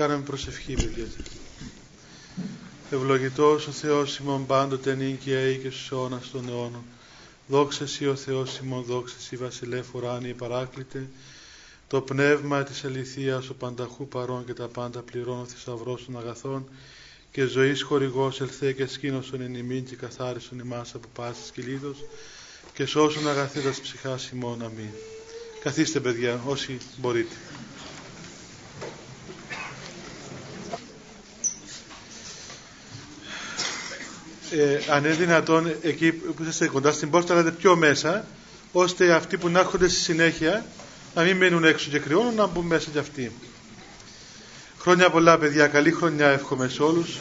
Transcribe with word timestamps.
κάναμε 0.00 0.22
προσευχή, 0.22 0.74
παιδιά. 0.74 1.06
Ευλογητός 2.90 3.66
ο 3.66 3.70
Θεός 3.70 4.18
ημών 4.18 4.46
πάντοτε 4.46 4.94
νίκη 4.94 5.58
και 5.62 5.70
στους 5.70 5.90
αιώνας 5.90 6.30
των 6.30 6.48
αιώνων. 6.48 6.84
Δόξα 7.46 7.86
Σύ 7.86 8.06
ο 8.06 8.16
Θεός 8.16 8.58
ημών, 8.58 8.82
δόξα 8.82 9.16
Σύ 9.18 9.36
βασιλεύ 9.36 9.82
ουράνιε 9.92 10.32
παράκλητε, 10.34 11.08
το 11.88 12.00
πνεύμα 12.00 12.62
της 12.62 12.84
αληθείας 12.84 13.48
ο 13.48 13.54
πανταχού 13.54 14.08
παρών 14.08 14.44
και 14.46 14.52
τα 14.52 14.68
πάντα 14.68 15.02
πληρώνω 15.02 15.44
θησαυρός 15.44 16.04
των 16.04 16.18
αγαθών 16.18 16.68
και 17.30 17.44
ζωής 17.44 17.82
χορηγός 17.82 18.40
ελθέ 18.40 18.72
και 18.72 18.86
σκήνωσον 18.86 19.40
εν 19.40 19.54
ημίν 19.54 19.84
και 19.84 19.96
καθάρισον 19.96 20.58
ημάς 20.58 20.94
από 20.94 21.08
πάσης 21.14 21.50
κυλίδος 21.50 21.96
και 22.74 22.86
σώσον 22.86 23.28
αγαθήτας 23.28 23.80
ψυχάς 23.80 24.28
ημών. 24.28 24.62
Αμήν. 24.62 24.90
Καθίστε 25.62 26.00
παιδιά 26.00 26.40
όσοι 26.46 26.78
μπορείτε. 26.96 27.34
Ε, 34.50 34.92
αν 34.92 35.04
είναι 35.04 35.14
δυνατόν 35.14 35.74
εκεί 35.82 36.12
που 36.12 36.44
είστε 36.48 36.66
κοντά 36.66 36.92
στην 36.92 37.10
πόρτα 37.10 37.42
να 37.42 37.52
πιο 37.52 37.76
μέσα 37.76 38.24
ώστε 38.72 39.12
αυτοί 39.12 39.36
που 39.36 39.48
να 39.48 39.58
έρχονται 39.58 39.88
στη 39.88 40.00
συνέχεια 40.00 40.64
να 41.14 41.22
μην 41.22 41.36
μείνουν 41.36 41.64
έξω 41.64 41.90
και 41.90 41.98
κρυώνουν 41.98 42.34
να 42.34 42.46
μπουν 42.46 42.66
μέσα 42.66 42.90
κι 42.90 42.98
αυτοί. 42.98 43.32
Χρόνια 44.78 45.10
πολλά 45.10 45.38
παιδιά, 45.38 45.66
καλή 45.66 45.92
χρονιά 45.92 46.26
εύχομαι 46.26 46.68
σε 46.68 46.82
όλους. 46.82 47.18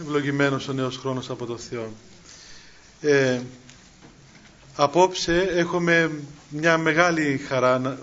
Ευλογημένος 0.00 0.68
ο 0.68 0.72
νέος 0.72 0.96
χρόνος 0.96 1.30
από 1.30 1.46
το 1.46 1.58
Θεό. 1.58 1.92
Ε, 3.00 3.40
απόψε 4.76 5.48
έχουμε 5.50 6.10
μια 6.48 6.78
μεγάλη 6.78 7.40
χαρά 7.48 7.98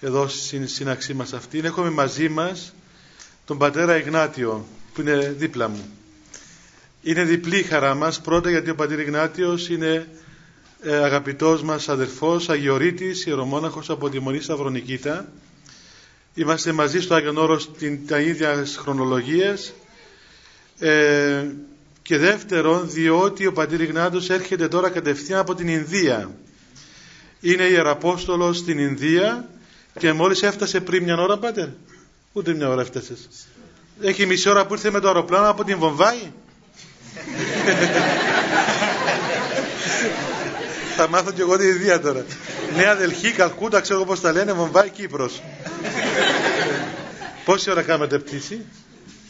εδώ 0.00 0.28
στην 0.28 0.68
σύναξή 0.68 1.14
μας 1.14 1.32
αυτή. 1.32 1.58
Έχουμε 1.58 1.90
μαζί 1.90 2.28
μας 2.28 2.74
τον 3.44 3.58
πατέρα 3.58 3.96
Ιγνάτιο 3.96 4.66
που 4.94 5.00
είναι 5.00 5.34
δίπλα 5.36 5.68
μου. 5.68 5.90
Είναι 7.06 7.24
διπλή 7.24 7.62
χαρά 7.62 7.94
μας. 7.94 8.20
Πρώτα 8.20 8.50
γιατί 8.50 8.70
ο 8.70 8.74
πατήρ 8.74 9.00
Ιγνάτιος 9.00 9.68
είναι 9.68 10.08
ε, 10.82 10.96
αγαπητός 10.96 11.62
μας 11.62 11.88
αδερφός, 11.88 12.48
αγιορείτης, 12.48 13.26
ιερομόναχος 13.26 13.90
από 13.90 14.08
τη 14.08 14.20
Μονή 14.20 14.40
Σταυρονικήτα. 14.40 15.28
Είμαστε 16.34 16.72
μαζί 16.72 17.00
στο 17.00 17.14
Άγιον 17.14 17.36
Όρος 17.36 17.70
την, 17.78 18.06
τα 18.06 18.20
ίδια 18.20 18.64
χρονολογίες. 18.76 19.74
Ε, 20.78 21.46
και 22.02 22.18
δεύτερον, 22.18 22.90
διότι 22.90 23.46
ο 23.46 23.52
πατήρ 23.52 23.80
Ιγνάτιος 23.80 24.30
έρχεται 24.30 24.68
τώρα 24.68 24.90
κατευθείαν 24.90 25.40
από 25.40 25.54
την 25.54 25.68
Ινδία. 25.68 26.30
Είναι 27.40 27.62
ιεραπόστολος 27.62 28.58
στην 28.58 28.78
Ινδία 28.78 29.48
και 29.98 30.12
μόλις 30.12 30.42
έφτασε 30.42 30.80
πριν 30.80 31.02
μια 31.02 31.16
ώρα, 31.16 31.38
πάτερ. 31.38 31.68
Ούτε 32.32 32.54
μια 32.54 32.68
ώρα 32.68 32.80
έφτασες. 32.80 33.28
Έχει 34.00 34.26
μισή 34.26 34.48
ώρα 34.48 34.66
που 34.66 34.74
ήρθε 34.74 34.90
με 34.90 35.00
το 35.00 35.06
αεροπλάνο 35.06 35.48
από 35.48 35.64
την 35.64 35.78
Βομβάη. 35.78 36.30
Θα 40.96 41.08
μάθω 41.08 41.32
κι 41.32 41.40
εγώ 41.40 41.56
την 41.56 41.68
ιδέα 41.68 42.00
τώρα. 42.00 42.24
Νέα 42.76 42.96
Δελχή, 42.96 43.30
Καλκούτα, 43.30 43.80
ξέρω 43.80 44.04
πώς 44.04 44.20
τα 44.20 44.32
λένε, 44.32 44.52
Βομβάη, 44.52 44.90
Κύπρος. 44.90 45.42
Πόση 47.44 47.70
ώρα 47.70 47.82
κάνετε 47.82 48.18
πτήση; 48.18 48.64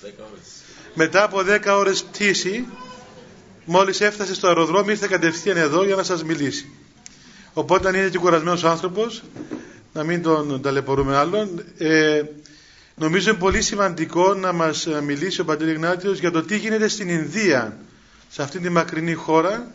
10 0.03 0.07
ώρες. 0.33 0.47
Μετά 0.95 1.23
από 1.23 1.43
10 1.43 1.77
ώρες 1.77 2.03
πτήση, 2.03 2.67
μόλις 3.65 4.01
έφτασε 4.01 4.35
στο 4.35 4.47
αεροδρόμιο, 4.47 4.91
ήρθε 4.91 5.07
κατευθείαν 5.07 5.57
εδώ 5.57 5.85
για 5.85 5.95
να 5.95 6.03
σας 6.03 6.25
μιλήσει. 6.25 6.71
Οπότε 7.53 7.89
αν 7.89 7.95
είναι 7.95 8.09
και 8.09 8.19
κουρασμένος 8.19 8.65
άνθρωπος, 8.65 9.23
να 9.93 10.03
μην 10.03 10.23
τον 10.23 10.61
ταλαιπωρούμε 10.63 11.17
άλλον, 11.17 11.65
ε, 11.79 12.23
νομίζω 12.95 13.31
είναι 13.31 13.39
πολύ 13.39 13.63
σημαντικό 13.63 14.35
να 14.35 14.53
μας 14.53 14.87
μιλήσει 15.03 15.41
ο 15.41 15.45
Πατήρ 15.45 15.69
Ιγνάτιος 15.69 16.19
για 16.19 16.31
το 16.31 16.43
τι 16.43 16.57
γίνεται 16.57 16.89
στην 16.89 17.09
Ινδία, 17.09 17.77
σε 18.29 18.43
αυτή 18.43 18.59
τη 18.59 18.69
μακρινή 18.69 19.15
χώρα, 19.15 19.75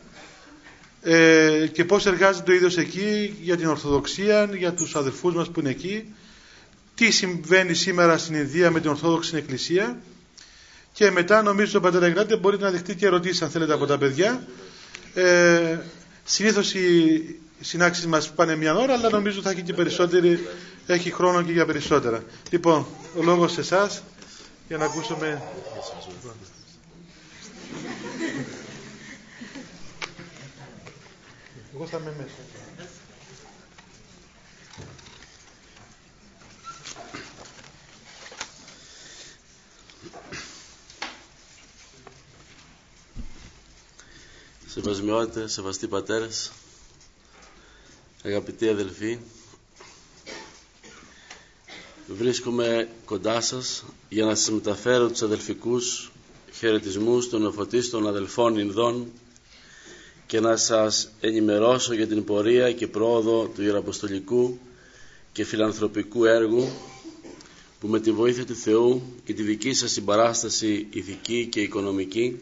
ε, 1.04 1.68
και 1.74 1.86
πώς 1.86 2.06
εργάζεται 2.06 2.52
ο 2.52 2.56
ίδιος 2.56 2.78
εκεί 2.78 3.38
για 3.42 3.58
την 3.58 3.68
Ορθοδοξία, 3.68 4.50
για 4.58 4.74
τους 4.74 4.96
αδελφούς 4.96 5.34
μας 5.36 5.50
που 5.50 5.60
είναι 5.60 5.70
εκεί, 5.70 6.14
τι 6.96 7.12
συμβαίνει 7.12 7.74
σήμερα 7.74 8.18
στην 8.18 8.36
Ινδία 8.36 8.72
με 8.72 8.80
την 8.80 8.90
Ορθόδοξη 8.90 9.36
Εκκλησία 9.36 9.98
και 10.94 11.12
μετά 11.12 11.42
νομίζω 11.42 11.78
ο 11.78 11.82
Πατέρα 11.82 12.08
Ιγνάτη 12.08 12.36
μπορείτε 12.36 12.64
να 12.64 12.72
δεχτείτε 12.72 12.94
και 12.94 13.06
ερωτήσεις 13.06 13.42
αν 13.42 13.50
θέλετε 13.50 13.74
από 13.74 13.86
τα 13.86 13.98
παιδιά. 13.98 14.48
Ε, 15.14 15.78
συνήθως 16.24 16.74
οι 16.74 17.40
συνάξεις 17.60 18.08
μας 18.08 18.32
πάνε 18.34 18.56
μια 18.56 18.76
ώρα 18.76 18.94
αλλά 18.94 19.10
νομίζω 19.10 19.42
θα 19.42 19.50
έχει 19.50 19.62
και 19.62 19.74
περισσότερη, 19.74 20.40
έχει 20.88 21.12
χρόνο 21.12 21.42
και 21.44 21.52
για 21.52 21.66
περισσότερα. 21.66 22.24
Λοιπόν, 22.50 22.86
ο 23.18 23.24
λόγος 23.24 23.52
σε 23.52 23.60
εσάς 23.60 24.04
για 24.68 24.78
να 24.78 24.86
ακούσουμε... 24.86 25.42
Εγώ 31.74 31.88
θα 31.88 31.98
είμαι 31.98 32.16
μέσα. 32.18 32.36
Σεβασμιότητες, 44.68 45.52
σεβαστοί 45.54 45.88
πατέρες, 45.88 46.52
αγαπητοί 48.24 48.68
αδελφοί, 48.70 49.20
βρίσκομαι 52.08 52.90
κοντά 53.06 53.42
σας 53.42 53.84
για 54.10 54.26
να 54.26 54.36
σας 54.36 54.50
μεταφέρω 54.52 55.10
τους 55.10 55.22
αδελφικούς 55.22 56.12
χαιρετισμούς 56.62 57.30
των 57.30 57.42
νεοφωτίστων 57.42 58.08
αδελφών 58.08 58.58
Ινδών 58.58 59.12
και 60.28 60.40
να 60.40 60.56
σας 60.58 61.12
ενημερώσω 61.20 61.94
για 61.94 62.08
την 62.08 62.24
πορεία 62.24 62.72
και 62.74 62.88
πρόοδο 62.88 63.52
του 63.56 63.62
Ιεραποστολικού 63.64 64.60
και 65.32 65.44
φιλανθρωπικού 65.44 66.26
έργου 66.26 66.70
που 67.80 67.88
με 67.88 68.00
τη 68.00 68.12
βοήθεια 68.12 68.46
του 68.46 68.56
Θεού 68.56 69.02
και 69.24 69.34
τη 69.34 69.42
δική 69.44 69.74
σας 69.74 69.92
συμπαράσταση 69.92 70.88
ηθική 70.90 71.48
και 71.52 71.62
οικονομική 71.62 72.40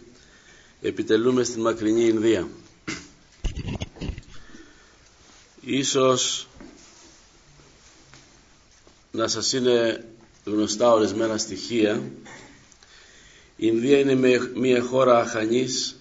επιτελούμε 0.82 1.44
στην 1.44 1.62
μακρινή 1.62 2.04
Ινδία. 2.06 2.48
Ίσως 5.62 6.48
να 9.12 9.28
σας 9.28 9.54
είναι 9.54 10.06
γνωστά 10.46 10.92
ορισμένα 10.94 11.38
στοιχεία. 11.38 12.12
Η 13.62 13.68
Ινδία 13.68 14.00
είναι 14.00 14.40
μια 14.56 14.82
χώρα 14.82 15.20
αχανής 15.20 15.96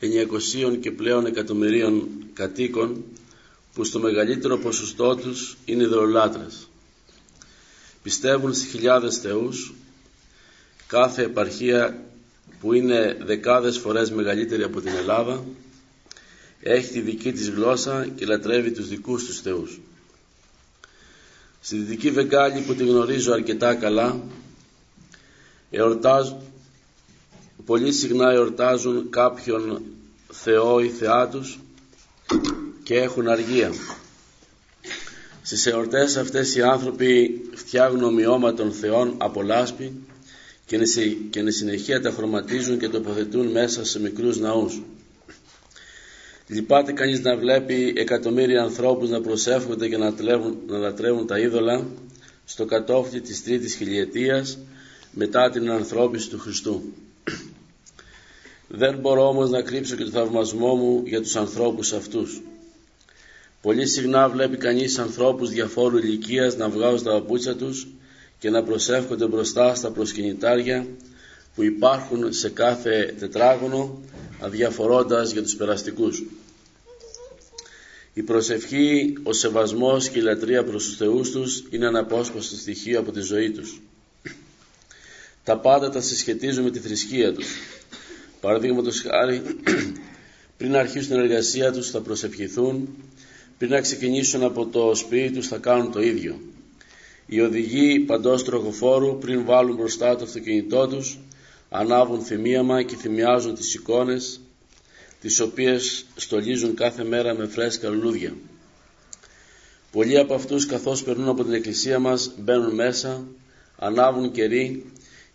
900 0.00 0.78
και 0.80 0.90
πλέον 0.90 1.26
εκατομμυρίων 1.26 2.08
κατοίκων 2.32 3.04
που 3.74 3.84
στο 3.84 3.98
μεγαλύτερο 3.98 4.58
ποσοστό 4.58 5.16
τους 5.16 5.56
είναι 5.64 5.82
ιδεολάτρες. 5.82 6.68
Πιστεύουν 8.02 8.54
σε 8.54 8.66
χιλιάδες 8.66 9.16
θεούς, 9.16 9.74
κάθε 10.86 11.22
επαρχία 11.22 12.02
που 12.60 12.72
είναι 12.72 13.18
δεκάδες 13.24 13.78
φορές 13.78 14.10
μεγαλύτερη 14.10 14.62
από 14.62 14.80
την 14.80 14.92
Ελλάδα 14.92 15.44
έχει 16.60 16.92
τη 16.92 17.00
δική 17.00 17.32
της 17.32 17.48
γλώσσα 17.48 18.06
και 18.16 18.26
λατρεύει 18.26 18.72
τους 18.72 18.88
δικούς 18.88 19.24
τους 19.24 19.40
θεούς. 19.40 19.80
Στη 21.60 21.76
Δυτική 21.76 22.10
Βεγγάλη 22.10 22.60
που 22.60 22.74
τη 22.74 22.84
γνωρίζω 22.84 23.32
αρκετά 23.32 23.74
καλά 23.74 24.20
εορτάζουν, 25.70 26.36
πολύ 27.66 27.92
συχνά 27.92 28.30
εορτάζουν 28.30 29.10
κάποιον 29.10 29.82
θεό 30.32 30.80
ή 30.80 30.88
θεά 30.88 31.28
τους 31.28 31.58
και 32.82 32.94
έχουν 32.94 33.28
αργία. 33.28 33.72
Στις 35.42 35.66
εορτές 35.66 36.16
αυτές 36.16 36.54
οι 36.54 36.62
άνθρωποι 36.62 37.40
φτιάχνουν 37.54 38.02
ομοιώμα 38.02 38.54
των 38.54 38.72
θεών 38.72 39.14
από 39.18 39.42
λάσπη 39.42 39.92
και 41.30 41.40
εν 41.40 41.52
συνεχεία 41.52 42.00
τα 42.00 42.10
χρωματίζουν 42.10 42.78
και 42.78 42.88
τοποθετούν 42.88 43.46
μέσα 43.46 43.84
σε 43.84 44.00
μικρούς 44.00 44.38
ναούς. 44.38 44.82
Λυπάται 46.46 46.92
κανείς 46.92 47.20
να 47.20 47.36
βλέπει 47.36 47.92
εκατομμύρια 47.96 48.62
ανθρώπους 48.62 49.10
να 49.10 49.20
προσεύχονται 49.20 49.88
και 49.88 49.96
να, 49.96 50.14
να 50.66 50.78
λατρεύουν 50.78 51.26
τα 51.26 51.38
είδωλα 51.38 51.86
στο 52.44 52.64
κατόφλι 52.64 53.20
της 53.20 53.44
τρίτης 53.44 53.74
χιλιετίας 53.74 54.58
μετά 55.10 55.50
την 55.50 55.70
ανθρώπιση 55.70 56.28
του 56.28 56.38
Χριστού. 56.38 56.82
Δεν 58.76 58.98
μπορώ 58.98 59.28
όμως 59.28 59.50
να 59.50 59.62
κρύψω 59.62 59.96
και 59.96 60.04
το 60.04 60.10
θαυμασμό 60.10 60.74
μου 60.74 61.02
για 61.06 61.22
τους 61.22 61.36
ανθρώπους 61.36 61.92
αυτούς. 61.92 62.42
Πολύ 63.62 63.86
συχνά 63.86 64.28
βλέπει 64.28 64.56
κανείς 64.56 64.98
ανθρώπους 64.98 65.50
διαφόρου 65.50 65.98
ηλικίας 65.98 66.56
να 66.56 66.68
βγάζουν 66.68 67.04
τα 67.04 67.10
παπούτσια 67.12 67.56
τους 67.56 67.88
και 68.38 68.50
να 68.50 68.62
προσεύχονται 68.62 69.26
μπροστά 69.26 69.74
στα 69.74 69.90
προσκυνητάρια 69.90 70.86
που 71.54 71.62
υπάρχουν 71.62 72.32
σε 72.32 72.48
κάθε 72.48 73.14
τετράγωνο 73.18 74.00
αδιαφορώντας 74.40 75.32
για 75.32 75.42
τους 75.42 75.56
περαστικούς. 75.56 76.22
Η 78.14 78.22
προσευχή, 78.22 79.14
ο 79.22 79.32
σεβασμός 79.32 80.08
και 80.08 80.18
η 80.18 80.22
λατρεία 80.22 80.64
προς 80.64 80.84
τους 80.84 80.96
θεούς 80.96 81.30
τους 81.30 81.64
είναι 81.70 81.86
αναπόσπαστο 81.86 82.56
στοιχείο 82.56 82.98
από 83.00 83.12
τη 83.12 83.20
ζωή 83.20 83.50
τους. 83.50 83.80
τα 85.44 85.58
πάντα 85.58 85.90
τα 85.90 86.00
συσχετίζουν 86.00 86.64
με 86.64 86.70
τη 86.70 86.78
θρησκεία 86.78 87.32
τους. 87.32 87.46
Παραδείγματο 88.44 88.90
χάρη, 89.10 89.42
πριν 90.58 90.76
αρχίσουν 90.76 91.08
την 91.08 91.18
εργασία 91.18 91.72
τους 91.72 91.90
θα 91.90 92.00
προσευχηθούν, 92.00 92.88
πριν 93.58 93.70
να 93.70 93.80
ξεκινήσουν 93.80 94.42
από 94.42 94.66
το 94.66 94.94
σπίτι 94.94 95.32
τους 95.32 95.48
θα 95.48 95.56
κάνουν 95.56 95.92
το 95.92 96.02
ίδιο. 96.02 96.40
Οι 97.26 97.40
οδηγοί 97.40 97.98
παντός 98.00 98.44
τροχοφόρου 98.44 99.18
πριν 99.18 99.44
βάλουν 99.44 99.76
μπροστά 99.76 100.16
το 100.16 100.24
αυτοκίνητό 100.24 100.86
τους 100.86 101.18
ανάβουν 101.68 102.20
θυμίαμα 102.20 102.82
και 102.82 102.96
θυμιάζουν 102.96 103.54
τις 103.54 103.74
εικόνες 103.74 104.40
τις 105.20 105.40
οποίες 105.40 106.06
στολίζουν 106.16 106.74
κάθε 106.74 107.04
μέρα 107.04 107.34
με 107.34 107.46
φρέσκα 107.46 107.88
λουλούδια. 107.88 108.34
Πολλοί 109.92 110.18
από 110.18 110.34
αυτούς 110.34 110.66
καθώς 110.66 111.02
περνούν 111.02 111.28
από 111.28 111.44
την 111.44 111.52
εκκλησία 111.52 111.98
μας 111.98 112.32
μπαίνουν 112.38 112.74
μέσα, 112.74 113.26
ανάβουν 113.78 114.30
κερί 114.30 114.84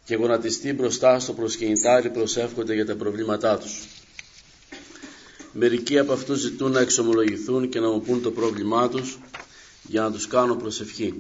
και 0.10 0.16
γονατιστοί 0.16 0.74
μπροστά 0.74 1.20
στο 1.20 1.34
προσκυνητάρι 1.34 2.10
προσεύχονται 2.10 2.74
για 2.74 2.86
τα 2.86 2.96
προβλήματά 2.96 3.58
τους. 3.58 3.88
Μερικοί 5.54 6.00
από 6.00 6.14
αυτούς 6.14 6.40
ζητούν 6.40 6.72
να 6.72 6.80
εξομολογηθούν 6.80 7.70
και 7.70 7.80
να 7.80 7.90
μου 7.90 8.02
πούν 8.02 8.22
το 8.22 8.32
πρόβλημά 8.32 8.90
τους 8.90 9.20
για 9.88 10.02
να 10.02 10.12
τους 10.12 10.28
κάνω 10.28 10.56
προσευχή. 10.56 11.14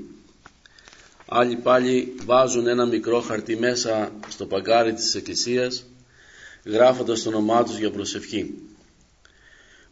Άλλοι 1.26 1.56
πάλι 1.56 2.16
βάζουν 2.26 2.68
ένα 2.68 2.86
μικρό 2.86 3.22
χαρτί 3.22 3.58
μέσα 3.58 4.12
στο 4.30 4.46
παγκάρι 4.46 4.94
της 4.94 5.16
εκκλησίας 5.16 5.86
γράφοντας 6.66 7.22
το 7.24 7.30
όνομά 7.30 7.64
τους 7.64 7.78
για 7.78 7.92
προσευχή. 7.92 8.54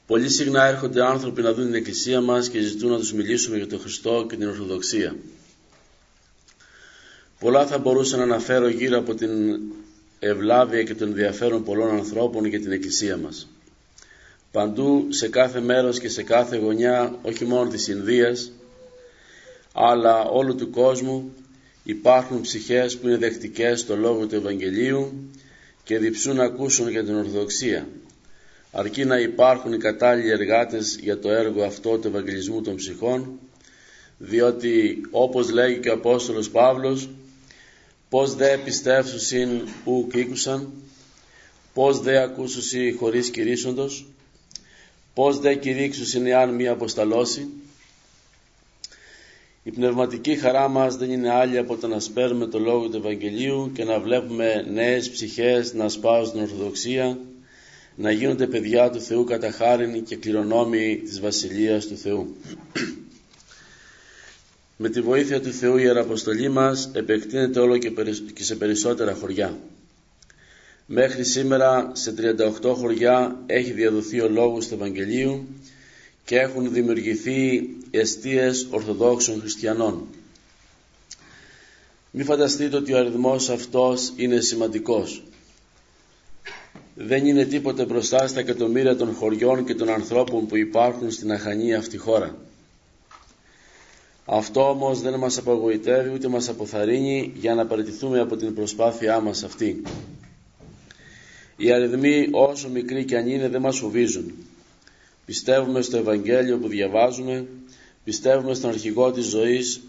Πολύ 0.07 0.29
συχνά 0.29 0.63
έρχονται 0.65 1.05
άνθρωποι 1.05 1.41
να 1.41 1.53
δουν 1.53 1.65
την 1.65 1.73
εκκλησία 1.75 2.21
μας 2.21 2.49
και 2.49 2.59
ζητούν 2.61 2.91
να 2.91 2.97
τους 2.97 3.13
μιλήσουμε 3.13 3.57
για 3.57 3.67
τον 3.67 3.79
Χριστό 3.79 4.25
και 4.29 4.35
την 4.35 4.47
Ορθοδοξία. 4.47 5.15
Πολλά 7.39 7.65
θα 7.65 7.77
μπορούσα 7.77 8.17
να 8.17 8.23
αναφέρω 8.23 8.67
γύρω 8.67 8.97
από 8.97 9.15
την 9.15 9.59
ευλάβεια 10.19 10.83
και 10.83 10.95
τον 10.95 11.07
ενδιαφέρον 11.07 11.63
πολλών 11.63 11.89
ανθρώπων 11.89 12.45
για 12.45 12.59
την 12.59 12.71
εκκλησία 12.71 13.17
μας. 13.17 13.47
Παντού, 14.51 15.05
σε 15.09 15.29
κάθε 15.29 15.59
μέρος 15.59 15.99
και 15.99 16.09
σε 16.09 16.23
κάθε 16.23 16.57
γωνιά, 16.57 17.15
όχι 17.21 17.45
μόνο 17.45 17.69
της 17.69 17.87
Ινδίας, 17.87 18.51
αλλά 19.73 20.23
όλου 20.23 20.55
του 20.55 20.69
κόσμου 20.69 21.33
υπάρχουν 21.83 22.41
ψυχές 22.41 22.97
που 22.97 23.07
είναι 23.07 23.17
δεκτικές 23.17 23.79
στο 23.79 23.95
λόγο 23.95 24.25
του 24.27 24.35
Ευαγγελίου 24.35 25.13
και 25.83 25.97
διψούν 25.97 26.35
να 26.35 26.43
ακούσουν 26.43 26.89
για 26.89 27.03
την 27.03 27.15
Ορθοδοξία 27.15 27.87
αρκεί 28.71 29.05
να 29.05 29.19
υπάρχουν 29.19 29.73
οι 29.73 29.77
κατάλληλοι 29.77 30.29
εργάτες 30.29 30.97
για 31.01 31.19
το 31.19 31.29
έργο 31.31 31.63
αυτό 31.63 31.97
του 31.97 32.07
Ευαγγελισμού 32.07 32.61
των 32.61 32.75
ψυχών 32.75 33.39
διότι 34.17 35.01
όπως 35.11 35.49
λέγει 35.51 35.79
και 35.79 35.89
ο 35.89 35.93
Απόστολος 35.93 36.49
Παύλος 36.49 37.09
πως 38.09 38.35
δε 38.35 38.57
πιστεύσουσιν 38.57 39.61
ου 39.85 40.07
κήκουσαν 40.11 40.73
πως 41.73 41.99
δε 41.99 42.21
ακούσουσι 42.21 42.95
χωρίς 42.99 43.29
κηρύσσοντος 43.29 44.05
πως 45.13 45.39
δε 45.39 45.55
κηρύξουσιν 45.55 46.25
εάν 46.25 46.53
μη 46.53 46.67
αποσταλώσει 46.67 47.47
η 49.67 49.71
πνευματική 49.71 50.35
χαρά 50.35 50.67
μας 50.67 50.97
δεν 50.97 51.11
είναι 51.11 51.29
άλλη 51.31 51.57
από 51.57 51.75
το 51.75 51.87
να 51.87 51.99
σπέρουμε 51.99 52.45
το 52.45 52.59
λόγο 52.59 52.89
του 52.89 52.97
Ευαγγελίου 52.97 53.71
και 53.73 53.83
να 53.83 53.99
βλέπουμε 53.99 54.65
νέες 54.71 55.09
ψυχές 55.09 55.73
να 55.73 55.89
σπάζουν 55.89 56.31
την 56.31 56.41
Ορθοδοξία, 56.41 57.17
να 57.95 58.11
γίνονται 58.11 58.47
παιδιά 58.47 58.89
του 58.89 59.01
Θεού 59.01 59.23
κατά 59.23 59.51
χάριν 59.51 60.03
και 60.03 60.15
κληρονόμοι 60.15 61.01
της 61.03 61.19
Βασιλείας 61.19 61.87
του 61.87 61.97
Θεού. 61.97 62.35
Με 64.77 64.89
τη 64.89 65.01
βοήθεια 65.01 65.41
του 65.41 65.51
Θεού 65.51 65.77
η 65.77 65.81
Ιεραποστολή 65.83 66.49
μας 66.49 66.89
επεκτείνεται 66.93 67.59
όλο 67.59 67.77
και 67.77 68.43
σε 68.43 68.55
περισσότερα 68.55 69.13
χωριά. 69.13 69.57
Μέχρι 70.85 71.23
σήμερα 71.23 71.91
σε 71.93 72.13
38 72.61 72.73
χωριά 72.75 73.43
έχει 73.45 73.71
διαδοθεί 73.71 74.21
ο 74.21 74.29
λόγος 74.29 74.67
του 74.67 74.73
Ευαγγελίου 74.73 75.47
και 76.25 76.39
έχουν 76.39 76.73
δημιουργηθεί 76.73 77.69
εστίες 77.91 78.67
Ορθοδόξων 78.69 79.39
Χριστιανών. 79.39 80.07
Μη 82.11 82.23
φανταστείτε 82.23 82.77
ότι 82.77 82.93
ο 82.93 82.97
αριθμός 82.97 83.49
αυτός 83.49 84.13
είναι 84.15 84.39
σημαντικός. 84.39 85.23
Δεν 86.95 87.25
είναι 87.25 87.45
τίποτε 87.45 87.85
μπροστά 87.85 88.27
στα 88.27 88.39
εκατομμύρια 88.39 88.95
των 88.95 89.13
χωριών 89.13 89.65
και 89.65 89.75
των 89.75 89.89
ανθρώπων 89.89 90.47
που 90.47 90.57
υπάρχουν 90.57 91.11
στην 91.11 91.31
αχανή 91.31 91.73
αυτή 91.73 91.97
χώρα. 91.97 92.46
Αυτό 94.29 94.69
όμως 94.69 95.01
δεν 95.01 95.13
μας 95.19 95.37
απογοητεύει 95.37 96.13
ούτε 96.13 96.27
μας 96.27 96.49
αποθαρρύνει 96.49 97.31
για 97.35 97.55
να 97.55 97.65
παραιτηθούμε 97.65 98.19
από 98.19 98.35
την 98.35 98.53
προσπάθειά 98.53 99.19
μας 99.19 99.43
αυτή. 99.43 99.81
Οι 101.57 101.71
αριθμοί 101.71 102.27
όσο 102.31 102.69
μικροί 102.69 103.05
κι 103.05 103.15
αν 103.15 103.27
είναι 103.27 103.49
δεν 103.49 103.61
μας 103.61 103.77
φοβίζουν. 103.77 104.33
Πιστεύουμε 105.25 105.81
στο 105.81 105.97
Ευαγγέλιο 105.97 106.57
που 106.57 106.67
διαβάζουμε, 106.67 107.47
πιστεύουμε 108.03 108.53
στον 108.53 108.69
αρχηγό 108.69 109.11
της 109.11 109.25
ζωής, 109.25 109.81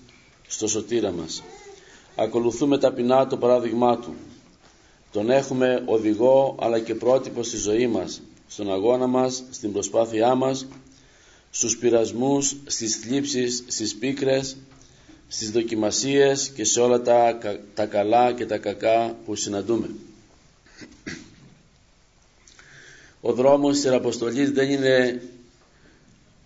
στο 0.46 0.68
σωτήρα 0.68 1.12
μας. 1.12 1.42
Ακολουθούμε 2.16 2.78
ταπεινά 2.78 3.26
το 3.26 3.36
παράδειγμά 3.36 3.98
Του. 3.98 4.14
Τον 5.12 5.30
έχουμε 5.30 5.82
οδηγό 5.86 6.56
αλλά 6.60 6.78
και 6.80 6.94
πρότυπο 6.94 7.42
στη 7.42 7.56
ζωή 7.56 7.86
μας, 7.86 8.22
στον 8.48 8.72
αγώνα 8.72 9.06
μας, 9.06 9.42
στην 9.50 9.72
προσπάθειά 9.72 10.34
μας, 10.34 10.66
στους 11.50 11.76
πειρασμούς, 11.76 12.56
στις 12.66 12.96
θλίψεις, 12.96 13.64
στις 13.66 13.94
πίκρες, 13.94 14.56
στις 15.28 15.50
δοκιμασίες 15.50 16.48
και 16.54 16.64
σε 16.64 16.80
όλα 16.80 17.02
τα, 17.02 17.38
τα 17.74 17.86
καλά 17.86 18.32
και 18.32 18.46
τα 18.46 18.58
κακά 18.58 19.16
που 19.24 19.34
συναντούμε. 19.34 19.90
Ο 23.20 23.32
δρόμος 23.32 23.80
της 23.80 23.90
Αποστολής 23.90 24.50
δεν 24.50 24.70
είναι 24.70 25.22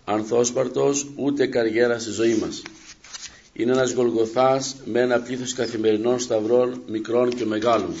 ανθόσπαρτος 0.05 1.11
ούτε 1.15 1.47
καριέρα 1.47 1.99
στη 1.99 2.11
ζωή 2.11 2.35
μας. 2.35 2.61
Είναι 3.53 3.71
ένας 3.71 3.91
γολγοθάς 3.91 4.75
με 4.85 4.99
ένα 4.99 5.19
πλήθος 5.19 5.53
καθημερινών 5.53 6.19
σταυρών 6.19 6.81
μικρών 6.87 7.29
και 7.29 7.45
μεγάλων. 7.45 7.95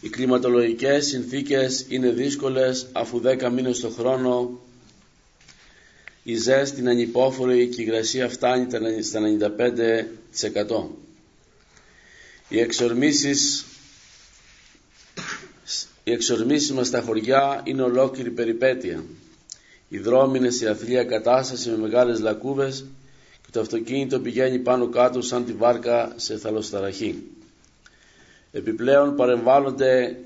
Οι 0.00 0.08
κλιματολογικές 0.08 1.06
συνθήκες 1.06 1.86
είναι 1.88 2.10
δύσκολες 2.10 2.86
αφού 2.92 3.20
δέκα 3.20 3.50
μήνες 3.50 3.80
το 3.80 3.88
χρόνο 3.88 4.60
η 6.28 6.34
ζέστη 6.36 6.80
είναι 6.80 6.90
ανυπόφορη 6.90 7.66
και 7.68 7.80
η 7.82 7.84
υγρασία 7.88 8.28
φτάνει 8.28 8.66
στα 9.02 9.20
95%. 9.20 10.86
Οι 12.48 12.60
εξορμήσεις 12.60 13.64
οι 16.04 16.12
εξορμήσεις 16.12 16.72
μας 16.72 16.86
στα 16.86 17.00
χωριά 17.00 17.60
είναι 17.64 17.82
ολόκληρη 17.82 18.30
περιπέτεια. 18.30 19.04
Οι 19.88 19.98
δρόμοι 19.98 20.38
είναι 20.38 20.50
σε 20.50 20.68
αθλία 20.68 21.04
κατάσταση 21.04 21.70
με 21.70 21.76
μεγάλες 21.76 22.20
λακκούβες 22.20 22.84
και 23.42 23.48
το 23.52 23.60
αυτοκίνητο 23.60 24.20
πηγαίνει 24.20 24.58
πάνω 24.58 24.88
κάτω 24.88 25.22
σαν 25.22 25.44
τη 25.44 25.52
βάρκα 25.52 26.12
σε 26.16 26.36
θαλοσταραχή. 26.36 27.22
Επιπλέον 28.52 29.16
παρεμβάλλονται 29.16 30.16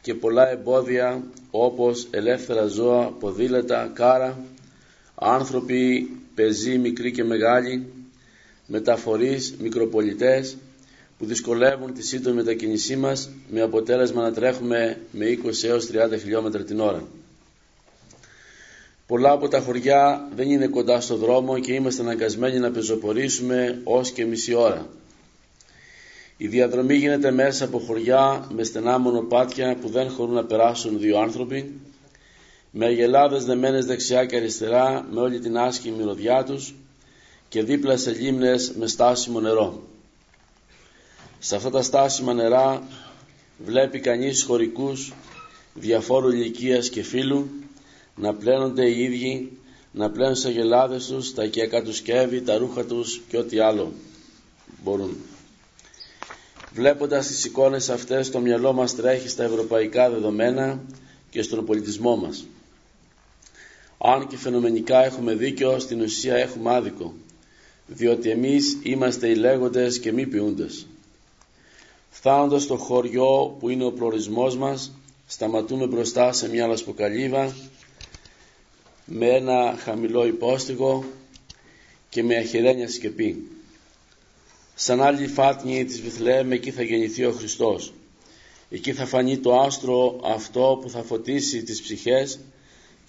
και 0.00 0.14
πολλά 0.14 0.50
εμπόδια 0.50 1.22
όπως 1.50 2.06
ελεύθερα 2.10 2.66
ζώα, 2.66 3.06
ποδήλατα, 3.20 3.90
κάρα, 3.94 4.38
άνθρωποι, 5.20 6.10
πεζοί 6.34 6.78
μικροί 6.78 7.12
και 7.12 7.24
μεγάλοι, 7.24 7.86
μεταφορείς, 8.66 9.54
μικροπολιτές 9.60 10.56
που 11.18 11.26
δυσκολεύουν 11.26 11.94
τη 11.94 12.02
σύντομη 12.02 12.36
μετακίνησή 12.36 12.96
μας 12.96 13.30
με 13.50 13.60
αποτέλεσμα 13.60 14.22
να 14.22 14.32
τρέχουμε 14.32 15.00
με 15.10 15.38
20 15.44 15.64
έως 15.64 15.90
30 15.92 16.18
χιλιόμετρα 16.20 16.62
την 16.62 16.80
ώρα. 16.80 17.02
Πολλά 19.06 19.30
από 19.30 19.48
τα 19.48 19.60
χωριά 19.60 20.28
δεν 20.36 20.50
είναι 20.50 20.66
κοντά 20.66 21.00
στο 21.00 21.16
δρόμο 21.16 21.58
και 21.58 21.72
είμαστε 21.72 22.02
αναγκασμένοι 22.02 22.58
να 22.58 22.70
πεζοπορήσουμε 22.70 23.80
ως 23.84 24.10
και 24.10 24.24
μισή 24.24 24.54
ώρα. 24.54 24.86
Η 26.36 26.46
διαδρομή 26.46 26.94
γίνεται 26.94 27.30
μέσα 27.30 27.64
από 27.64 27.78
χωριά 27.78 28.48
με 28.52 28.64
στενά 28.64 28.98
μονοπάτια 28.98 29.76
που 29.80 29.88
δεν 29.88 30.10
χωρούν 30.10 30.34
να 30.34 30.44
περάσουν 30.44 30.98
δύο 30.98 31.18
άνθρωποι, 31.18 31.80
με 32.70 32.86
αγελάδες 32.86 33.44
δεμένες 33.44 33.84
δεξιά 33.86 34.24
και 34.24 34.36
αριστερά 34.36 35.06
με 35.10 35.20
όλη 35.20 35.38
την 35.38 35.58
άσχημη 35.58 35.96
μυρωδιά 35.96 36.44
τους 36.44 36.74
και 37.48 37.62
δίπλα 37.62 37.96
σε 37.96 38.12
λίμνες 38.12 38.72
με 38.78 38.86
στάσιμο 38.86 39.40
νερό. 39.40 39.82
Σε 41.38 41.56
αυτά 41.56 41.70
τα 41.70 41.82
στάσιμα 41.82 42.34
νερά 42.34 42.82
βλέπει 43.64 44.00
κανείς 44.00 44.42
χωρικούς 44.42 45.12
διαφόρου 45.74 46.30
ηλικίας 46.30 46.88
και 46.88 47.02
φίλου 47.02 47.50
να 48.14 48.34
πλένονται 48.34 48.86
οι 48.86 49.02
ίδιοι, 49.02 49.58
να 49.92 50.10
πλένουν 50.10 50.34
σε 50.36 50.50
γελάδες 50.50 51.06
τους, 51.06 51.34
τα 51.34 51.44
οικιακά 51.44 51.82
τους 51.82 51.96
σκεύη, 51.96 52.42
τα 52.42 52.56
ρούχα 52.56 52.84
τους 52.84 53.20
και 53.28 53.36
ό,τι 53.36 53.58
άλλο 53.58 53.92
μπορούν. 54.84 55.16
Βλέποντας 56.72 57.26
τις 57.26 57.44
εικόνες 57.44 57.90
αυτές 57.90 58.30
το 58.30 58.38
μυαλό 58.38 58.72
μας 58.72 58.94
τρέχει 58.96 59.28
στα 59.28 59.42
ευρωπαϊκά 59.44 60.10
δεδομένα 60.10 60.80
και 61.30 61.42
στον 61.42 61.64
πολιτισμό 61.64 62.16
μας. 62.16 62.44
Αν 64.02 64.26
και 64.26 64.36
φαινομενικά 64.36 65.04
έχουμε 65.04 65.34
δίκιο, 65.34 65.78
στην 65.78 66.00
ουσία 66.00 66.34
έχουμε 66.34 66.74
άδικο, 66.74 67.14
διότι 67.86 68.30
εμείς 68.30 68.78
είμαστε 68.82 69.28
οι 69.28 69.34
λέγοντες 69.34 69.98
και 69.98 70.12
μη 70.12 70.26
ποιούντες. 70.26 70.86
Φτάνοντας 72.10 72.62
στο 72.62 72.76
χωριό 72.76 73.56
που 73.58 73.68
είναι 73.68 73.84
ο 73.84 73.92
προορισμός 73.92 74.56
μας, 74.56 74.92
σταματούμε 75.26 75.86
μπροστά 75.86 76.32
σε 76.32 76.48
μια 76.48 76.66
λασποκαλύβα 76.66 77.54
με 79.04 79.26
ένα 79.26 79.76
χαμηλό 79.78 80.26
υπόστηγο 80.26 81.04
και 82.08 82.22
με 82.22 82.36
αχυρένια 82.36 82.88
σκεπή. 82.88 83.48
Σαν 84.74 85.00
άλλη 85.02 85.26
φάτνη 85.26 85.84
της 85.84 86.00
Βιθλεέμ 86.00 86.52
εκεί 86.52 86.70
θα 86.70 86.82
γεννηθεί 86.82 87.24
ο 87.24 87.32
Χριστός. 87.32 87.92
Εκεί 88.70 88.92
θα 88.92 89.06
φανεί 89.06 89.38
το 89.38 89.60
άστρο 89.60 90.20
αυτό 90.24 90.78
που 90.82 90.90
θα 90.90 91.02
φωτίσει 91.02 91.62
τις 91.62 91.82
ψυχές 91.82 92.38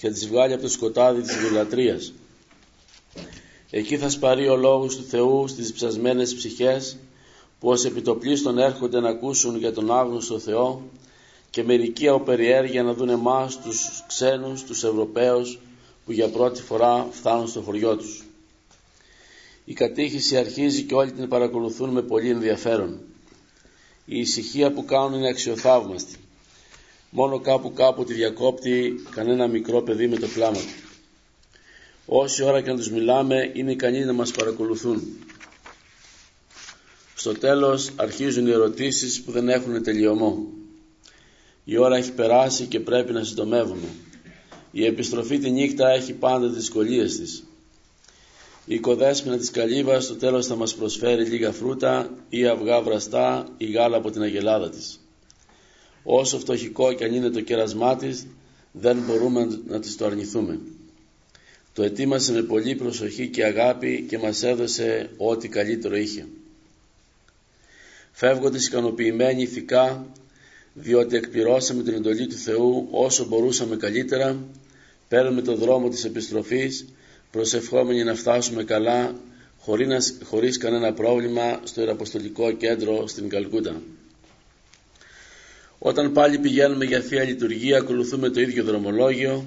και 0.01 0.07
θα 0.07 0.13
τις 0.13 0.27
βγάλει 0.27 0.53
από 0.53 0.61
το 0.61 0.69
σκοτάδι 0.69 1.21
της 1.21 1.35
δουλατρίας. 1.47 2.13
Εκεί 3.69 3.97
θα 3.97 4.09
σπαρεί 4.09 4.47
ο 4.47 4.55
λόγος 4.55 4.95
του 4.95 5.03
Θεού 5.03 5.47
στις 5.47 5.73
ψασμένες 5.73 6.35
ψυχές 6.35 6.97
που 7.59 7.69
ως 7.69 7.85
επιτοπλίστων 7.85 8.57
έρχονται 8.57 8.99
να 8.99 9.09
ακούσουν 9.09 9.57
για 9.57 9.73
τον 9.73 9.91
άγνωστο 9.91 10.39
Θεό 10.39 10.81
και 11.49 11.63
μερικοί 11.63 12.07
από 12.07 12.19
περιέργεια 12.19 12.83
να 12.83 12.93
δουν 12.93 13.09
εμάς 13.09 13.61
τους 13.61 14.03
ξένους, 14.07 14.63
τους 14.63 14.83
Ευρωπαίους 14.83 15.59
που 16.05 16.11
για 16.11 16.29
πρώτη 16.29 16.61
φορά 16.61 17.07
φτάνουν 17.11 17.47
στο 17.47 17.61
χωριό 17.61 17.97
τους. 17.97 18.23
Η 19.65 19.73
κατήχηση 19.73 20.37
αρχίζει 20.37 20.83
και 20.83 20.93
όλοι 20.93 21.11
την 21.11 21.27
παρακολουθούν 21.27 21.89
με 21.89 22.01
πολύ 22.01 22.29
ενδιαφέρον. 22.29 22.99
Η 24.05 24.19
ησυχία 24.19 24.71
που 24.71 24.85
κάνουν 24.85 25.13
είναι 25.13 25.27
αξιοθαύμαστη. 25.27 26.15
Μόνο 27.13 27.39
κάπου 27.39 27.73
κάπου 27.73 28.03
τη 28.03 28.13
διακόπτει 28.13 28.93
κανένα 29.09 29.47
μικρό 29.47 29.81
παιδί 29.81 30.07
με 30.07 30.17
το 30.17 30.27
πλάμα 30.27 30.57
του. 30.57 30.89
Όση 32.05 32.43
ώρα 32.43 32.61
και 32.61 32.69
να 32.69 32.77
τους 32.77 32.91
μιλάμε 32.91 33.51
είναι 33.53 33.71
ικανοί 33.71 34.05
να 34.05 34.13
μας 34.13 34.31
παρακολουθούν. 34.31 35.01
Στο 37.15 37.33
τέλος 37.33 37.91
αρχίζουν 37.95 38.47
οι 38.47 38.51
ερωτήσεις 38.51 39.21
που 39.21 39.31
δεν 39.31 39.49
έχουν 39.49 39.83
τελειωμό. 39.83 40.45
Η 41.63 41.77
ώρα 41.77 41.97
έχει 41.97 42.11
περάσει 42.11 42.65
και 42.65 42.79
πρέπει 42.79 43.13
να 43.13 43.23
συντομεύουμε. 43.23 43.87
Η 44.71 44.85
επιστροφή 44.85 45.39
τη 45.39 45.49
νύχτα 45.49 45.89
έχει 45.89 46.13
πάντα 46.13 46.47
τις 46.47 46.55
δυσκολίες 46.57 47.17
της. 47.17 47.43
Η 48.65 48.73
οικοδέσποινα 48.73 49.37
της 49.37 49.51
καλύβας 49.51 50.03
στο 50.03 50.15
τέλος 50.15 50.47
θα 50.47 50.55
μας 50.55 50.75
προσφέρει 50.75 51.25
λίγα 51.25 51.51
φρούτα 51.51 52.09
ή 52.29 52.47
αυγά 52.47 52.81
βραστά 52.81 53.47
ή 53.57 53.65
γάλα 53.65 53.97
από 53.97 54.11
την 54.11 54.21
αγελάδα 54.21 54.69
της. 54.69 55.00
Όσο 56.03 56.39
φτωχικό 56.39 56.93
και 56.93 57.03
αν 57.03 57.13
είναι 57.13 57.29
το 57.29 57.41
κέρασμά 57.41 57.95
της, 57.95 58.25
δεν 58.71 58.97
μπορούμε 58.97 59.59
να 59.67 59.79
της 59.79 59.95
το 59.95 60.05
αρνηθούμε. 60.05 60.59
Το 61.73 61.83
ετοίμασε 61.83 62.31
με 62.31 62.41
πολύ 62.41 62.75
προσοχή 62.75 63.27
και 63.27 63.43
αγάπη 63.43 64.05
και 64.09 64.17
μας 64.17 64.43
έδωσε 64.43 65.09
ό,τι 65.17 65.47
καλύτερο 65.47 65.97
είχε. 65.97 66.25
Φεύγοντας 68.11 68.67
ικανοποιημένοι 68.67 69.41
ηθικά, 69.41 70.05
διότι 70.73 71.15
εκπληρώσαμε 71.15 71.83
την 71.83 71.93
εντολή 71.93 72.27
του 72.27 72.35
Θεού 72.35 72.87
όσο 72.91 73.25
μπορούσαμε 73.25 73.75
καλύτερα, 73.75 74.39
παίρνουμε 75.07 75.41
το 75.41 75.55
δρόμο 75.55 75.89
της 75.89 76.03
επιστροφής, 76.03 76.85
προσευχόμενοι 77.31 78.03
να 78.03 78.15
φτάσουμε 78.15 78.63
καλά, 78.63 79.15
χωρίς, 79.59 80.17
χωρίς 80.23 80.57
κανένα 80.57 80.93
πρόβλημα, 80.93 81.59
στο 81.63 81.81
Ιεραποστολικό 81.81 82.51
Κέντρο 82.51 83.07
στην 83.07 83.29
Καλκούτα. 83.29 83.81
Όταν 85.83 86.11
πάλι 86.11 86.37
πηγαίνουμε 86.39 86.85
για 86.85 87.01
Θεία 87.01 87.23
Λειτουργία, 87.23 87.77
ακολουθούμε 87.77 88.29
το 88.29 88.41
ίδιο 88.41 88.63
δρομολόγιο, 88.63 89.45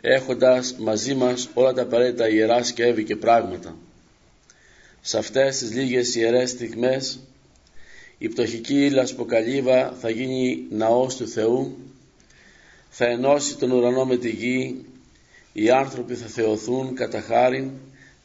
έχοντας 0.00 0.74
μαζί 0.78 1.14
μας 1.14 1.48
όλα 1.54 1.72
τα 1.72 1.82
απαραίτητα 1.82 2.28
ιερά 2.28 2.62
σκεύη 2.62 3.04
και 3.04 3.16
πράγματα. 3.16 3.76
Σε 5.00 5.18
αυτές 5.18 5.58
τις 5.58 5.72
λίγες 5.74 6.14
ιερές 6.14 6.50
στιγμές 6.50 7.18
η 8.18 8.28
πτωχική 8.28 8.90
λασποκαλύβα 8.90 9.92
θα 10.00 10.10
γίνει 10.10 10.64
ναός 10.70 11.16
του 11.16 11.28
Θεού, 11.28 11.76
θα 12.88 13.06
ενώσει 13.06 13.56
τον 13.56 13.70
ουρανό 13.70 14.04
με 14.04 14.16
τη 14.16 14.30
γη, 14.30 14.84
οι 15.52 15.70
άνθρωποι 15.70 16.14
θα 16.14 16.26
θεωθούν 16.26 16.94
κατά 16.94 17.20
χάριν 17.20 17.70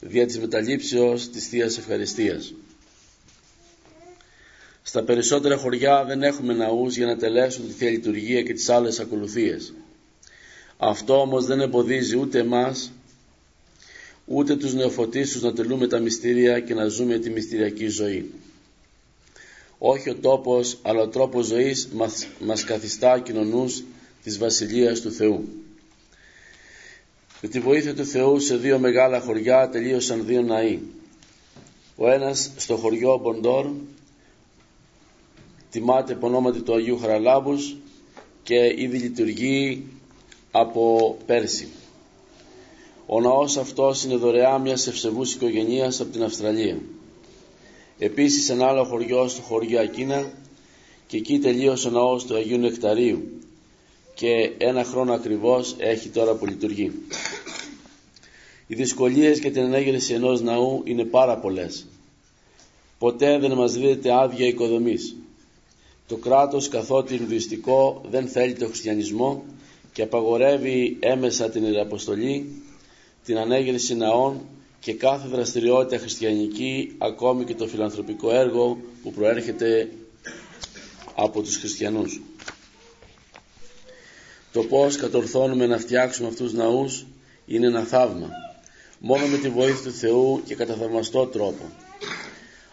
δια 0.00 0.26
της 0.26 0.38
μεταλήψεως 0.38 1.30
της 1.30 1.48
Θείας 1.48 1.78
Ευχαριστίας. 1.78 2.54
Στα 4.90 5.02
περισσότερα 5.02 5.56
χωριά 5.56 6.04
δεν 6.04 6.22
έχουμε 6.22 6.54
ναούς 6.54 6.96
για 6.96 7.06
να 7.06 7.16
τελέσουν 7.16 7.66
τη 7.66 7.72
Θεία 7.72 7.90
Λειτουργία 7.90 8.42
και 8.42 8.52
τις 8.52 8.68
άλλες 8.68 8.98
ακολουθίες. 8.98 9.72
Αυτό 10.78 11.20
όμως 11.20 11.46
δεν 11.46 11.60
εμποδίζει 11.60 12.16
ούτε 12.16 12.38
εμάς 12.38 12.92
ούτε 14.26 14.56
τους 14.56 14.74
νεοφωτίσους 14.74 15.42
να 15.42 15.52
τελούμε 15.52 15.86
τα 15.86 15.98
μυστήρια 15.98 16.60
και 16.60 16.74
να 16.74 16.86
ζούμε 16.86 17.18
τη 17.18 17.30
μυστηριακή 17.30 17.88
ζωή. 17.88 18.30
Όχι 19.78 20.10
ο 20.10 20.14
τόπος 20.14 20.78
αλλά 20.82 21.02
ο 21.02 21.08
τρόπος 21.08 21.46
ζωής 21.46 21.88
μας, 21.92 22.26
μας 22.40 22.64
καθιστά 22.64 23.18
κοινωνούς 23.18 23.82
της 24.22 24.38
Βασιλείας 24.38 25.00
του 25.00 25.12
Θεού. 25.12 25.48
Με 27.40 27.48
τη 27.48 27.60
βοήθεια 27.60 27.94
του 27.94 28.06
Θεού 28.06 28.40
σε 28.40 28.56
δύο 28.56 28.78
μεγάλα 28.78 29.20
χωριά 29.20 29.68
τελείωσαν 29.68 30.26
δύο 30.26 30.42
ναοί. 30.42 30.78
Ο 31.96 32.10
ένας 32.10 32.50
στο 32.56 32.76
χωριό 32.76 33.18
Μποντόρ 33.18 33.66
τιμάται 35.70 36.12
από 36.12 36.26
ονόματι 36.26 36.60
του 36.60 36.74
Αγίου 36.74 36.98
Χαραλάμπους 36.98 37.76
και 38.42 38.74
ήδη 38.76 38.98
λειτουργεί 38.98 39.86
από 40.50 41.16
πέρσι. 41.26 41.68
Ο 43.06 43.20
ναός 43.20 43.56
αυτός 43.56 44.04
είναι 44.04 44.16
δωρεά 44.16 44.58
μιας 44.58 44.86
ευσεβούς 44.86 45.34
οικογενείας 45.34 46.00
από 46.00 46.12
την 46.12 46.22
Αυστραλία. 46.22 46.78
Επίσης 47.98 48.48
ένα 48.48 48.66
άλλο 48.66 48.84
χωριό 48.84 49.28
στο 49.28 49.42
χωριό 49.42 49.80
Ακίνα 49.80 50.32
και 51.06 51.16
εκεί 51.16 51.38
τελείωσε 51.38 51.88
ο 51.88 51.90
ναός 51.90 52.24
του 52.24 52.36
Αγίου 52.36 52.58
Νεκταρίου 52.58 53.40
και 54.14 54.52
ένα 54.58 54.84
χρόνο 54.84 55.12
ακριβώς 55.12 55.74
έχει 55.78 56.08
τώρα 56.08 56.34
που 56.34 56.46
λειτουργεί. 56.46 56.92
Οι 58.66 58.74
δυσκολίες 58.74 59.38
για 59.38 59.52
την 59.52 59.62
ενέγερση 59.62 60.14
ενός 60.14 60.40
ναού 60.40 60.82
είναι 60.84 61.04
πάρα 61.04 61.36
πολλές. 61.38 61.86
Ποτέ 62.98 63.38
δεν 63.38 63.52
μας 63.52 63.72
δίδεται 63.72 64.12
άδεια 64.12 64.46
οικοδομής. 64.46 65.16
Το 66.10 66.16
κράτος 66.16 66.68
καθότι 66.68 67.14
Ινδουιστικό 67.14 68.02
δεν 68.10 68.28
θέλει 68.28 68.52
το 68.52 68.66
χριστιανισμό 68.66 69.44
και 69.92 70.02
απαγορεύει 70.02 70.96
έμεσα 71.00 71.50
την 71.50 71.64
Ιεραποστολή, 71.64 72.62
την 73.24 73.38
ανέγερση 73.38 73.96
ναών 73.96 74.40
και 74.80 74.92
κάθε 74.94 75.28
δραστηριότητα 75.28 75.98
χριστιανική, 75.98 76.94
ακόμη 76.98 77.44
και 77.44 77.54
το 77.54 77.66
φιλανθρωπικό 77.66 78.30
έργο 78.30 78.78
που 79.02 79.12
προέρχεται 79.12 79.88
από 81.14 81.42
τους 81.42 81.56
χριστιανούς. 81.56 82.20
Το 84.52 84.62
πώς 84.62 84.96
κατορθώνουμε 84.96 85.66
να 85.66 85.78
φτιάξουμε 85.78 86.28
αυτούς 86.28 86.50
τους 86.50 86.58
ναούς 86.58 87.06
είναι 87.46 87.66
ένα 87.66 87.82
θαύμα. 87.82 88.28
Μόνο 88.98 89.26
με 89.26 89.36
τη 89.36 89.48
βοήθεια 89.48 89.90
του 89.90 89.96
Θεού 89.96 90.42
και 90.44 90.54
κατά 90.54 90.74
θαυμαστό 90.74 91.26
τρόπο. 91.26 91.64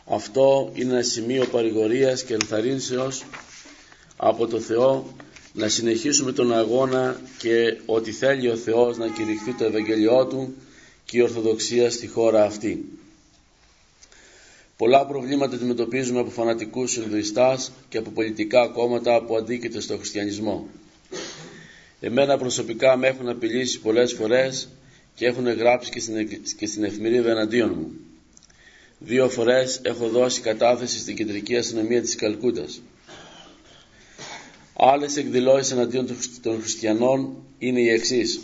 Αυτό 0.09 0.71
είναι 0.73 0.93
ένα 0.93 1.01
σημείο 1.01 1.45
παρηγορίας 1.45 2.23
και 2.23 2.33
ενθαρρύνσεως 2.33 3.23
από 4.17 4.47
το 4.47 4.59
Θεό 4.59 5.15
να 5.53 5.67
συνεχίσουμε 5.67 6.31
τον 6.31 6.53
αγώνα 6.53 7.21
και 7.37 7.77
ότι 7.85 8.11
θέλει 8.11 8.49
ο 8.49 8.55
Θεός 8.55 8.97
να 8.97 9.07
κηρυχθεί 9.07 9.53
το 9.53 9.63
Ευαγγελιό 9.63 10.25
Του 10.25 10.55
και 11.05 11.17
η 11.17 11.21
Ορθοδοξία 11.21 11.91
στη 11.91 12.07
χώρα 12.07 12.43
αυτή. 12.43 12.85
Πολλά 14.77 15.05
προβλήματα 15.05 15.55
αντιμετωπίζουμε 15.55 16.19
από 16.19 16.29
φανατικούς 16.29 16.95
Ινδουιστάς 16.95 17.71
και 17.89 17.97
από 17.97 18.09
πολιτικά 18.09 18.67
κόμματα 18.67 19.21
που 19.21 19.35
αντίκειται 19.35 19.79
στο 19.79 19.97
χριστιανισμό. 19.97 20.67
Εμένα 21.99 22.37
προσωπικά 22.37 22.97
με 22.97 23.07
έχουν 23.07 23.29
απειλήσει 23.29 23.79
πολλές 23.79 24.13
φορές 24.13 24.69
και 25.15 25.25
έχουν 25.25 25.49
γράψει 25.49 25.91
και 25.91 25.99
στην, 25.99 26.27
και 26.57 26.65
στην 26.65 26.83
εφημερίδα 26.83 27.31
εναντίον 27.31 27.75
μου. 27.77 28.06
Δύο 28.99 29.29
φορές 29.29 29.79
έχω 29.83 30.07
δώσει 30.07 30.41
κατάθεση 30.41 30.99
στην 30.99 31.15
κεντρική 31.15 31.55
αστυνομία 31.55 32.01
της 32.01 32.15
Καλκούτας. 32.15 32.81
Άλλες 34.73 35.17
εκδηλώσεις 35.17 35.71
εναντίον 35.71 36.07
των 36.41 36.59
χριστιανών 36.59 37.35
είναι 37.57 37.79
οι 37.79 37.89
εξής. 37.89 38.41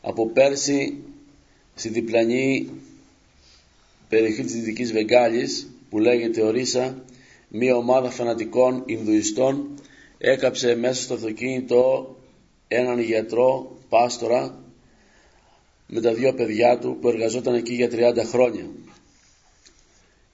Από 0.00 0.28
πέρσι 0.28 0.98
στη 1.74 1.88
διπλανή 1.88 2.70
περιοχή 4.08 4.42
της 4.42 4.52
Δυτικής 4.52 4.92
Βεγγάλης 4.92 5.70
που 5.90 5.98
λέγεται 5.98 6.42
Ορίσα 6.42 7.04
μία 7.48 7.76
ομάδα 7.76 8.10
φανατικών 8.10 8.82
Ινδουιστών 8.86 9.68
έκαψε 10.18 10.74
μέσα 10.74 11.02
στο 11.02 11.14
αυτοκίνητο 11.14 12.16
έναν 12.68 13.00
γιατρό, 13.00 13.76
πάστορα 13.88 14.64
με 15.86 16.00
τα 16.00 16.14
δύο 16.14 16.34
παιδιά 16.34 16.78
του 16.78 16.98
που 17.00 17.08
εργαζόταν 17.08 17.54
εκεί 17.54 17.74
για 17.74 17.88
30 17.92 18.24
χρόνια. 18.24 18.66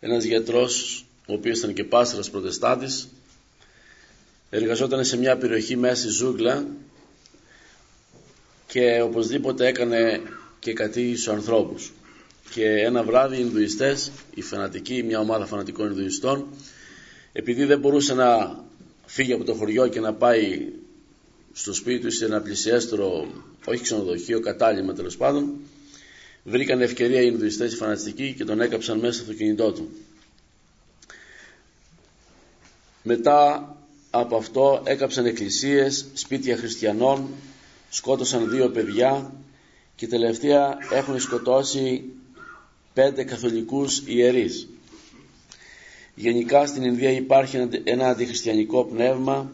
Ένας 0.00 0.24
γιατρός 0.24 1.04
ο 1.26 1.32
οποίος 1.32 1.58
ήταν 1.58 1.74
και 1.74 1.84
πάστορας 1.84 2.30
προτεστάτης 2.30 3.08
εργαζόταν 4.50 5.04
σε 5.04 5.16
μια 5.16 5.36
περιοχή 5.36 5.76
μέσα 5.76 5.94
στη 5.94 6.08
ζούγκλα 6.08 6.66
και 8.66 9.00
οπωσδήποτε 9.00 9.66
έκανε 9.66 10.20
και 10.58 10.72
κάτι 10.72 11.12
στους 11.16 11.28
ανθρώπους. 11.28 11.92
Και 12.50 12.64
ένα 12.68 13.02
βράδυ 13.02 13.36
οι 13.36 13.40
Ινδουιστές, 13.42 14.10
οι 14.34 14.42
φανατικοί, 14.42 15.02
μια 15.02 15.20
ομάδα 15.20 15.46
φανατικών 15.46 15.86
Ινδουιστών, 15.86 16.46
επειδή 17.32 17.64
δεν 17.64 17.78
μπορούσε 17.78 18.14
να 18.14 18.58
φύγει 19.06 19.32
από 19.32 19.44
το 19.44 19.54
χωριό 19.54 19.88
και 19.88 20.00
να 20.00 20.14
πάει 20.14 20.68
στο 21.52 21.72
σπίτι 21.74 22.00
του 22.04 22.10
σε 22.10 22.24
ένα 22.24 22.40
πλησιέστερο, 22.40 23.26
όχι 23.64 23.82
ξενοδοχείο, 23.82 24.40
κατάλημα 24.40 24.92
τέλος 24.92 25.16
πάντων, 25.16 25.54
βρήκαν 26.48 26.80
ευκαιρία 26.80 27.20
οι 27.20 27.28
Ινδουιστές 27.32 27.72
οι 27.72 27.76
φανατιστικοί 27.76 28.34
και 28.36 28.44
τον 28.44 28.60
έκαψαν 28.60 28.98
μέσα 28.98 29.22
στο 29.22 29.32
κινητό 29.32 29.72
του. 29.72 29.88
Μετά 33.02 33.72
από 34.10 34.36
αυτό 34.36 34.82
έκαψαν 34.84 35.26
εκκλησίες, 35.26 36.06
σπίτια 36.14 36.56
χριστιανών, 36.56 37.28
σκότωσαν 37.90 38.50
δύο 38.50 38.68
παιδιά 38.70 39.32
και 39.96 40.06
τελευταία 40.06 40.76
έχουν 40.92 41.20
σκοτώσει 41.20 42.04
πέντε 42.94 43.24
καθολικούς 43.24 44.02
ιερείς. 44.06 44.68
Γενικά 46.14 46.66
στην 46.66 46.82
Ινδία 46.82 47.10
υπάρχει 47.10 47.68
ένα 47.84 48.08
αντιχριστιανικό 48.08 48.84
πνεύμα, 48.84 49.52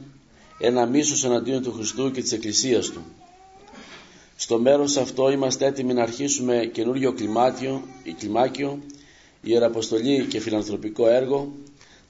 ένα 0.59 0.87
μίσος 0.87 1.25
εναντίον 1.25 1.63
του 1.63 1.73
Χριστού 1.73 2.11
και 2.11 2.21
της 2.23 2.33
Εκκλησίας 2.33 2.87
Του. 2.91 3.05
Στο 4.45 4.59
μέρος 4.59 4.97
αυτό 4.97 5.31
είμαστε 5.31 5.67
έτοιμοι 5.67 5.93
να 5.95 6.03
αρχίσουμε 6.03 6.71
καινούριο 6.73 7.13
κλιμάκιο, 7.13 7.83
κλιμάκιο 8.19 8.79
ιεραποστολή 9.43 10.25
και 10.27 10.41
φιλανθρωπικό 10.41 11.09
έργο. 11.09 11.53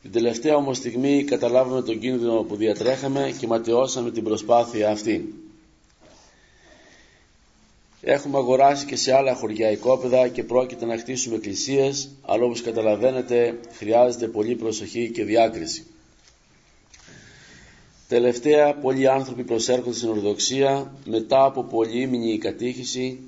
Την 0.03 0.13
τελευταία 0.13 0.57
όμως 0.57 0.77
στιγμή 0.77 1.25
καταλάβαμε 1.25 1.83
τον 1.83 1.99
κίνδυνο 1.99 2.43
που 2.43 2.57
διατρέχαμε 2.57 3.35
και 3.39 3.47
ματαιώσαμε 3.47 4.11
την 4.11 4.25
προσπάθεια 4.25 4.91
αυτή. 4.91 5.35
Έχουμε 8.01 8.39
αγοράσει 8.39 8.87
και 8.87 8.97
σε 8.97 9.15
άλλα 9.15 9.35
χωριά 9.35 9.71
οικόπεδα 9.71 10.29
και 10.29 10.43
πρόκειται 10.45 10.85
να 10.87 10.99
χτίσουμε 10.99 11.37
εκκλησίες, 11.37 12.09
αλλά 12.23 12.45
όπως 12.45 12.63
καταλαβαίνετε 12.63 13.59
χρειάζεται 13.73 14.27
πολύ 14.27 14.55
προσοχή 14.55 15.11
και 15.11 15.25
διάκριση. 15.25 15.87
Τελευταία, 18.09 18.75
πολλοί 18.75 19.09
άνθρωποι 19.09 19.45
προσέρχονται 19.45 19.97
στην 19.97 20.09
Ορθοδοξία 20.09 20.93
μετά 21.05 21.45
από 21.45 21.63
πολύμηνη 21.63 22.39
κατήχηση, 22.39 23.19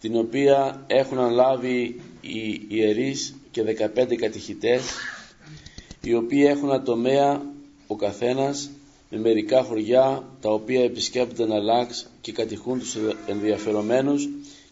την 0.00 0.16
οποία 0.16 0.84
έχουν 0.86 1.18
αναλάβει 1.18 2.00
οι 2.20 2.60
ιερείς 2.68 3.34
και 3.50 3.62
15 3.62 4.14
κατηχητές, 4.16 4.82
οι 6.02 6.14
οποίοι 6.14 6.44
έχουν 6.48 6.72
ατομέα 6.72 7.42
ο 7.86 7.96
καθένας 7.96 8.70
με 9.10 9.18
μερικά 9.18 9.62
χωριά 9.62 10.24
τα 10.40 10.50
οποία 10.50 10.82
επισκέπτονται 10.84 11.46
να 11.46 11.54
αλλάξει 11.54 12.06
και 12.20 12.32
κατηχούν 12.32 12.78
τους 12.78 12.96
ενδιαφερομένους 13.26 14.28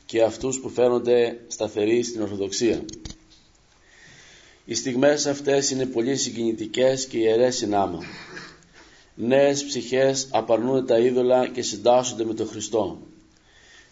και 0.06 0.22
αυτούς 0.22 0.60
που 0.60 0.68
φαίνονται 0.68 1.38
σταθεροί 1.48 2.02
στην 2.02 2.22
Ορθοδοξία. 2.22 2.84
Οι 4.64 4.74
στιγμές 4.74 5.26
αυτές 5.26 5.70
είναι 5.70 5.86
πολύ 5.86 6.16
συγκινητικές 6.16 7.06
και 7.06 7.18
ιερές 7.18 7.56
συνάμα. 7.56 7.98
Νέες 9.18 9.64
ψυχές 9.64 10.28
απαρνούν 10.30 10.86
τα 10.86 10.98
είδωλα 10.98 11.48
και 11.48 11.62
συντάσσονται 11.62 12.24
με 12.24 12.34
τον 12.34 12.48
Χριστό. 12.48 12.98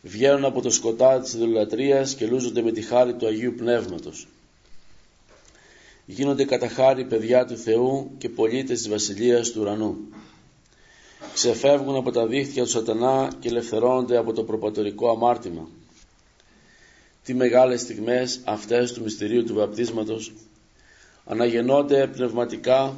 Βγαίνουν 0.02 0.44
από 0.44 0.60
το 0.60 0.70
σκοτάδι 0.70 1.22
της 1.22 1.34
ειδωλατρίας 1.34 2.14
και 2.14 2.26
λούζονται 2.26 2.62
με 2.62 2.72
τη 2.72 2.82
χάρη 2.82 3.14
του 3.14 3.26
Αγίου 3.26 3.54
Πνεύματος. 3.56 4.26
Γίνονται 6.06 6.44
κατά 6.44 6.68
χάρη 6.68 7.04
παιδιά 7.04 7.46
του 7.46 7.56
Θεού 7.56 8.10
και 8.18 8.28
πολίτες 8.28 8.78
της 8.78 8.88
Βασιλείας 8.88 9.50
του 9.50 9.60
Ουρανού 9.60 9.96
ξεφεύγουν 11.34 11.96
από 11.96 12.10
τα 12.10 12.26
δίχτυα 12.26 12.62
του 12.62 12.70
σατανά 12.70 13.32
και 13.40 13.48
ελευθερώνονται 13.48 14.16
από 14.16 14.32
το 14.32 14.42
προπατορικό 14.42 15.10
αμάρτημα. 15.10 15.68
Τι 17.24 17.34
μεγάλες 17.34 17.80
στιγμές 17.80 18.40
αυτές 18.44 18.92
του 18.92 19.02
μυστηρίου 19.02 19.44
του 19.44 19.54
βαπτίσματος 19.54 20.32
αναγεννώνται 21.24 22.06
πνευματικά 22.06 22.96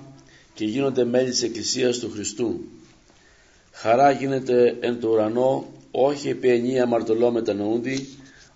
και 0.56 0.64
γίνονται 0.64 1.04
μέλη 1.04 1.30
της 1.30 1.42
Εκκλησίας 1.42 1.98
του 1.98 2.10
Χριστού. 2.10 2.60
Χαρά 3.72 4.10
γίνεται 4.10 4.76
εν 4.80 5.00
το 5.00 5.08
ουρανό 5.08 5.72
όχι 5.90 6.28
επί 6.28 6.48
ενία 6.48 6.82
αμαρτωλό 6.82 7.30
μετανοούντι 7.30 8.08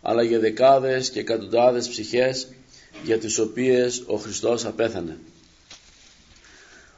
αλλά 0.03 0.23
για 0.23 0.39
δεκάδες 0.39 1.11
και 1.11 1.21
εκατοντάδες 1.21 1.89
ψυχές 1.89 2.49
για 3.05 3.19
τις 3.19 3.39
οποίες 3.39 4.03
ο 4.07 4.17
Χριστός 4.17 4.65
απέθανε. 4.65 5.19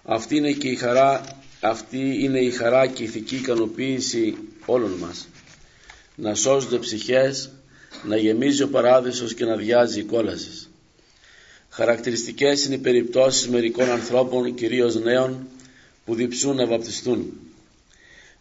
Αυτή 0.05 0.37
είναι 0.37 0.53
και 0.53 0.69
η 0.69 0.75
χαρά 0.77 1.41
αυτή 1.61 2.23
είναι 2.23 2.39
η 2.41 2.51
χαρά 2.51 2.87
και 2.87 3.03
η 3.03 3.05
ηθική 3.07 3.37
ικανοποίηση 3.37 4.37
όλων 4.67 4.91
μας. 4.91 5.29
Να 6.15 6.35
σώζονται 6.35 6.79
ψυχές, 6.79 7.51
να 8.05 8.17
γεμίζει 8.17 8.63
ο 8.63 8.69
παράδεισος 8.69 9.35
και 9.35 9.45
να 9.45 9.57
διάζει 9.57 10.01
η 10.01 10.05
κόλαση. 10.05 10.72
Χαρακτηριστικές 11.75 12.65
είναι 12.65 12.75
οι 12.75 12.79
περιπτώσεις 12.79 13.49
μερικών 13.49 13.91
ανθρώπων, 13.91 14.55
κυρίως 14.55 14.95
νέων, 14.95 15.47
που 16.05 16.15
διψούν 16.15 16.57
να 16.57 16.67
βαπτιστούν. 16.67 17.33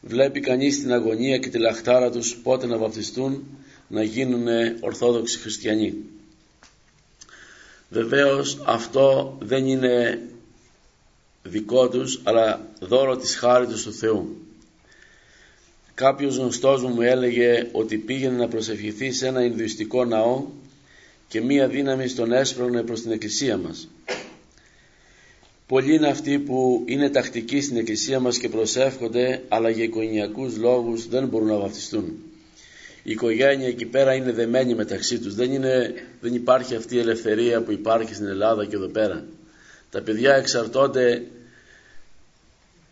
Βλέπει 0.02 0.40
κανείς 0.40 0.80
την 0.80 0.94
αγωνία 0.94 1.38
και 1.38 1.50
τη 1.50 1.58
λαχτάρα 1.58 2.12
τους 2.12 2.36
πότε 2.36 2.66
να 2.68 2.78
βαπτιστούν, 2.78 3.44
να 3.88 4.04
γίνουν 4.04 4.48
ορθόδοξοι 4.80 5.40
χριστιανοί. 5.40 5.96
Βεβαίως 7.90 8.62
αυτό 8.66 9.38
δεν 9.42 9.68
είναι 9.68 10.22
δικό 11.44 11.90
τους 11.90 12.22
αλλά 12.24 12.68
δώρο 12.80 13.18
της 13.18 13.36
χάριτος 13.36 13.84
του 13.84 13.94
Θεού. 13.94 14.36
Κάποιος 15.94 16.38
γνωστός 16.38 16.82
μου 16.82 16.90
μου 16.90 17.02
έλεγε 17.02 17.70
ότι 17.72 17.98
πήγαινε 17.98 18.38
να 18.38 18.48
προσευχηθεί 18.48 19.12
σε 19.12 19.28
ένα 19.28 19.44
Ινδουιστικό 19.44 20.06
ναό 20.06 20.46
και 21.32 21.42
μία 21.42 21.68
δύναμη 21.68 22.08
στον 22.08 22.32
έσπρωνε 22.32 22.84
προς 22.84 23.02
την 23.02 23.12
εκκλησία 23.12 23.58
μας. 23.58 23.88
Πολλοί 25.68 25.94
είναι 25.94 26.08
αυτοί 26.08 26.40
που 26.40 26.84
είναι 26.86 27.10
τακτικοί 27.10 27.62
στην 27.62 27.78
εκκλησία 27.78 28.20
μας 28.20 28.38
και 28.38 28.50
προσεύχονται 28.50 29.44
αλλά 29.48 29.70
για 29.70 29.84
οικογενειακούς 29.84 30.58
λόγους 30.58 31.08
δεν 31.08 31.28
μπορούν 31.28 31.48
να 31.48 31.58
βαφτιστούν. 31.58 32.04
Η 33.04 33.12
οικογένεια 33.12 33.68
εκεί 33.68 33.86
πέρα 33.86 34.14
είναι 34.14 34.32
δεμένη 34.32 34.76
μεταξύ 34.76 35.20
τους. 35.20 35.36
Δεν, 35.36 35.52
είναι, 35.54 35.94
δεν 36.22 36.34
υπάρχει 36.34 36.76
αυτή 36.76 36.96
η 36.96 37.00
ελευθερία 37.00 37.62
που 37.62 37.72
υπάρχει 37.72 38.14
στην 38.14 38.28
Ελλάδα 38.28 38.66
και 38.66 38.76
εδώ 38.76 38.88
πέρα. 38.88 39.26
Τα 39.90 40.02
παιδιά 40.02 40.36
εξαρτώνται 40.36 41.24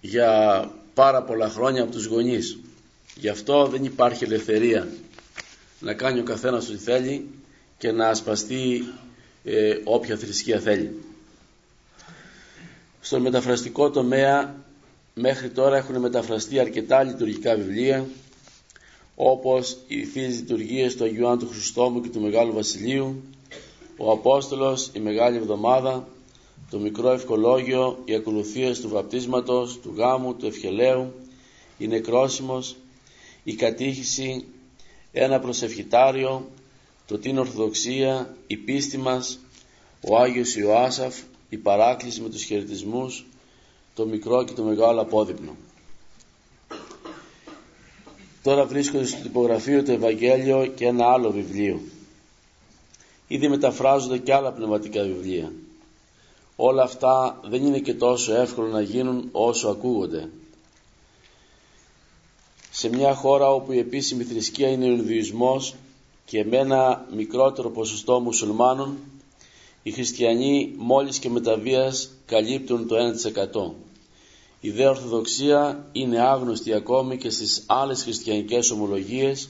για 0.02 0.32
πάρα 0.93 1.23
πολλά 1.23 1.49
χρόνια 1.49 1.82
από 1.84 1.91
τους 1.91 2.06
γονείς. 2.06 2.60
Γι' 3.15 3.30
αυτό 3.30 3.67
δεν 3.67 3.84
υπάρχει 3.84 4.23
ελευθερία 4.23 4.88
να 5.80 5.93
κάνει 5.93 6.19
ο 6.19 6.23
καθένας 6.23 6.69
ό,τι 6.69 6.78
θέλει 6.78 7.28
και 7.80 7.92
να 7.92 8.08
ασπαστεί 8.08 8.84
ε, 9.44 9.78
όποια 9.84 10.18
θρησκεία 10.18 10.60
θέλει. 10.60 11.04
Στον 13.02 13.22
μεταφραστικό 13.22 13.89
τομέα 13.89 14.56
μέχρι 15.13 15.50
τώρα 15.50 15.78
έχουν 15.78 16.00
μεταφραστεί 16.00 16.60
αρκετά 16.60 17.04
λειτουργικά 17.04 17.56
βιβλία 17.56 18.06
όπως 19.15 19.78
οι 19.88 20.06
Θείες 20.06 20.36
Λειτουργίες 20.36 20.96
του 20.96 21.04
Αγίου 21.04 21.28
Άντου 21.28 21.48
Χριστόμου 21.48 22.02
και 22.02 22.10
του 22.10 22.22
Μεγάλου 22.22 22.54
Βασιλείου, 22.54 23.24
ο 23.98 24.12
Απόστολος, 24.12 24.89
η 24.94 25.00
Μεγάλη 25.00 25.38
Εβδομάδα, 25.38 26.08
το 26.70 26.80
μικρό 26.80 27.12
ευχολόγιο, 27.12 28.02
οι 28.06 28.15
ακολουθίες 28.15 28.80
του 28.80 28.89
βαπτίσματος, 28.89 29.80
του 29.80 29.94
γάμου, 29.98 30.36
του 30.36 30.46
ευχελαίου, 30.46 31.13
η 31.78 31.88
νεκρόσιμος, 31.88 32.76
η 33.44 33.54
κατήχηση, 33.54 34.46
ένα 35.12 35.39
προσευχητάριο, 35.39 36.50
το 37.10 37.17
την 37.17 37.38
Ορθοδοξία, 37.38 38.36
η 38.48 38.58
πίστη 38.58 38.98
μας, 38.98 39.39
ο 40.02 40.17
Άγιος 40.17 40.56
Ιωάσαφ, 40.56 41.15
η 41.50 41.58
παράκληση 41.58 42.22
με 42.22 42.30
τους 42.30 42.43
χαιρετισμούς, 42.43 43.26
το 43.95 44.06
μικρό 44.06 44.43
και 44.43 44.54
το 44.54 44.63
μεγάλο 44.63 45.02
απόδειπνο. 45.02 45.56
Τώρα 48.43 48.65
βρίσκονται 48.65 49.06
στο 49.06 49.22
τυπογραφείο 49.22 49.84
το 49.84 49.91
Ευαγγέλιο 49.91 50.65
και 50.65 50.86
ένα 50.86 51.06
άλλο 51.12 51.32
βιβλίο. 51.32 51.82
Ήδη 53.28 53.48
μεταφράζονται 53.48 54.17
και 54.17 54.34
άλλα 54.34 54.52
πνευματικά 54.52 55.04
βιβλία 55.04 55.52
όλα 56.62 56.84
αυτά 56.84 57.39
δεν 57.43 57.65
είναι 57.65 57.80
και 57.80 57.93
τόσο 57.93 58.36
εύκολο 58.36 58.67
να 58.67 58.82
γίνουν 58.82 59.30
όσο 59.32 59.67
ακούγονται. 59.67 60.30
Σε 62.72 62.89
μια 62.89 63.13
χώρα 63.13 63.52
όπου 63.52 63.72
η 63.72 63.78
επίσημη 63.78 64.24
θρησκεία 64.24 64.69
είναι 64.69 64.86
ο 64.86 64.91
Ινδουισμός 64.91 65.76
και 66.30 66.46
με 66.46 66.58
ένα 66.58 67.06
μικρότερο 67.15 67.70
ποσοστό 67.70 68.20
μουσουλμάνων, 68.20 68.98
οι 69.84 69.92
χριστιανοί 69.92 70.74
μόλις 70.78 71.20
και 71.20 71.30
μεταβίας 71.30 72.10
καλύπτουν 72.26 72.88
το 72.88 72.96
1%. 72.96 73.74
Η 74.60 74.70
δε 74.70 74.88
Ορθοδοξία 74.88 75.88
είναι 75.92 76.20
άγνωστη 76.20 76.74
ακόμη 76.74 77.18
και 77.18 77.30
στις 77.30 77.63
άλλες 77.68 78.04
χριστιανικές 78.04 78.72
ομολογίες, 78.72 79.50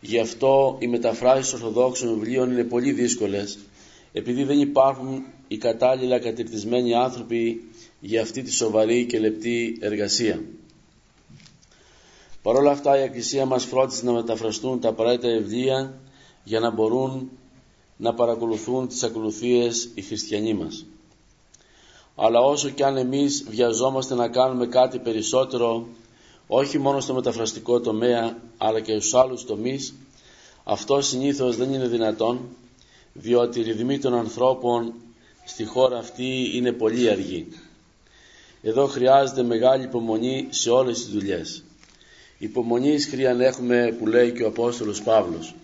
γι' 0.00 0.18
αυτό 0.18 0.76
οι 0.78 0.86
μεταφράσεις 0.86 1.52
Ορθοδόξων 1.52 2.14
βιβλίων 2.14 2.50
είναι 2.50 2.64
πολύ 2.64 2.92
δύσκολες, 2.92 3.58
επειδή 4.12 4.44
δεν 4.44 4.60
υπάρχουν 4.60 5.24
οι 5.48 5.56
κατάλληλα 5.56 6.18
κατηρτισμένοι 6.18 6.94
άνθρωποι 6.94 7.70
για 8.00 8.22
αυτή 8.22 8.42
τη 8.42 8.52
σοβαρή 8.52 9.06
και 9.06 9.18
λεπτή 9.18 9.78
εργασία. 9.80 10.42
Παρ' 12.42 12.56
όλα 12.56 12.70
αυτά 12.70 12.98
η 12.98 13.02
Εκκλησία 13.02 13.46
μας 13.46 13.64
φρόντισε 13.64 14.04
να 14.04 14.12
μεταφραστούν 14.12 14.80
τα 14.80 14.88
απαραίτητα 14.88 15.28
βιβλία 15.28 16.00
για 16.44 16.60
να 16.60 16.70
μπορούν 16.70 17.30
να 17.96 18.14
παρακολουθούν 18.14 18.88
τις 18.88 19.02
ακολουθίες 19.02 19.88
οι 19.94 20.02
χριστιανοί 20.02 20.54
μας. 20.54 20.84
αλλά 22.16 22.40
όσο 22.40 22.68
κι 22.68 22.82
αν 22.82 22.96
εμείς 22.96 23.44
βιαζόμαστε 23.48 24.14
να 24.14 24.28
κάνουμε 24.28 24.66
κάτι 24.66 24.98
περισσότερο 24.98 25.86
όχι 26.46 26.78
μόνο 26.78 27.00
στο 27.00 27.14
μεταφραστικό 27.14 27.80
τομέα 27.80 28.36
αλλά 28.58 28.80
και 28.80 28.92
στους 28.98 29.14
άλλους 29.14 29.44
τομείς 29.44 29.94
αυτό 30.64 31.00
συνήθως 31.00 31.56
δεν 31.56 31.72
είναι 31.72 31.86
δυνατόν 31.88 32.40
διότι 33.12 33.60
η 33.60 33.62
ρυθμή 33.62 33.98
των 33.98 34.14
ανθρώπων 34.14 34.94
στη 35.44 35.64
χώρα 35.64 35.98
αυτή 35.98 36.50
είναι 36.56 36.72
πολύ 36.72 37.10
αργή. 37.10 37.46
Εδώ 38.62 38.86
χρειάζεται 38.86 39.42
μεγάλη 39.42 39.84
υπομονή 39.84 40.46
σε 40.50 40.70
όλες 40.70 40.98
τις 41.04 41.12
δουλειές. 41.12 41.62
Υπομονής 42.42 43.06
χρειαν 43.06 43.40
έχουμε 43.40 43.96
που 43.98 44.06
λέει 44.06 44.32
και 44.32 44.42
ο 44.42 44.46
Απόστολος 44.46 45.02
Παύλος. 45.02 45.54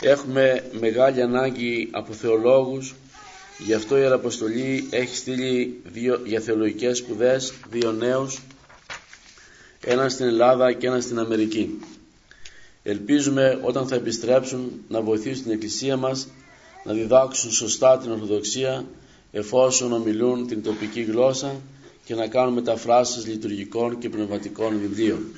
Έχουμε 0.00 0.70
μεγάλη 0.80 1.22
ανάγκη 1.22 1.88
από 1.92 2.12
θεολόγους, 2.12 2.94
γι' 3.58 3.74
αυτό 3.74 3.96
η 3.96 4.00
Ιεραποστολή 4.02 4.86
έχει 4.90 5.16
στείλει 5.16 5.80
δύο, 5.84 6.20
για 6.24 6.40
θεολογικές 6.40 6.98
σπουδές 6.98 7.52
δύο 7.70 7.92
νέους, 7.92 8.40
έναν 9.80 10.10
στην 10.10 10.26
Ελλάδα 10.26 10.72
και 10.72 10.86
έναν 10.86 11.02
στην 11.02 11.18
Αμερική. 11.18 11.80
Ελπίζουμε 12.82 13.60
όταν 13.62 13.88
θα 13.88 13.94
επιστρέψουν 13.94 14.84
να 14.88 15.00
βοηθήσουν 15.00 15.42
την 15.42 15.52
Εκκλησία 15.52 15.96
μας 15.96 16.28
να 16.84 16.92
διδάξουν 16.92 17.50
σωστά 17.50 17.98
την 17.98 18.10
Ορθοδοξία 18.10 18.84
εφόσον 19.32 19.92
ομιλούν 19.92 20.46
την 20.46 20.62
τοπική 20.62 21.02
γλώσσα 21.02 21.60
και 22.06 22.14
να 22.14 22.26
κάνουν 22.26 22.52
μεταφράσεις 22.54 23.26
λειτουργικών 23.26 23.98
και 23.98 24.08
πνευματικών 24.08 24.78
βιβλίων. 24.78 25.34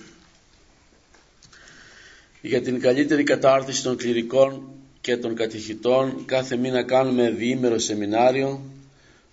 Για 2.40 2.62
την 2.62 2.81
καλύτερη 2.81 3.22
κατάρτιση 3.22 3.83
των 3.83 3.96
κληρικών 3.96 4.62
και 5.00 5.16
των 5.16 5.35
κατηχητών 5.35 6.24
κάθε 6.24 6.57
μήνα 6.57 6.83
κάνουμε 6.83 7.31
διήμερο 7.31 7.78
σεμινάριο 7.78 8.61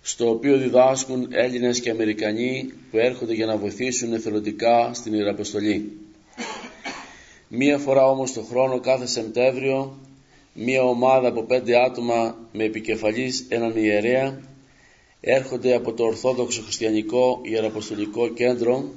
στο 0.02 0.30
οποίο 0.30 0.56
διδάσκουν 0.56 1.28
Έλληνες 1.30 1.80
και 1.80 1.90
Αμερικανοί 1.90 2.72
που 2.90 2.98
έρχονται 2.98 3.34
για 3.34 3.46
να 3.46 3.56
βοηθήσουν 3.56 4.12
εθελοντικά 4.12 4.94
στην 4.94 5.12
Ιεραποστολή. 5.14 5.92
Μία 7.48 7.78
φορά 7.78 8.06
όμως 8.06 8.32
το 8.32 8.42
χρόνο 8.42 8.80
κάθε 8.80 9.06
Σεπτέμβριο 9.06 9.98
μία 10.54 10.82
ομάδα 10.82 11.28
από 11.28 11.42
πέντε 11.42 11.84
άτομα 11.84 12.36
με 12.52 12.64
επικεφαλής 12.64 13.46
έναν 13.48 13.76
ιερέα 13.76 14.40
έρχονται 15.28 15.74
από 15.74 15.92
το 15.92 16.04
Ορθόδοξο 16.04 16.62
Χριστιανικό 16.62 17.40
Ιεραποστολικό 17.42 18.28
Κέντρο 18.28 18.94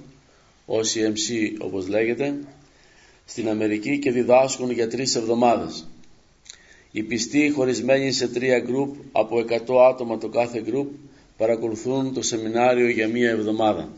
OCMC 0.68 1.56
όπως 1.60 1.88
λέγεται 1.88 2.36
στην 3.26 3.50
Αμερική 3.50 4.00
και 4.00 4.12
διδάσκουν 4.12 4.72
για 4.72 4.90
τρεις 4.90 5.16
εβδομάδες. 5.16 5.88
Οι 6.92 7.04
πιστοί 7.04 7.50
χωρισμένοι 7.56 8.12
σε 8.12 8.28
τρία 8.28 8.60
γκρουπ 8.60 8.96
από 9.12 9.46
100 9.68 9.76
άτομα 9.90 10.18
το 10.18 10.30
κάθε 10.30 10.62
γκρουπ 10.62 10.90
παρακολουθούν 11.38 12.14
το 12.14 12.22
σεμινάριο 12.22 12.90
για 12.90 13.08
μία 13.08 13.30
εβδομάδα. 13.30 13.90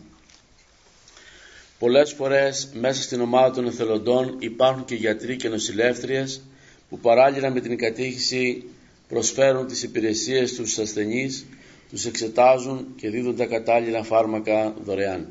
Πολλές 1.80 2.14
φορές 2.14 2.70
μέσα 2.74 3.02
στην 3.02 3.22
ομάδα 3.22 3.52
των 3.52 3.68
εθελοντών 3.68 4.36
υπάρχουν 4.40 4.86
και 4.86 4.96
γιατροί 4.96 5.36
και 5.36 5.50
νοσηλεύτριες 5.50 6.42
που 6.90 7.00
παράλληλα 7.00 7.50
με 7.50 7.62
την 7.62 7.78
κατήχηση 7.78 8.64
προσφέρουν 9.08 9.68
τις 9.68 9.84
υπηρεσίες 9.84 10.50
στους 10.50 10.78
ασθενείς, 10.78 11.46
τους 11.92 12.06
εξετάζουν 12.06 12.88
και 12.96 13.10
δίδουν 13.10 13.36
τα 13.36 13.46
κατάλληλα 13.46 14.04
φάρμακα 14.04 14.76
δωρεάν. 14.84 15.28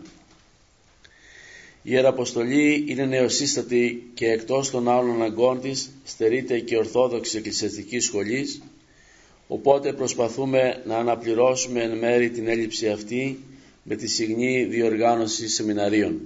Η 1.82 1.90
Ιεραποστολή 1.92 2.84
είναι 2.88 3.04
νεοσύστατη 3.04 4.10
και 4.14 4.26
εκτός 4.30 4.70
των 4.70 4.88
άλλων 4.88 5.14
αναγκών 5.14 5.60
της 5.60 5.90
στερείται 6.04 6.58
και 6.58 6.76
ορθόδοξη 6.76 7.36
εκκλησιαστική 7.36 8.00
σχολής, 8.00 8.62
οπότε 9.48 9.92
προσπαθούμε 9.92 10.82
να 10.86 10.96
αναπληρώσουμε 10.96 11.82
εν 11.82 11.98
μέρη 11.98 12.30
την 12.30 12.48
έλλειψη 12.48 12.88
αυτή 12.88 13.38
με 13.82 13.94
τη 13.96 14.06
συγνή 14.06 14.64
διοργάνωση 14.64 15.48
σεμιναρίων. 15.48 16.20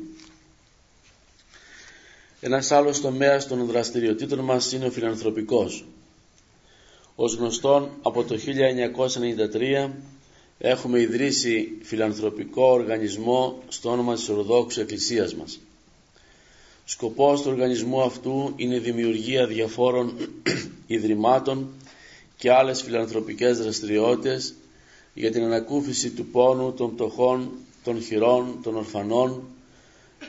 Ένας 2.41 2.71
άλλος 2.71 3.01
τομέας 3.01 3.47
των 3.47 3.67
δραστηριοτήτων 3.67 4.39
μας 4.39 4.73
είναι 4.73 4.87
ο 4.87 4.91
φιλανθρωπικός. 4.91 5.85
Ως 7.15 7.35
γνωστόν 7.35 7.91
από 8.03 8.25
το 8.25 8.39
1993 8.39 9.91
έχουμε 10.67 11.01
ιδρύσει 11.01 11.73
φιλανθρωπικό 11.83 12.65
οργανισμό 12.65 13.63
στο 13.69 13.91
όνομα 13.91 14.15
της 14.15 14.29
Ορδόξου 14.29 14.81
Εκκλησίας 14.81 15.35
μας. 15.35 15.61
Σκοπός 16.85 17.43
του 17.43 17.51
οργανισμού 17.51 18.03
αυτού 18.03 18.53
είναι 18.57 18.75
η 18.75 18.79
δημιουργία 18.79 19.47
διαφόρων 19.47 20.13
ιδρυμάτων 20.87 21.69
και 22.37 22.53
άλλες 22.53 22.83
φιλανθρωπικές 22.83 23.59
δραστηριότητες 23.59 24.55
για 25.15 25.31
την 25.31 25.43
ανακούφιση 25.43 26.11
του 26.11 26.27
πόνου 26.27 26.73
των 26.73 26.95
πτωχών, 26.95 27.51
των 27.85 28.03
χειρών, 28.03 28.59
των 28.63 28.77
ορφανών, 28.77 29.43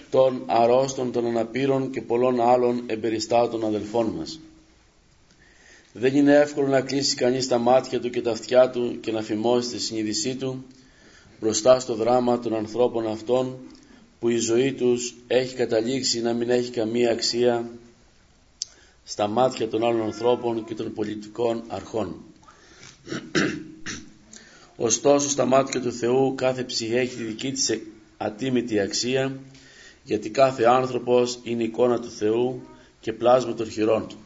των 0.10 0.44
αρρώστων, 0.46 1.12
των 1.12 1.26
αναπήρων 1.26 1.92
και 1.92 2.02
πολλών 2.02 2.42
άλλων 2.42 2.84
εμπεριστάτων 2.86 3.66
αδελφών 3.66 4.06
μας. 4.18 4.40
Δεν 5.98 6.16
είναι 6.16 6.36
εύκολο 6.36 6.68
να 6.68 6.82
κλείσει 6.82 7.16
κανείς 7.16 7.48
τα 7.48 7.58
μάτια 7.58 8.00
του 8.00 8.10
και 8.10 8.22
τα 8.22 8.32
αυτιά 8.32 8.70
του 8.70 9.00
και 9.00 9.12
να 9.12 9.22
φημώσει 9.22 9.70
τη 9.70 9.80
συνείδησή 9.80 10.36
του 10.36 10.66
μπροστά 11.40 11.80
στο 11.80 11.96
δράμα 11.96 12.40
των 12.40 12.56
ανθρώπων 12.56 13.08
αυτών 13.08 13.58
που 14.20 14.30
η 14.30 14.38
ζωή 14.38 14.74
τους 14.74 15.16
έχει 15.28 15.56
καταλήξει 15.56 16.22
να 16.22 16.34
μην 16.34 16.50
έχει 16.50 16.72
καμία 16.72 17.12
αξία 17.12 17.70
στα 19.04 19.28
μάτια 19.28 19.68
των 19.68 19.84
άλλων 19.84 20.02
ανθρώπων 20.02 20.66
και 20.66 20.74
των 20.74 20.94
πολιτικών 20.94 21.64
αρχών. 21.68 22.24
Ωστόσο 24.76 25.30
στα 25.30 25.46
μάτια 25.46 25.82
του 25.82 25.92
Θεού 25.92 26.36
κάθε 26.36 26.64
ψυχή 26.64 26.96
έχει 26.96 27.16
τη 27.16 27.24
δική 27.24 27.52
της 27.52 27.80
ατίμητη 28.18 28.80
αξία 28.80 29.40
γιατί 30.04 30.30
κάθε 30.30 30.64
άνθρωπος 30.64 31.40
είναι 31.44 31.64
εικόνα 31.64 32.00
του 32.00 32.10
Θεού 32.10 32.62
και 33.00 33.14
πλάσμα 33.14 33.54
των 33.54 33.72
χειρών 33.72 34.08
Του. 34.08 34.25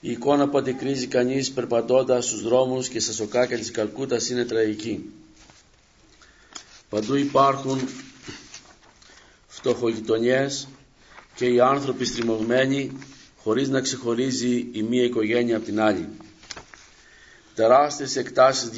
Η 0.00 0.10
εικόνα 0.10 0.48
που 0.48 0.58
αντικρίζει 0.58 1.06
κανείς 1.06 1.50
περπατώντας 1.50 2.24
στους 2.24 2.42
δρόμους 2.42 2.88
και 2.88 3.00
στα 3.00 3.12
σοκάκια 3.12 3.58
της 3.58 3.70
Καλκούτας 3.70 4.28
είναι 4.28 4.44
τραγική. 4.44 5.12
Παντού 6.88 7.14
υπάρχουν 7.14 7.88
φτωχογειτονιές 9.46 10.68
και 11.34 11.46
οι 11.46 11.60
άνθρωποι 11.60 12.04
στριμωγμένοι 12.04 12.92
χωρίς 13.36 13.68
να 13.68 13.80
ξεχωρίζει 13.80 14.68
η 14.72 14.82
μία 14.82 15.02
οικογένεια 15.04 15.56
από 15.56 15.64
την 15.64 15.80
άλλη. 15.80 16.08
Τεράστιες 17.54 18.16
εκτάσεις 18.16 18.70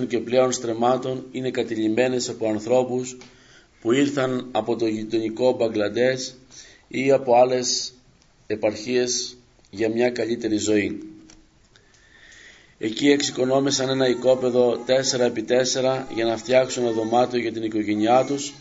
200 0.00 0.06
και 0.08 0.18
πλέον 0.18 0.52
στρεμάτων 0.52 1.26
είναι 1.30 1.50
κατηλημένες 1.50 2.28
από 2.28 2.48
ανθρώπους 2.48 3.16
που 3.80 3.92
ήρθαν 3.92 4.48
από 4.52 4.76
το 4.76 4.86
γειτονικό 4.86 5.52
Μπαγκλαντές 5.52 6.34
ή 6.88 7.12
από 7.12 7.34
άλλες 7.36 7.92
επαρχίες 8.46 9.36
για 9.76 9.88
μια 9.90 10.10
καλύτερη 10.10 10.56
ζωή. 10.56 10.98
Εκεί 12.78 13.10
εξοικονόμησαν 13.10 13.88
ένα 13.88 14.08
οικόπεδο 14.08 14.84
4x4 14.86 16.04
για 16.14 16.24
να 16.24 16.36
φτιάξουν 16.36 16.82
ένα 16.84 16.92
δωμάτιο 16.92 17.40
για 17.40 17.52
την 17.52 17.62
οικογένειά 17.62 18.24
τους 18.24 18.54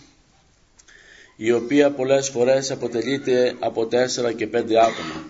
η 1.36 1.52
οποία 1.52 1.92
πολλές 1.92 2.30
φορές 2.30 2.72
αποτελείται 2.72 3.56
από 3.60 3.82
4 3.82 4.36
και 4.36 4.48
5 4.48 4.56
άτομα. 4.58 5.28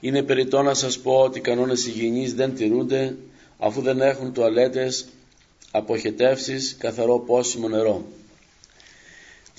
Είναι 0.00 0.22
περιττό 0.22 0.62
να 0.62 0.74
σας 0.74 0.98
πω 0.98 1.12
ότι 1.12 1.38
οι 1.38 1.42
κανόνες 1.42 1.86
υγιεινής 1.86 2.34
δεν 2.34 2.54
τηρούνται 2.54 3.16
αφού 3.58 3.80
δεν 3.80 4.00
έχουν 4.00 4.32
τουαλέτες, 4.32 5.06
αποχετεύσεις, 5.70 6.76
καθαρό 6.78 7.18
πόσιμο 7.18 7.68
νερό 7.68 8.04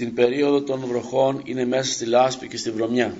την 0.02 0.13
περίοδο 0.13 0.62
των 0.62 0.80
βροχών 0.80 1.41
είναι 1.46 1.65
μέσα 1.65 1.91
στη 1.91 2.06
λάσπη 2.06 2.48
και 2.48 2.58
στη 2.58 2.72
βρωμιά. 2.72 3.17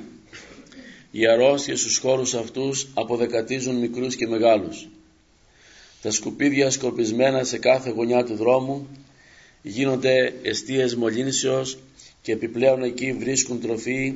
Οι 1.12 1.28
αρρώστιες 1.28 1.80
στους 1.80 1.98
χώρους 1.98 2.34
αυτούς 2.34 2.88
αποδεκατίζουν 2.94 3.76
μικρούς 3.76 4.16
και 4.16 4.28
μεγάλους. 4.28 4.88
Τα 6.02 6.12
σκουπίδια 6.12 6.70
σκορπισμένα 6.70 7.44
σε 7.44 7.58
κάθε 7.58 7.90
γωνιά 7.90 8.24
του 8.24 8.36
δρόμου 8.36 8.88
γίνονται 9.62 10.34
εστίες 10.42 10.96
μολύνσεως 10.96 11.78
και 12.22 12.32
επιπλέον 12.32 12.84
εκεί 12.84 13.14
βρίσκουν 13.14 13.62
τροφή 13.62 14.16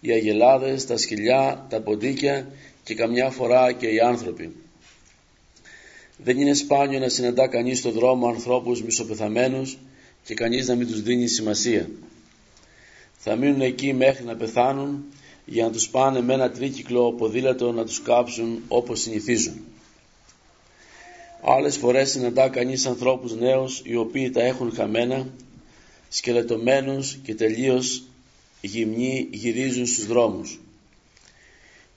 οι 0.00 0.10
αγελάδες, 0.10 0.86
τα 0.86 0.96
σκυλιά, 0.96 1.66
τα 1.70 1.80
ποντίκια 1.80 2.46
και 2.84 2.94
καμιά 2.94 3.30
φορά 3.30 3.72
και 3.72 3.86
οι 3.86 4.00
άνθρωποι. 4.00 4.54
Δεν 6.16 6.40
είναι 6.40 6.54
σπάνιο 6.54 6.98
να 6.98 7.08
συναντά 7.08 7.48
κανείς 7.48 7.78
στο 7.78 7.90
δρόμο 7.90 8.28
ανθρώπους 8.28 8.82
μισοπεθαμένους 8.82 9.78
και 10.24 10.34
κανείς 10.34 10.68
να 10.68 10.74
μην 10.74 10.86
τους 10.86 11.02
δίνει 11.02 11.26
σημασία. 11.26 11.88
Θα 13.16 13.36
μείνουν 13.36 13.60
εκεί 13.60 13.92
μέχρι 13.92 14.24
να 14.24 14.36
πεθάνουν 14.36 15.04
για 15.46 15.64
να 15.64 15.70
τους 15.70 15.88
πάνε 15.88 16.20
με 16.20 16.34
ένα 16.34 16.50
τρίκυκλο 16.50 17.12
ποδήλατο 17.12 17.72
να 17.72 17.84
τους 17.84 18.02
κάψουν 18.02 18.62
όπως 18.68 19.00
συνηθίζουν. 19.00 19.64
Άλλες 21.42 21.76
φορές 21.76 22.10
συναντά 22.10 22.48
κανείς 22.48 22.86
ανθρώπους 22.86 23.34
νέους 23.34 23.82
οι 23.84 23.96
οποίοι 23.96 24.30
τα 24.30 24.42
έχουν 24.42 24.72
χαμένα, 24.74 25.28
σκελετωμένους 26.08 27.18
και 27.22 27.34
τελείως 27.34 28.02
γυμνοί 28.60 29.28
γυρίζουν 29.30 29.86
στους 29.86 30.06
δρόμους. 30.06 30.60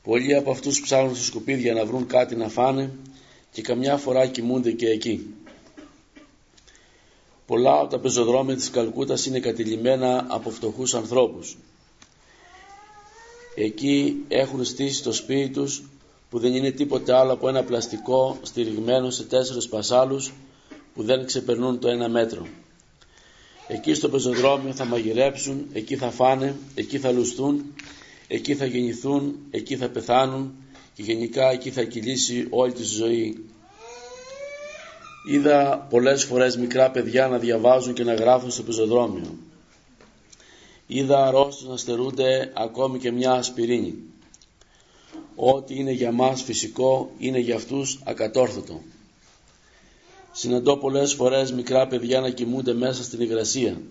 Πολλοί 0.03 0.35
από 0.35 0.51
αυτούς 0.51 0.81
ψάχνουν 0.81 1.15
στα 1.15 1.23
σκουπίδια 1.23 1.73
να 1.73 1.85
βρουν 1.85 2.07
κάτι 2.07 2.35
να 2.35 2.49
φάνε 2.49 2.91
και 3.51 3.61
καμιά 3.61 3.97
φορά 3.97 4.27
κοιμούνται 4.27 4.71
και 4.71 4.89
εκεί. 4.89 5.33
Πολλά 7.45 7.79
από 7.79 7.89
τα 7.89 7.99
πεζοδρόμια 7.99 8.55
της 8.55 8.69
Καλκούτας 8.69 9.25
είναι 9.25 9.39
κατηλημένα 9.39 10.25
από 10.29 10.49
φτωχούς 10.49 10.93
ανθρώπους. 10.93 11.57
Εκεί 13.61 14.25
έχουν 14.27 14.65
στήσει 14.65 15.03
το 15.03 15.11
σπίτι 15.11 15.49
τους 15.49 15.83
που 16.29 16.39
δεν 16.39 16.55
είναι 16.55 16.71
τίποτε 16.71 17.13
άλλο 17.13 17.33
από 17.33 17.49
ένα 17.49 17.63
πλαστικό 17.63 18.37
στηριγμένο 18.41 19.09
σε 19.09 19.23
τέσσερις 19.23 19.67
πασάλους 19.67 20.33
που 20.93 21.03
δεν 21.03 21.25
ξεπερνούν 21.25 21.79
το 21.79 21.89
ένα 21.89 22.09
μέτρο. 22.09 22.47
Εκεί 23.67 23.93
στο 23.93 24.09
πεζοδρόμιο 24.09 24.73
θα 24.73 24.85
μαγειρέψουν, 24.85 25.65
εκεί 25.73 25.95
θα 25.95 26.09
φάνε, 26.11 26.55
εκεί 26.75 26.99
θα 26.99 27.11
λουστούν, 27.11 27.75
εκεί 28.27 28.55
θα 28.55 28.65
γεννηθούν, 28.65 29.35
εκεί 29.51 29.75
θα 29.75 29.89
πεθάνουν 29.89 30.53
και 30.93 31.03
γενικά 31.03 31.51
εκεί 31.51 31.71
θα 31.71 31.83
κυλήσει 31.83 32.47
όλη 32.49 32.71
τη 32.71 32.83
ζωή. 32.83 33.45
Είδα 35.29 35.87
πολλές 35.89 36.23
φορές 36.23 36.57
μικρά 36.57 36.91
παιδιά 36.91 37.27
να 37.27 37.37
διαβάζουν 37.37 37.93
και 37.93 38.03
να 38.03 38.13
γράφουν 38.13 38.51
στο 38.51 38.63
πεζοδρόμιο. 38.63 39.37
Είδα 40.91 41.27
αρρώστους 41.27 41.67
να 41.67 41.77
στερούνται 41.77 42.51
ακόμη 42.55 42.99
και 42.99 43.11
μια 43.11 43.31
ασπιρίνη. 43.31 43.95
Ό,τι 45.35 45.75
είναι 45.75 45.91
για 45.91 46.11
μας 46.11 46.41
φυσικό 46.41 47.11
είναι 47.17 47.39
για 47.39 47.55
αυτούς 47.55 47.99
ακατόρθωτο. 48.03 48.81
Συναντώ 50.31 50.77
πολλές 50.77 51.13
φορές 51.13 51.51
μικρά 51.51 51.87
παιδιά 51.87 52.19
να 52.19 52.29
κοιμούνται 52.29 52.73
μέσα 52.73 53.03
στην 53.03 53.21
υγρασία. 53.21 53.81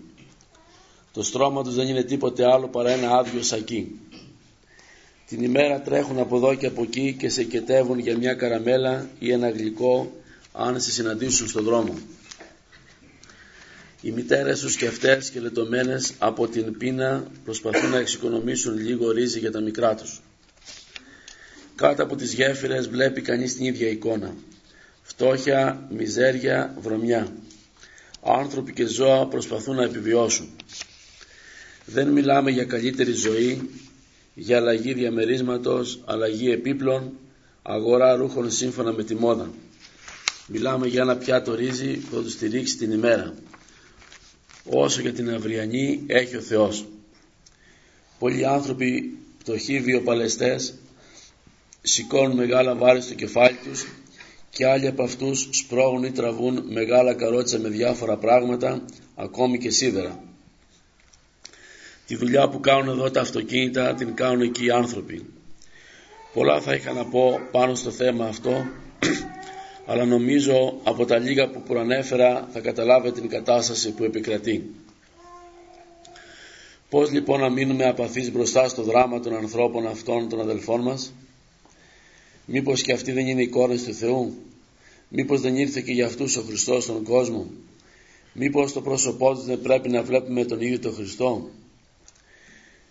Το 1.13 1.23
στρώμα 1.23 1.63
τους 1.63 1.75
δεν 1.75 1.87
είναι 1.87 2.03
τίποτε 2.03 2.51
άλλο 2.51 2.67
παρά 2.67 2.89
ένα 2.89 3.17
άδειο 3.17 3.43
σακί. 3.43 3.99
Την 5.27 5.43
ημέρα 5.43 5.81
τρέχουν 5.81 6.19
από 6.19 6.35
εδώ 6.35 6.55
και 6.55 6.65
από 6.65 6.81
εκεί 6.81 7.15
και 7.19 7.29
σε 7.29 7.43
κετεύουν 7.43 7.99
για 7.99 8.17
μια 8.17 8.33
καραμέλα 8.33 9.09
ή 9.19 9.31
ένα 9.31 9.49
γλυκό 9.49 10.11
αν 10.51 10.81
σε 10.81 10.91
συναντήσουν 10.91 11.47
στον 11.47 11.63
δρόμο. 11.63 11.93
Οι 14.01 14.11
μητέρες 14.11 14.59
τους 14.59 14.75
και 14.75 14.87
αυτές 14.87 15.29
και 15.29 15.39
λετωμένες 15.39 16.13
από 16.19 16.47
την 16.47 16.77
πείνα 16.77 17.27
προσπαθούν 17.43 17.89
να 17.89 17.97
εξοικονομήσουν 17.97 18.77
λίγο 18.77 19.11
ρύζι 19.11 19.39
για 19.39 19.51
τα 19.51 19.59
μικρά 19.61 19.95
τους. 19.95 20.21
Κάτω 21.75 22.03
από 22.03 22.15
τις 22.15 22.33
γέφυρες 22.33 22.89
βλέπει 22.89 23.21
κανείς 23.21 23.55
την 23.55 23.65
ίδια 23.65 23.89
εικόνα. 23.89 24.35
Φτώχεια, 25.01 25.87
μιζέρια, 25.89 26.75
βρωμιά. 26.81 27.27
Άνθρωποι 28.23 28.73
και 28.73 28.85
ζώα 28.85 29.27
προσπαθούν 29.27 29.75
να 29.75 29.83
επιβιώσουν. 29.83 30.49
Δεν 31.85 32.07
μιλάμε 32.07 32.51
για 32.51 32.63
καλύτερη 32.65 33.11
ζωή, 33.11 33.69
για 34.33 34.57
αλλαγή 34.57 34.93
διαμερίσματος, 34.93 36.01
αλλαγή 36.05 36.51
επίπλων, 36.51 37.11
αγορά 37.61 38.15
ρούχων 38.15 38.51
σύμφωνα 38.51 38.91
με 38.93 39.03
τη 39.03 39.15
μόδα. 39.15 39.49
Μιλάμε 40.47 40.87
για 40.87 41.01
ένα 41.01 41.17
πιάτο 41.17 41.55
ρύζι 41.55 41.93
που 41.97 42.15
θα 42.15 42.21
του 42.21 42.29
στηρίξει 42.29 42.77
την 42.77 42.91
ημέρα. 42.91 43.33
Όσο 44.63 45.01
για 45.01 45.13
την 45.13 45.29
αυριανή 45.29 46.03
έχει 46.07 46.35
ο 46.35 46.41
Θεός. 46.41 46.85
Πολλοί 48.19 48.45
άνθρωποι 48.45 49.17
πτωχοί 49.37 49.79
βιοπαλαιστές 49.79 50.73
σηκώνουν 51.81 52.35
μεγάλα 52.35 52.75
βάρη 52.75 53.01
στο 53.01 53.13
κεφάλι 53.13 53.57
τους 53.63 53.87
και 54.49 54.65
άλλοι 54.65 54.87
από 54.87 55.03
αυτούς 55.03 55.47
σπρώγουν 55.51 56.03
ή 56.03 56.11
τραβούν 56.11 56.63
μεγάλα 56.71 57.13
καρότσα 57.13 57.59
με 57.59 57.69
διάφορα 57.69 58.17
πράγματα, 58.17 58.85
ακόμη 59.15 59.57
και 59.57 59.69
σίδερα. 59.69 60.23
Τη 62.07 62.15
δουλειά 62.15 62.49
που 62.49 62.59
κάνουν 62.59 62.89
εδώ 62.89 63.11
τα 63.11 63.21
αυτοκίνητα 63.21 63.93
την 63.93 64.15
κάνουν 64.15 64.41
εκεί 64.41 64.65
οι 64.65 64.71
άνθρωποι. 64.71 65.25
Πολλά 66.33 66.61
θα 66.61 66.73
είχα 66.73 66.93
να 66.93 67.05
πω 67.05 67.39
πάνω 67.51 67.75
στο 67.75 67.91
θέμα 67.91 68.25
αυτό, 68.25 68.67
αλλά 69.89 70.05
νομίζω 70.05 70.79
από 70.83 71.05
τα 71.05 71.17
λίγα 71.17 71.49
που 71.49 71.61
προανέφερα 71.61 72.47
θα 72.51 72.59
καταλάβετε 72.59 73.19
την 73.19 73.29
κατάσταση 73.29 73.91
που 73.91 74.03
επικρατεί. 74.03 74.69
Πώς 76.89 77.11
λοιπόν 77.11 77.39
να 77.39 77.49
μείνουμε 77.49 77.85
απαθείς 77.85 78.31
μπροστά 78.31 78.67
στο 78.67 78.83
δράμα 78.83 79.19
των 79.19 79.35
ανθρώπων 79.35 79.87
αυτών 79.87 80.29
των 80.29 80.39
αδελφών 80.39 80.81
μας, 80.81 81.13
Μήπως 82.45 82.81
και 82.81 82.93
αυτοί 82.93 83.11
δεν 83.11 83.27
είναι 83.27 83.41
εικόνες 83.41 83.83
του 83.83 83.93
Θεού; 83.93 84.33
Μήπως 85.09 85.41
δεν 85.41 85.55
ήρθε 85.55 85.81
και 85.81 85.91
για 85.91 86.05
αυτούς 86.05 86.37
ο 86.37 86.41
Χριστός 86.41 86.83
στον 86.83 87.03
κόσμο; 87.03 87.47
Μήπως 88.33 88.73
το 88.73 88.81
πρόσωπό 88.81 89.33
τους 89.33 89.45
δεν 89.45 89.61
πρέπει 89.61 89.89
να 89.89 90.03
βλέπουμε 90.03 90.45
τον 90.45 90.61
ίδιο 90.61 90.79
τον 90.79 90.93
Χριστό; 90.93 91.49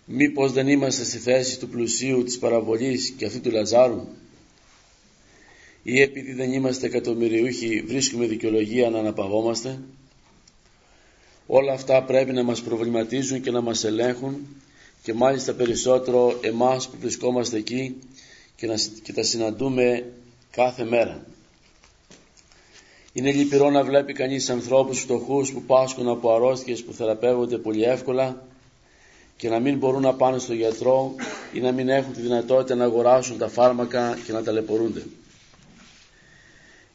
Μήπως 0.04 0.52
δεν 0.52 0.68
είμαστε 0.68 1.04
στη 1.04 1.18
θέση 1.18 1.58
του 1.58 1.68
πλουσίου 1.68 2.22
της 2.22 2.38
παραβολής 2.38 3.14
και 3.16 3.26
αυτού 3.26 3.40
του 3.40 3.50
Λαζάρου; 3.50 4.06
Ή 5.90 6.00
επειδή 6.00 6.32
δεν 6.32 6.52
είμαστε 6.52 6.86
εκατομμυριούχοι 6.86 7.80
βρίσκουμε 7.86 8.26
δικαιολογία 8.26 8.90
να 8.90 8.98
αναπαυόμαστε; 8.98 9.78
Όλα 11.46 11.72
αυτά 11.72 12.02
πρέπει 12.02 12.32
να 12.32 12.42
μας 12.42 12.62
προβληματίζουν 12.62 13.40
και 13.40 13.50
να 13.50 13.60
μας 13.60 13.84
ελέγχουν 13.84 14.46
και 15.02 15.14
μάλιστα 15.14 15.52
περισσότερο 15.52 16.38
εμάς 16.40 16.88
που 16.88 16.96
βρισκόμαστε 17.00 17.56
εκεί 17.56 17.96
και, 18.56 18.66
να, 18.66 18.74
και 19.02 19.12
τα 19.12 19.22
συναντούμε 19.22 20.12
κάθε 20.50 20.84
μέρα. 20.84 21.26
Είναι 23.12 23.32
λυπηρό 23.32 23.70
να 23.70 23.84
βλέπει 23.84 24.12
κανείς 24.12 24.50
ανθρώπους 24.50 25.00
φτωχούς 25.00 25.52
που 25.52 25.62
πάσχουν 25.62 26.08
από 26.08 26.34
αρρώστιες 26.34 26.82
που 26.84 26.92
θεραπεύονται 26.92 27.58
πολύ 27.58 27.82
εύκολα 27.82 28.46
και 29.36 29.48
να 29.48 29.58
μην 29.58 29.78
μπορούν 29.78 30.02
να 30.02 30.14
πάνε 30.14 30.38
στο 30.38 30.54
γιατρό 30.54 31.14
ή 31.52 31.60
να 31.60 31.72
μην 31.72 31.88
έχουν 31.88 32.12
τη 32.12 32.20
δυνατότητα 32.20 32.74
να 32.74 32.84
αγοράσουν 32.84 33.38
τα 33.38 33.48
φάρμακα 33.48 34.18
και 34.26 34.32
να 34.32 34.42
ταλαιπωρούνται. 34.42 35.02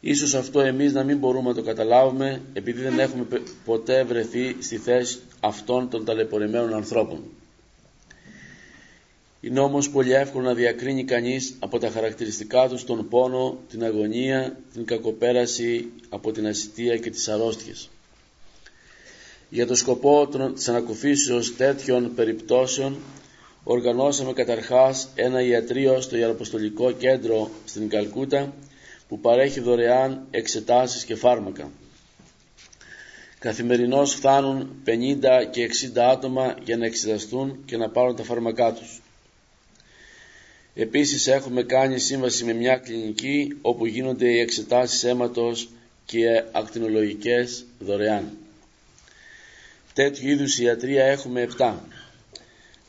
Ίσως 0.05 0.33
αυτό 0.33 0.59
εμείς 0.59 0.93
να 0.93 1.03
μην 1.03 1.17
μπορούμε 1.17 1.49
να 1.49 1.55
το 1.55 1.61
καταλάβουμε 1.63 2.41
επειδή 2.53 2.81
δεν 2.81 2.99
έχουμε 2.99 3.25
ποτέ 3.65 4.03
βρεθεί 4.03 4.55
στη 4.59 4.77
θέση 4.77 5.19
αυτών 5.39 5.89
των 5.89 6.05
ταλαιπωρημένων 6.05 6.73
ανθρώπων. 6.73 7.23
Είναι 9.41 9.59
όμως 9.59 9.89
πολύ 9.89 10.13
εύκολο 10.13 10.45
να 10.45 10.53
διακρίνει 10.53 11.03
κανείς 11.03 11.55
από 11.59 11.79
τα 11.79 11.89
χαρακτηριστικά 11.89 12.67
του 12.69 12.83
τον 12.85 13.07
πόνο, 13.09 13.57
την 13.69 13.83
αγωνία, 13.83 14.57
την 14.73 14.85
κακοπέραση 14.85 15.91
από 16.09 16.31
την 16.31 16.47
ασυτεία 16.47 16.97
και 16.97 17.09
τις 17.09 17.27
αρρώστιες. 17.27 17.89
Για 19.49 19.67
το 19.67 19.75
σκοπό 19.75 20.29
της 20.53 20.69
ανακουφίσεως 20.69 21.55
τέτοιων 21.55 22.15
περιπτώσεων 22.15 22.97
οργανώσαμε 23.63 24.33
καταρχάς 24.33 25.07
ένα 25.15 25.41
ιατρείο 25.41 26.01
στο 26.01 26.17
Ιεραποστολικό 26.17 26.91
Κέντρο 26.91 27.49
στην 27.65 27.89
Καλκούτα 27.89 28.53
που 29.13 29.19
παρέχει 29.19 29.59
δωρεάν 29.59 30.27
εξετάσεις 30.31 31.05
και 31.05 31.15
φάρμακα. 31.15 31.71
Καθημερινώς 33.39 34.13
φτάνουν 34.13 34.81
50 34.85 34.89
και 35.51 35.69
60 35.95 35.99
άτομα 35.99 36.55
για 36.63 36.77
να 36.77 36.85
εξεταστούν 36.85 37.63
και 37.65 37.77
να 37.77 37.89
πάρουν 37.89 38.15
τα 38.15 38.23
φάρμακά 38.23 38.73
τους. 38.73 39.01
Επίσης 40.75 41.27
έχουμε 41.27 41.63
κάνει 41.63 41.99
σύμβαση 41.99 42.43
με 42.43 42.53
μια 42.53 42.77
κλινική 42.77 43.57
όπου 43.61 43.85
γίνονται 43.85 44.27
οι 44.31 44.39
εξετάσεις 44.39 45.03
αίματος 45.03 45.69
και 46.05 46.43
ακτινολογικές 46.51 47.65
δωρεάν. 47.79 48.37
Τέτοιου 49.93 50.29
είδους 50.29 50.59
ιατρία 50.59 51.05
έχουμε 51.05 51.41
7. 51.57 51.73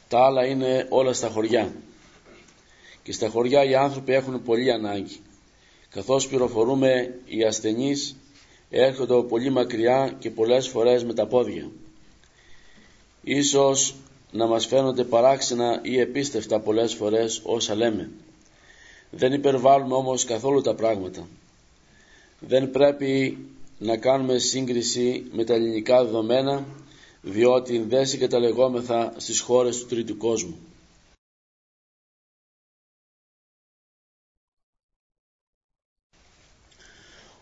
Τα 0.08 0.24
άλλα 0.24 0.46
είναι 0.46 0.86
όλα 0.88 1.12
στα 1.12 1.28
χωριά. 1.28 1.72
Και 3.02 3.12
στα 3.12 3.28
χωριά 3.28 3.64
οι 3.64 3.74
άνθρωποι 3.74 4.12
έχουν 4.12 4.42
πολύ 4.42 4.72
ανάγκη. 4.72 5.20
Καθώς 5.94 6.28
πληροφορούμε 6.28 7.14
οι 7.24 7.42
ασθενείς 7.44 8.16
έρχονται 8.70 9.22
πολύ 9.22 9.50
μακριά 9.50 10.16
και 10.18 10.30
πολλές 10.30 10.68
φορές 10.68 11.04
με 11.04 11.14
τα 11.14 11.26
πόδια. 11.26 11.70
Ίσως 13.22 13.94
να 14.30 14.46
μας 14.46 14.66
φαίνονται 14.66 15.04
παράξενα 15.04 15.80
ή 15.82 15.98
επίστευτα 15.98 16.60
πολλές 16.60 16.94
φορές 16.94 17.40
όσα 17.44 17.74
λέμε. 17.74 18.10
Δεν 19.10 19.32
υπερβάλλουμε 19.32 19.94
όμως 19.94 20.24
καθόλου 20.24 20.60
τα 20.60 20.74
πράγματα. 20.74 21.28
Δεν 22.38 22.70
πρέπει 22.70 23.38
να 23.78 23.96
κάνουμε 23.96 24.38
σύγκριση 24.38 25.24
με 25.32 25.44
τα 25.44 25.54
ελληνικά 25.54 26.04
δεδομένα 26.04 26.64
διότι 27.22 27.78
δεν 27.78 28.06
συγκαταλεγόμεθα 28.06 29.12
στις 29.16 29.40
χώρες 29.40 29.78
του 29.78 29.86
τρίτου 29.86 30.16
κόσμου. 30.16 30.56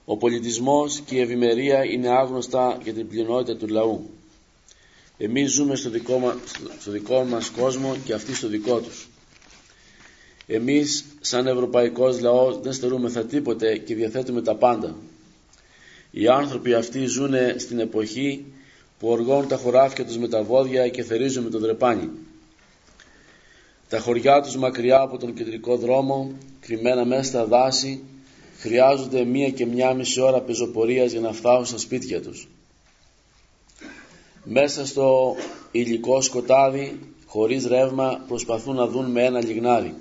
Ο 0.05 0.17
πολιτισμός 0.17 1.01
και 1.01 1.15
η 1.15 1.21
ευημερία 1.21 1.85
είναι 1.85 2.09
άγνωστα 2.09 2.79
για 2.83 2.93
την 2.93 3.09
πλειονότητα 3.09 3.57
του 3.57 3.69
λαού. 3.69 4.11
Εμείς 5.19 5.53
ζούμε 5.53 5.77
στο 5.77 5.91
δικό, 5.91 6.19
μας, 6.19 6.35
στο 6.79 6.91
δικό 6.91 7.25
μας 7.25 7.51
κόσμο 7.51 7.97
και 8.05 8.13
αυτοί 8.13 8.35
στο 8.35 8.49
δικό 8.49 8.81
τους. 8.81 9.09
Εμείς 10.47 11.05
σαν 11.21 11.47
ευρωπαϊκός 11.47 12.21
λαός 12.21 12.61
δεν 12.61 12.73
στερούμεθα 12.73 13.25
τίποτε 13.25 13.77
και 13.77 13.95
διαθέτουμε 13.95 14.43
τα 14.43 14.55
πάντα. 14.55 14.97
Οι 16.11 16.29
άνθρωποι 16.29 16.75
αυτοί 16.75 17.07
ζουν 17.07 17.35
στην 17.57 17.79
εποχή 17.79 18.45
που 18.99 19.09
οργώνουν 19.09 19.49
τα 19.49 19.57
χωράφια 19.57 20.05
τους 20.05 20.19
με 20.19 20.29
τα 20.29 20.43
βόδια 20.43 20.89
και 20.89 21.03
θερίζουν 21.03 21.45
με 21.45 21.51
το 21.51 21.59
δρεπάνι. 21.59 22.11
Τα 23.89 23.99
χωριά 24.01 24.41
τους 24.41 24.57
μακριά 24.57 25.01
από 25.01 25.19
τον 25.19 25.35
κεντρικό 25.35 25.77
δρόμο, 25.77 26.33
κρυμμένα 26.61 27.05
μέσα 27.05 27.23
στα 27.23 27.45
δάση, 27.47 28.03
χρειάζονται 28.63 29.25
μία 29.25 29.51
και 29.51 29.67
μία 29.67 29.95
μισή 29.95 30.21
ώρα 30.21 30.41
πεζοπορίας 30.41 31.11
για 31.11 31.21
να 31.21 31.33
φτάσουν 31.33 31.65
στα 31.65 31.79
σπίτια 31.79 32.23
τους. 32.23 32.49
Μέσα 34.45 34.87
στο 34.87 35.37
υλικό 35.71 36.21
σκοτάδι, 36.21 36.99
χωρίς 37.27 37.67
ρεύμα, 37.67 38.25
προσπαθούν 38.29 38.75
να 38.75 38.87
δουν 38.87 39.11
με 39.11 39.25
ένα 39.25 39.45
λιγνάδι. 39.45 39.95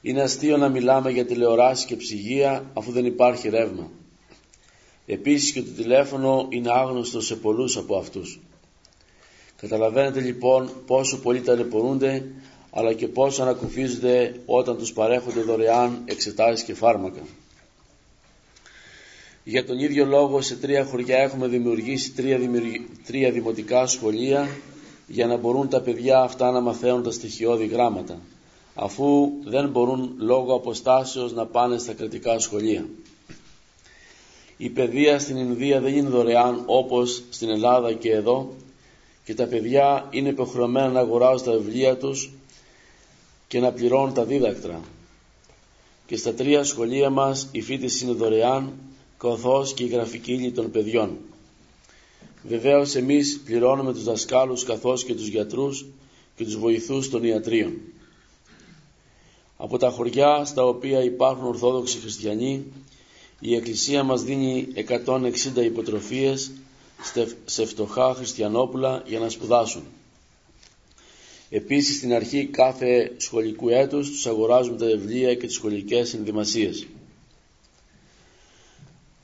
Είναι 0.00 0.22
αστείο 0.22 0.56
να 0.56 0.68
μιλάμε 0.68 1.10
για 1.10 1.26
τηλεοράση 1.26 1.86
και 1.86 1.96
ψυγεία 1.96 2.70
αφού 2.74 2.92
δεν 2.92 3.04
υπάρχει 3.04 3.48
ρεύμα. 3.48 3.90
Επίσης 5.06 5.52
και 5.52 5.62
το 5.62 5.70
τηλέφωνο 5.70 6.46
είναι 6.48 6.72
άγνωστο 6.72 7.20
σε 7.20 7.36
πολλούς 7.36 7.76
από 7.76 7.96
αυτούς. 7.96 8.40
Καταλαβαίνετε 9.56 10.20
λοιπόν 10.20 10.70
πόσο 10.86 11.18
πολλοί 11.18 11.40
ταλαιπωρούνται 11.40 12.24
αλλά 12.74 12.92
και 12.92 13.08
πόσο 13.08 13.42
ανακουφίζονται 13.42 14.34
όταν 14.46 14.76
τους 14.76 14.92
παρέχονται 14.92 15.40
δωρεάν 15.40 16.02
εξετάσεις 16.04 16.64
και 16.64 16.74
φάρμακα. 16.74 17.20
Για 19.44 19.64
τον 19.64 19.78
ίδιο 19.78 20.04
λόγο 20.04 20.40
σε 20.40 20.56
τρία 20.56 20.84
χωριά 20.84 21.18
έχουμε 21.18 21.46
δημιουργήσει 21.46 22.12
τρία, 22.12 22.38
τρία 23.06 23.30
δημοτικά 23.30 23.86
σχολεία 23.86 24.48
για 25.06 25.26
να 25.26 25.36
μπορούν 25.36 25.68
τα 25.68 25.80
παιδιά 25.80 26.20
αυτά 26.20 26.50
να 26.50 26.60
μαθαίνουν 26.60 27.02
τα 27.02 27.10
στοιχειώδη 27.10 27.66
γράμματα 27.66 28.18
αφού 28.74 29.32
δεν 29.44 29.68
μπορούν 29.68 30.14
λόγω 30.18 30.54
αποστάσεως 30.54 31.32
να 31.32 31.46
πάνε 31.46 31.78
στα 31.78 31.92
κρατικά 31.92 32.38
σχολεία. 32.38 32.86
Η 34.56 34.68
παιδεία 34.68 35.18
στην 35.18 35.36
Ινδία 35.36 35.80
δεν 35.80 35.96
είναι 35.96 36.08
δωρεάν 36.08 36.62
όπως 36.66 37.22
στην 37.30 37.48
Ελλάδα 37.48 37.92
και 37.92 38.12
εδώ 38.12 38.54
και 39.24 39.34
τα 39.34 39.46
παιδιά 39.46 40.08
είναι 40.10 40.28
υποχρεωμένα 40.28 40.88
να 40.88 41.00
αγοράζουν 41.00 41.46
τα 41.46 41.52
βιβλία 41.52 41.96
τους 41.96 42.32
και 43.52 43.60
να 43.60 43.72
πληρώνουν 43.72 44.14
τα 44.14 44.24
δίδακτρα. 44.24 44.80
Και 46.06 46.16
στα 46.16 46.34
τρία 46.34 46.64
σχολεία 46.64 47.10
μας 47.10 47.48
η 47.52 47.62
φίτηση 47.62 48.04
είναι 48.04 48.14
δωρεάν 48.14 48.72
καθώς 49.18 49.74
και 49.74 49.84
η 49.84 49.86
γραφική 49.86 50.32
ύλη 50.32 50.50
των 50.52 50.70
παιδιών. 50.70 51.18
Βεβαίως 52.42 52.94
εμείς 52.94 53.40
πληρώνουμε 53.44 53.92
τους 53.92 54.04
δασκάλους 54.04 54.64
καθώς 54.64 55.04
και 55.04 55.14
τους 55.14 55.26
γιατρούς 55.26 55.86
και 56.36 56.44
τους 56.44 56.56
βοηθούς 56.58 57.10
των 57.10 57.24
ιατρίων. 57.24 57.72
Από 59.56 59.78
τα 59.78 59.90
χωριά 59.90 60.44
στα 60.44 60.64
οποία 60.64 61.02
υπάρχουν 61.02 61.46
Ορθόδοξοι 61.46 61.98
Χριστιανοί 61.98 62.64
η 63.40 63.54
Εκκλησία 63.54 64.02
μας 64.02 64.22
δίνει 64.22 64.68
160 64.74 65.62
υποτροφίες 65.64 66.50
σε 67.44 67.64
φτωχά 67.64 68.14
χριστιανόπουλα 68.14 69.02
για 69.06 69.18
να 69.18 69.28
σπουδάσουν. 69.28 69.82
Επίσης 71.54 71.96
στην 71.96 72.14
αρχή 72.14 72.46
κάθε 72.46 73.12
σχολικού 73.16 73.68
έτους 73.68 74.10
τους 74.10 74.26
αγοράζουμε 74.26 74.76
τα 74.76 74.86
βιβλία 74.86 75.34
και 75.34 75.46
τις 75.46 75.54
σχολικές 75.54 76.14
ενδυμασίες. 76.14 76.86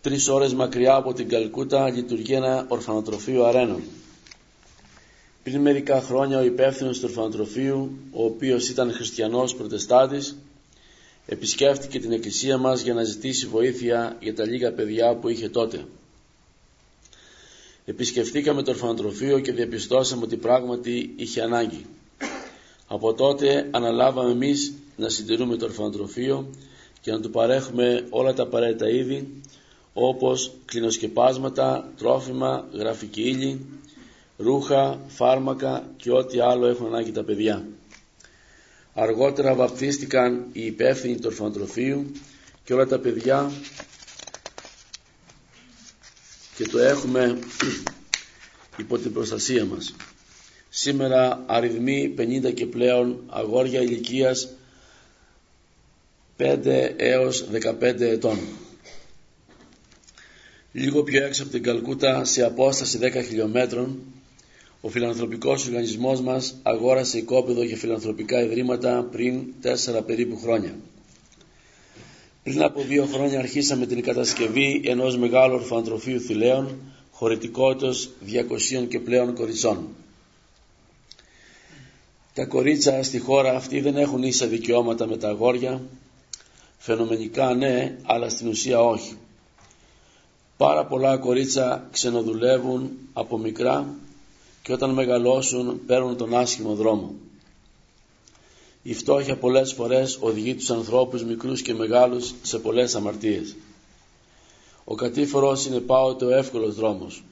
Τρεις 0.01 0.29
ώρες 0.29 0.55
μακριά 0.55 0.95
από 0.95 1.13
την 1.13 1.29
Καλκούτα 1.29 1.91
λειτουργεί 1.91 2.33
ένα 2.33 2.65
ορφανοτροφείο 2.69 3.45
αρένων. 3.45 3.83
Πριν 5.43 5.61
μερικά 5.61 6.01
χρόνια 6.01 6.39
ο 6.39 6.45
υπεύθυνος 6.45 6.99
του 6.99 7.05
ορφανοτροφείου, 7.09 7.99
ο 8.11 8.25
οποίος 8.25 8.69
ήταν 8.69 8.93
χριστιανός 8.93 9.55
προτεστάτης, 9.55 10.37
επισκέφτηκε 11.27 12.01
την 12.01 12.13
εκκλησία 12.13 12.59
μας 12.59 12.81
για 12.81 12.95
να 12.95 13.03
ζητήσει 13.03 13.47
βοήθεια 13.47 14.17
για 14.21 14.35
τα 14.35 14.45
λίγα 14.45 14.73
παιδιά 14.73 15.15
που 15.15 15.29
είχε 15.29 15.49
τότε. 15.49 15.85
Επισκεφθήκαμε 17.85 18.63
το 18.63 18.71
ορφανοτροφείο 18.71 19.39
και 19.39 19.53
διαπιστώσαμε 19.53 20.25
ότι 20.25 20.37
πράγματι 20.37 21.13
είχε 21.17 21.43
ανάγκη. 21.43 21.85
Από 22.91 23.15
τότε 23.15 23.69
αναλάβαμε 23.71 24.31
εμείς 24.31 24.75
να 24.97 25.09
συντηρούμε 25.09 25.57
το 25.57 25.65
ορφανοτροφείο 25.65 26.51
και 27.01 27.11
να 27.11 27.21
του 27.21 27.31
παρέχουμε 27.31 28.07
όλα 28.11 28.33
τα 28.35 28.43
απαραίτητα 28.43 28.89
είδη 28.89 29.41
όπως 29.93 30.53
κλινοσκεπάσματα, 30.65 31.93
τρόφιμα, 31.97 32.69
γραφική 32.73 33.23
ύλη, 33.23 33.67
ρούχα, 34.37 35.01
φάρμακα 35.07 35.91
και 35.97 36.11
ό,τι 36.13 36.41
άλλο 36.41 36.67
έχουν 36.67 36.87
ανάγκη 36.87 37.13
τα 37.13 37.23
παιδιά. 37.25 37.67
Αργότερα 38.95 39.55
βαπτίστηκαν 39.55 40.47
οι 40.53 40.65
υπεύθυνοι 40.65 41.15
του 41.15 41.23
ορφανοτροφείου 41.27 42.13
και 42.65 42.75
όλα 42.75 42.87
τα 42.87 42.99
παιδιά 42.99 43.51
και 46.57 46.65
το 46.69 46.79
έχουμε 46.79 47.39
υπό 48.77 48.99
την 48.99 49.13
προστασία 49.13 49.65
μας. 49.65 49.95
Σήμερα 50.69 51.45
αριθμεί 51.47 52.15
50 52.19 52.55
και 52.55 52.67
πλέον 52.67 53.23
αγόρια 53.27 53.81
ηλικίας 53.81 54.49
5 56.39 56.95
έως 56.97 57.47
15 57.53 58.01
ετών. 58.01 58.39
Λίγο 60.73 61.03
πιο 61.03 61.25
έξω 61.25 61.43
από 61.43 61.53
την 61.53 61.63
Καλκούτα, 61.63 62.25
σε 62.25 62.43
απόσταση 62.43 62.99
10 63.03 63.23
χιλιόμετρων, 63.27 63.99
ο 64.81 64.89
φιλανθρωπικός 64.89 65.67
οργανισμός 65.67 66.21
μας 66.21 66.57
αγόρασε 66.63 67.19
οικόπεδο 67.19 67.63
για 67.63 67.77
φιλανθρωπικά 67.77 68.43
ιδρύματα 68.43 69.09
πριν 69.13 69.43
4 69.63 70.03
περίπου 70.07 70.39
χρόνια. 70.39 70.75
Πριν 72.43 72.63
από 72.63 72.83
δύο 72.83 73.05
χρόνια 73.05 73.39
αρχίσαμε 73.39 73.87
την 73.87 74.03
κατασκευή 74.03 74.83
ενός 74.85 75.19
μεγάλου 75.19 75.55
ορφανοτροφείου 75.55 76.21
θηλαίων, 76.21 76.79
χωρητικότητος 77.11 78.11
200 78.83 78.87
και 78.89 79.01
πλέον 79.01 79.35
κοριτσών. 79.35 79.89
Τα 82.39 82.45
κορίτσα 82.45 83.03
στη 83.03 83.19
χώρα 83.19 83.55
αυτή 83.57 83.81
δεν 83.81 83.97
έχουν 83.97 84.23
ίσα 84.23 84.47
δικαιώματα 84.47 85.07
με 85.07 85.17
τα 85.17 85.29
αγόρια, 85.29 85.81
φαινομενικά 86.79 87.55
ναι, 87.55 87.99
αλλά 88.03 88.29
στην 88.29 88.49
ουσία 88.49 88.81
όχι. 88.81 89.17
Πάρα 90.57 90.87
πολλά 90.87 91.17
κορίτσα 91.17 91.89
ξενοδουλεύουν 91.91 92.91
από 93.13 93.39
μικρά 93.39 93.95
και 94.63 94.73
όταν 94.73 94.91
μεγαλώσουν 94.91 95.81
παίρνουν 95.87 96.17
τον 96.17 96.37
άσχημο 96.37 96.75
δρόμο. 96.75 97.15
Η 98.83 98.95
φτώχεια 98.95 99.37
πολλές 99.37 99.73
φορές 99.73 100.19
οδηγεί 100.21 100.55
τους 100.55 100.71
ανθρώπους 100.71 101.25
μικρούς 101.25 101.63
και 101.63 101.75
μεγάλους 101.75 102.35
σε 102.43 102.59
πολλές 102.59 102.95
αμαρτίες. 102.95 103.57
Ο 104.85 104.95
κατήφορος 104.95 105.67
είναι 105.67 105.81
πάοτε 105.81 106.25
ο 106.25 106.31
εύκολος 106.31 106.75
δρόμος. 106.75 107.23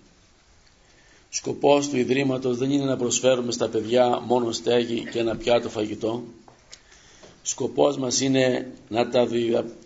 Σκοπός 1.36 1.88
του 1.88 1.96
Ιδρύματος 1.96 2.58
δεν 2.58 2.70
είναι 2.70 2.84
να 2.84 2.96
προσφέρουμε 2.96 3.52
στα 3.52 3.68
παιδιά 3.68 4.20
μόνο 4.26 4.52
στέγη 4.52 5.08
και 5.10 5.18
ένα 5.18 5.36
πιάτο 5.36 5.68
φαγητό. 5.68 6.24
Σκοπός 7.42 7.98
μας 7.98 8.20
είναι 8.20 8.72
να 8.88 9.08
τα, 9.08 9.28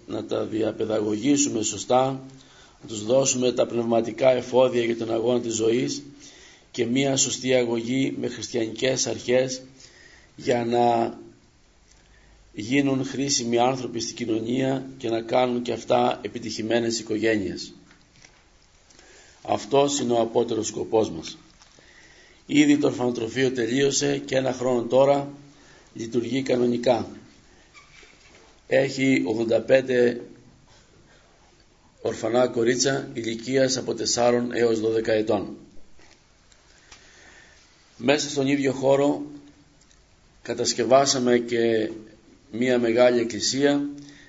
να 0.07 0.25
τα 0.25 0.45
διαπαιδαγωγήσουμε 0.45 1.63
σωστά, 1.63 2.23
να 2.83 2.89
τους 2.89 3.05
δώσουμε 3.05 3.53
τα 3.53 3.67
πνευματικά 3.67 4.31
εφόδια 4.31 4.85
για 4.85 4.97
τον 4.97 5.13
αγώνα 5.13 5.41
της 5.41 5.55
ζωής 5.55 6.03
και 6.71 6.87
μία 6.87 7.17
σωστή 7.17 7.55
αγωγή 7.55 8.17
με 8.21 8.29
χριστιανικές 8.29 9.07
αρχές 9.07 9.63
για 10.37 10.65
να 10.65 11.15
γίνουν 12.53 13.05
χρήσιμοι 13.05 13.59
άνθρωποι 13.59 14.01
στην 14.01 14.17
κοινωνία 14.17 14.87
και 14.99 15.09
να 15.09 15.21
κάνουν 15.21 15.63
και 15.63 15.73
αυτά 15.73 16.21
επιτυχημένες 16.23 16.99
οικογένειες. 16.99 17.75
Αυτός 19.43 20.01
είναι 20.01 20.13
ο 20.13 20.21
απότερος 20.21 20.67
σκοπός 20.67 21.11
μας. 21.11 21.39
Ήδη 22.47 22.79
το 22.79 22.87
ορφανοτροφείο 22.87 23.53
τελείωσε 23.53 24.19
και 24.19 24.37
ένα 24.37 24.53
χρόνο 24.53 24.83
τώρα 24.83 25.29
λειτουργεί 25.95 26.43
κανονικά. 26.43 27.07
Έχει 28.67 29.23
85 29.67 30.17
ορφανά 32.03 32.47
κορίτσα 32.47 33.09
ηλικίας 33.13 33.77
από 33.77 33.95
4 34.15 34.49
έως 34.53 34.81
12 34.81 35.07
ετών. 35.07 35.57
Μέσα 37.97 38.29
στον 38.29 38.47
ίδιο 38.47 38.73
χώρο 38.73 39.23
κατασκευάσαμε 40.43 41.39
και 41.39 41.91
μία 42.53 42.79
μεγάλη 42.79 43.21
εκκλησία 43.21 43.89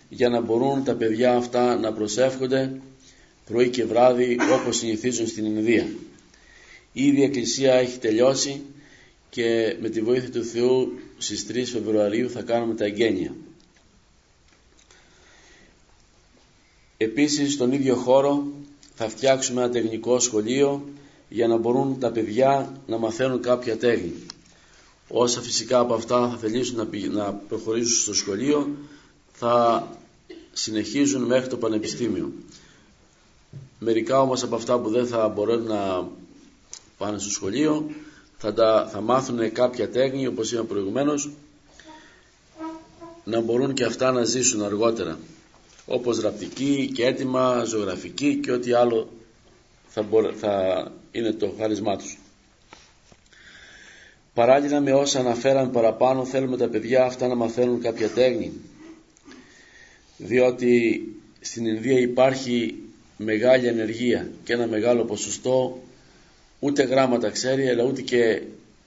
για 0.09 0.29
να 0.29 0.41
μπορούν 0.41 0.83
τα 0.83 0.93
παιδιά 0.95 1.35
αυτά 1.35 1.75
να 1.75 1.93
προσεύχονται 1.93 2.81
πρωί 3.45 3.69
και 3.69 3.85
βράδυ 3.85 4.37
όπως 4.59 4.77
συνηθίζουν 4.77 5.27
στην 5.27 5.45
Ινδία. 5.45 5.87
Ήδη 6.93 7.19
η 7.19 7.23
εκκλησία 7.23 7.73
έχει 7.73 7.97
τελειώσει 7.97 8.61
και 9.29 9.77
με 9.81 9.89
τη 9.89 10.01
βοήθεια 10.01 10.31
του 10.31 10.43
Θεού 10.43 10.91
στις 11.17 11.45
3 11.49 11.63
Φεβρουαρίου 11.71 12.29
θα 12.29 12.41
κάνουμε 12.41 12.73
τα 12.73 12.85
εγγένεια. 12.85 13.33
Επίσης 16.97 17.53
στον 17.53 17.71
ίδιο 17.71 17.95
χώρο 17.95 18.47
θα 18.95 19.09
φτιάξουμε 19.09 19.61
ένα 19.61 19.71
τεχνικό 19.71 20.19
σχολείο 20.19 20.89
για 21.29 21.47
να 21.47 21.57
μπορούν 21.57 21.99
τα 21.99 22.11
παιδιά 22.11 22.81
να 22.87 22.97
μαθαίνουν 22.97 23.41
κάποια 23.41 23.77
τέχνη. 23.77 24.13
Όσα 25.07 25.41
φυσικά 25.41 25.79
από 25.79 25.93
αυτά 25.93 26.29
θα 26.29 26.37
θελήσουν 26.37 26.89
να 27.11 27.33
προχωρήσουν 27.33 28.01
στο 28.01 28.13
σχολείο 28.13 28.69
θα 29.33 29.87
συνεχίζουν 30.53 31.23
μέχρι 31.23 31.49
το 31.49 31.57
πανεπιστήμιο. 31.57 32.31
Μερικά 33.83 34.21
όμως 34.21 34.43
από 34.43 34.55
αυτά 34.55 34.79
που 34.79 34.89
δεν 34.89 35.07
θα 35.07 35.27
μπορούν 35.27 35.63
να 35.63 36.07
πάνε 36.97 37.19
στο 37.19 37.29
σχολείο 37.29 37.89
θα, 38.37 38.53
τα, 38.53 38.89
θα 38.91 39.01
μάθουν 39.01 39.51
κάποια 39.51 39.89
τέχνη 39.89 40.27
όπως 40.27 40.51
είπα 40.51 40.63
προηγουμένως 40.63 41.29
να 43.23 43.41
μπορούν 43.41 43.73
και 43.73 43.83
αυτά 43.83 44.11
να 44.11 44.23
ζήσουν 44.23 44.63
αργότερα 44.63 45.19
όπως 45.85 46.19
ραπτική 46.21 46.91
και 46.93 47.05
έτοιμα, 47.05 47.63
ζωγραφική 47.63 48.35
και 48.35 48.51
ό,τι 48.51 48.73
άλλο 48.73 49.09
θα, 49.87 50.05
θα 50.39 50.85
είναι 51.11 51.31
το 51.33 51.53
χάρισμά 51.59 51.97
τους. 51.97 52.17
Παράλληλα 54.33 54.79
με 54.79 54.93
όσα 54.93 55.19
αναφέραμε 55.19 55.71
παραπάνω 55.71 56.25
θέλουμε 56.25 56.57
τα 56.57 56.67
παιδιά 56.67 57.05
αυτά 57.05 57.27
να 57.27 57.35
μαθαίνουν 57.35 57.81
κάποια 57.81 58.09
τέχνη 58.09 58.51
διότι 60.17 61.01
στην 61.39 61.65
Ινδία 61.65 61.99
υπάρχει 61.99 62.80
μεγάλη 63.21 63.67
ενεργεία 63.67 64.29
και 64.43 64.53
ένα 64.53 64.67
μεγάλο 64.67 65.05
ποσοστό 65.05 65.81
ούτε 66.59 66.83
γράμματα 66.83 67.29
ξέρει 67.29 67.69
αλλά 67.69 67.83
ούτε 67.83 68.01
και 68.01 68.41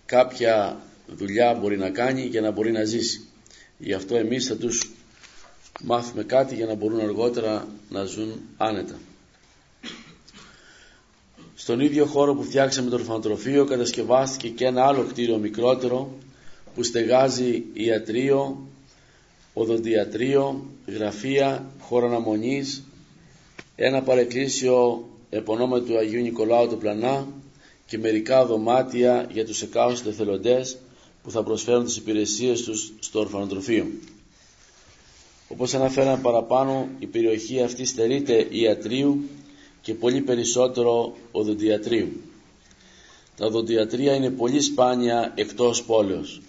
κάποια 0.07 0.81
δουλειά 1.07 1.55
μπορεί 1.55 1.79
να 1.79 1.91
κάνει 1.91 2.23
για 2.23 2.41
να 2.41 2.51
μπορεί 2.51 2.73
να 2.73 2.85
ζήσει. 2.85 3.25
Γι' 3.79 3.93
αυτό 3.93 4.17
εμείς 4.17 4.47
θα 4.47 4.57
τους 4.57 4.91
μάθουμε 5.83 6.23
κάτι 6.23 6.55
για 6.55 6.67
να 6.67 6.75
μπορούν 6.75 7.01
αργότερα 7.01 7.69
να 7.91 8.05
ζουν 8.05 8.41
άνετα. 8.57 8.99
Στον 11.55 11.81
ίδιο 11.81 12.07
χώρο 12.07 12.35
που 12.35 12.43
φτιάξαμε 12.43 12.91
το 12.91 12.97
ορφανοτροφείο 12.97 13.65
κατασκευάστηκε 13.65 14.49
και 14.49 14.65
ένα 14.65 14.85
άλλο 14.85 15.03
κτίριο 15.03 15.37
μικρότερο 15.37 16.19
που 16.75 16.83
στεγάζει 16.83 17.65
ιατρείο, 17.73 18.69
οδοντιατρείο, 19.53 20.67
γραφεία, 20.87 21.67
χώρο 21.81 22.07
αναμονής, 22.07 22.83
ένα 23.77 24.03
παρεκκλήσιο 24.03 25.09
επωνόμε 25.31 25.81
του 25.81 25.99
Αγίου 25.99 26.23
Νικολάου 26.23 26.69
του 26.69 26.79
Πλανά 26.79 27.27
και 27.87 27.99
μερικά 27.99 28.47
δωμάτια 28.47 29.29
για 29.33 29.45
τους 29.47 29.63
εκάστοτε 29.63 30.09
εθελοντές 30.11 30.77
που 31.23 31.31
θα 31.31 31.43
προσφέρουν 31.43 31.85
τις 31.85 31.97
υπηρεσίες 31.97 32.63
τους 32.63 32.93
στο 32.99 33.21
ορφανοτροφείο. 33.21 33.87
Όπως 35.49 35.75
αναφέραμε 35.75 36.23
παραπάνω, 36.23 36.89
η 36.99 37.07
περιοχή 37.07 37.63
αυτή 37.63 37.85
στερείται 37.85 38.47
ιατρίου 38.51 39.23
και 39.83 39.95
πολύ 39.95 40.21
περισσότερο 40.21 41.17
οδοντιατρίου. 41.33 42.09
Τα 43.37 43.47
οδοντιατρία 43.47 44.15
είναι 44.15 44.31
πολύ 44.31 44.61
σπάνια 44.61 45.33
εκτός 45.35 45.85
πόλεως 45.85 46.41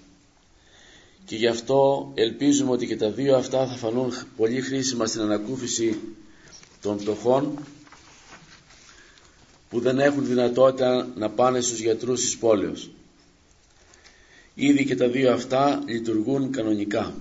και 1.26 1.36
γι' 1.36 1.48
αυτό 1.48 2.12
ελπίζουμε 2.14 2.72
ότι 2.72 2.88
και 2.88 2.96
τα 2.96 3.10
δύο 3.10 3.36
αυτά 3.36 3.68
θα 3.68 3.76
φανούν 3.76 4.12
πολύ 4.38 4.62
χρήσιμα 4.62 5.06
στην 5.06 5.22
ανακούφιση 5.22 6.00
των 6.86 6.98
πτωχών 6.98 7.60
που 9.70 9.80
δεν 9.80 10.00
έχουν 10.00 10.26
δυνατότητα 10.26 11.08
να 11.16 11.30
πάνε 11.30 11.62
στους 11.62 11.80
γιατρούς 11.80 12.22
της 12.22 12.38
πόλεως. 12.38 12.90
Ήδη 14.56 14.86
και 14.86 14.96
τα 14.96 15.08
δύο 15.08 15.34
αυτά 15.34 15.84
λειτουργούν 15.88 16.52
κανονικά. 16.52 17.14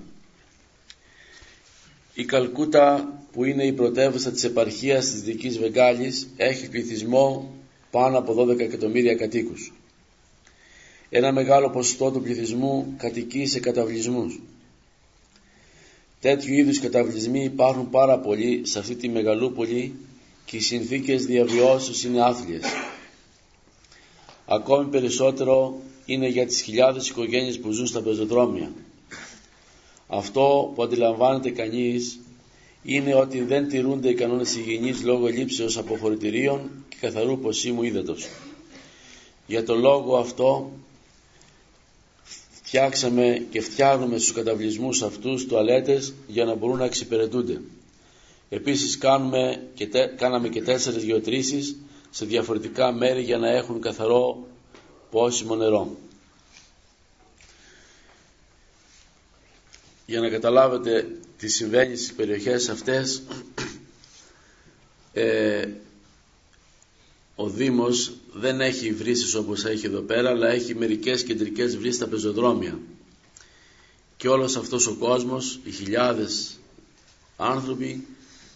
Η 2.14 2.24
Καλκούτα 2.24 3.12
που 3.32 3.44
είναι 3.44 3.64
η 3.66 3.72
πρωτεύουσα 3.72 4.30
της 4.30 4.44
επαρχίας 4.44 5.10
της 5.10 5.22
Δικής 5.22 5.58
Βεγγάλης 5.58 6.28
έχει 6.36 6.68
πληθυσμό 6.68 7.54
πάνω 7.90 8.18
από 8.18 8.34
12 8.34 8.58
εκατομμύρια 8.58 9.14
κατοίκους. 9.14 9.72
Ένα 11.08 11.32
μεγάλο 11.32 11.70
ποσοστό 11.70 12.10
του 12.10 12.22
πληθυσμού 12.22 12.94
κατοικεί 12.96 13.46
σε 13.46 13.60
καταβλισμούς. 13.60 14.40
Τέτοιου 16.24 16.54
είδους 16.54 16.80
καταβλισμοί 16.80 17.44
υπάρχουν 17.44 17.90
πάρα 17.90 18.18
πολλοί 18.18 18.60
σε 18.66 18.78
αυτή 18.78 18.94
τη 18.94 19.08
μεγαλούπολη 19.08 19.94
και 20.44 20.56
οι 20.56 20.60
συνθήκες 20.60 21.24
διαβιώσεως 21.24 22.04
είναι 22.04 22.22
άθλιες. 22.22 22.62
Ακόμη 24.46 24.90
περισσότερο 24.90 25.74
είναι 26.04 26.28
για 26.28 26.46
τις 26.46 26.60
χιλιάδες 26.60 27.08
οικογένειες 27.08 27.58
που 27.60 27.70
ζουν 27.70 27.86
στα 27.86 28.02
πεζοδρόμια. 28.02 28.72
Αυτό 30.06 30.72
που 30.74 30.82
αντιλαμβάνεται 30.82 31.50
κανείς 31.50 32.20
είναι 32.82 33.14
ότι 33.14 33.40
δεν 33.40 33.68
τηρούνται 33.68 34.08
οι 34.08 34.14
κανόνες 34.14 34.56
υγιεινής 34.56 35.02
λόγω 35.02 35.26
λήψεως 35.26 35.76
αποχωρητηρίων 35.76 36.70
και 36.88 36.96
καθαρού 37.00 37.38
ποσίμου 37.38 37.82
ύδατος. 37.82 38.26
Για 39.46 39.64
τον 39.64 39.78
λόγο 39.80 40.16
αυτό 40.16 40.70
φτιάξαμε 42.74 43.46
και 43.50 43.60
φτιάχνουμε 43.60 44.18
στους 44.18 44.32
καταβλισμούς 44.32 45.02
αυτούς 45.02 45.46
τουαλέτες 45.46 46.14
για 46.26 46.44
να 46.44 46.54
μπορούν 46.54 46.78
να 46.78 46.84
εξυπηρετούνται. 46.84 47.60
Επίσης 48.48 48.98
κάνουμε 48.98 49.62
και 49.74 49.86
κάναμε 50.16 50.48
και 50.48 50.62
τέσσερις 50.62 51.02
γεωτρήσεις 51.02 51.76
σε 52.10 52.24
διαφορετικά 52.24 52.92
μέρη 52.92 53.22
για 53.22 53.38
να 53.38 53.48
έχουν 53.48 53.80
καθαρό 53.80 54.46
πόσιμο 55.10 55.54
νερό. 55.54 55.96
Για 60.06 60.20
να 60.20 60.28
καταλάβετε 60.28 61.06
τι 61.38 61.48
συμβαίνει 61.48 61.96
στις 61.96 62.12
περιοχές 62.14 62.68
αυτές 62.68 63.22
ε, 65.12 65.68
ο 67.34 67.48
Δήμος 67.48 68.12
δεν 68.36 68.60
έχει 68.60 68.92
βρύσεις 68.92 69.34
όπως 69.34 69.64
έχει 69.64 69.86
εδώ 69.86 70.00
πέρα 70.00 70.28
αλλά 70.30 70.48
έχει 70.48 70.74
μερικές 70.74 71.22
κεντρικές 71.22 71.76
βρύσεις 71.76 71.96
στα 71.96 72.06
πεζοδρόμια 72.06 72.78
και 74.16 74.28
όλος 74.28 74.56
αυτός 74.56 74.86
ο 74.86 74.94
κόσμος 74.94 75.60
οι 75.64 75.70
χιλιάδες 75.70 76.58
άνθρωποι 77.36 78.06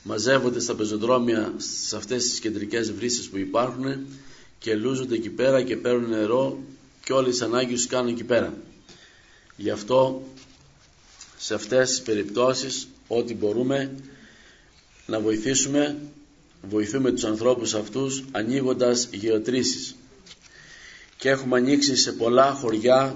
μαζεύονται 0.02 0.60
στα 0.60 0.74
πεζοδρόμια 0.74 1.54
σε 1.86 1.96
αυτές 1.96 2.28
τις 2.28 2.38
κεντρικές 2.38 2.92
βρύσεις 2.92 3.28
που 3.28 3.38
υπάρχουν 3.38 4.06
και 4.58 4.74
λούζονται 4.74 5.14
εκεί 5.14 5.30
πέρα 5.30 5.62
και 5.62 5.76
παίρνουν 5.76 6.10
νερό 6.10 6.58
και 7.04 7.12
όλες 7.12 7.30
τις 7.30 7.42
ανάγκες 7.42 7.74
τους 7.80 7.86
κάνουν 7.86 8.08
εκεί 8.12 8.24
πέρα. 8.24 8.54
Γι' 9.56 9.70
αυτό 9.70 10.22
σε 11.38 11.54
αυτές 11.54 11.88
τις 11.88 12.02
περιπτώσεις 12.02 12.88
ό,τι 13.08 13.34
μπορούμε 13.34 13.94
να 15.06 15.20
βοηθήσουμε 15.20 15.96
βοηθούμε 16.62 17.10
τους 17.10 17.24
ανθρώπους 17.24 17.74
αυτούς 17.74 18.24
ανοίγοντας 18.30 19.08
γεωτρήσεις 19.12 19.96
και 21.16 21.28
έχουμε 21.28 21.56
ανοίξει 21.58 21.96
σε 21.96 22.12
πολλά 22.12 22.52
χωριά 22.52 23.14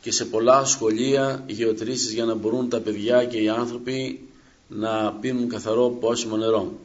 και 0.00 0.12
σε 0.12 0.24
πολλά 0.24 0.64
σχολεία 0.64 1.44
γεωτρήσεις 1.46 2.12
για 2.12 2.24
να 2.24 2.34
μπορούν 2.34 2.68
τα 2.68 2.80
παιδιά 2.80 3.24
και 3.24 3.38
οι 3.38 3.48
άνθρωποι 3.48 4.20
να 4.68 5.12
πίνουν 5.12 5.48
καθαρό 5.48 5.90
πόσιμο 5.90 6.36
νερό. 6.36 6.78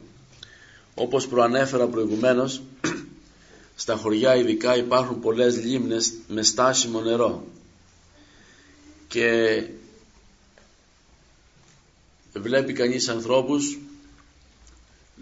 Όπως 0.94 1.26
προανέφερα 1.26 1.86
προηγουμένως, 1.86 2.62
στα 3.76 3.96
χωριά 3.96 4.36
ειδικά 4.36 4.76
υπάρχουν 4.76 5.20
πολλές 5.20 5.64
λίμνες 5.64 6.12
με 6.28 6.42
στάσιμο 6.42 7.00
νερό 7.00 7.44
και 9.08 9.62
βλέπει 12.32 12.72
κανείς 12.72 13.08
ανθρώπους 13.08 13.78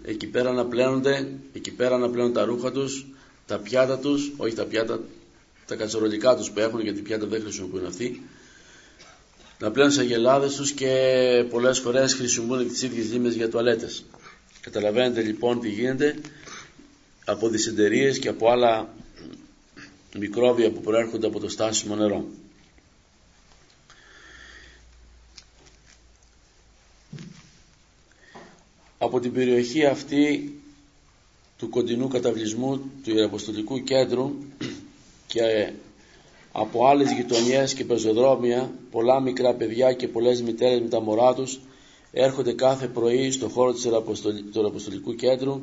εκεί 0.03 0.27
πέρα 0.27 0.51
να 0.51 0.65
πλένονται, 0.65 1.27
εκεί 1.53 1.71
πέρα 1.71 1.97
να 1.97 2.09
πλένουν 2.09 2.33
τα 2.33 2.43
ρούχα 2.45 2.71
τους, 2.71 3.05
τα 3.45 3.57
πιάτα 3.59 3.97
τους, 3.99 4.31
όχι 4.37 4.55
τα 4.55 4.63
πιάτα, 4.65 4.99
τα 5.65 5.75
κατσαρολικά 5.75 6.35
τους 6.35 6.51
που 6.51 6.59
έχουν 6.59 6.79
γιατί 6.81 7.01
πιάτα 7.01 7.25
δεν 7.25 7.41
χρησιμοποιούν 7.41 7.85
αυτοί, 7.85 8.21
να 9.59 9.71
πλένουν 9.71 9.91
σε 9.91 10.01
αγελάδες 10.01 10.55
τους 10.55 10.71
και 10.71 11.45
πολλές 11.49 11.79
φορές 11.79 12.13
χρησιμοποιούν 12.13 12.67
τις 12.67 12.81
ίδιες 12.81 13.11
λίμνες 13.11 13.35
για 13.35 13.49
τουαλέτες. 13.49 14.03
Καταλαβαίνετε 14.61 15.21
λοιπόν 15.21 15.59
τι 15.59 15.69
γίνεται 15.69 16.15
από 17.25 17.49
δυσεντερίες 17.49 18.19
και 18.19 18.27
από 18.29 18.49
άλλα 18.51 18.93
μικρόβια 20.19 20.71
που 20.71 20.81
προέρχονται 20.81 21.27
από 21.27 21.39
το 21.39 21.49
στάσιμο 21.49 21.95
νερό. 21.95 22.25
Από 29.03 29.19
την 29.19 29.33
περιοχή 29.33 29.85
αυτή 29.85 30.53
του 31.57 31.69
κοντινού 31.69 32.07
καταβλισμού 32.07 32.77
του 33.03 33.09
Ιεραποστολικού 33.15 33.83
Κέντρου 33.83 34.31
και 35.27 35.71
από 36.51 36.87
άλλες 36.87 37.11
γειτονιές 37.11 37.73
και 37.73 37.85
πεζοδρόμια 37.85 38.71
πολλά 38.91 39.19
μικρά 39.19 39.53
παιδιά 39.53 39.93
και 39.93 40.07
πολλές 40.07 40.41
μητέρες 40.41 40.81
με 40.81 40.87
τα 40.87 41.01
μωρά 41.01 41.33
τους 41.33 41.59
έρχονται 42.11 42.53
κάθε 42.53 42.87
πρωί 42.87 43.31
στο 43.31 43.49
χώρο 43.49 43.73
του 43.73 44.01
Ιεραποστολικού 44.55 45.15
Κέντρου 45.15 45.61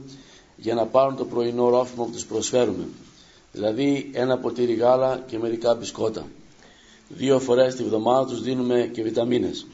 για 0.57 0.75
να 0.75 0.87
πάρουν 0.87 1.17
το 1.17 1.25
πρωινό 1.25 1.69
ρόφημα 1.69 2.05
που 2.05 2.11
τους 2.11 2.27
προσφέρουμε. 2.27 2.89
Δηλαδή 3.53 4.11
ένα 4.13 4.39
ποτήρι 4.39 4.75
γάλα 4.75 5.25
και 5.27 5.39
μερικά 5.39 5.75
μπισκότα. 5.75 6.27
Δύο 7.09 7.41
φορές 7.41 7.75
τη 7.75 7.83
βδομάδα 7.85 8.27
τους 8.27 8.43
δίνουμε 8.43 8.91
και 8.93 9.03
βιταμίνες. 9.03 9.67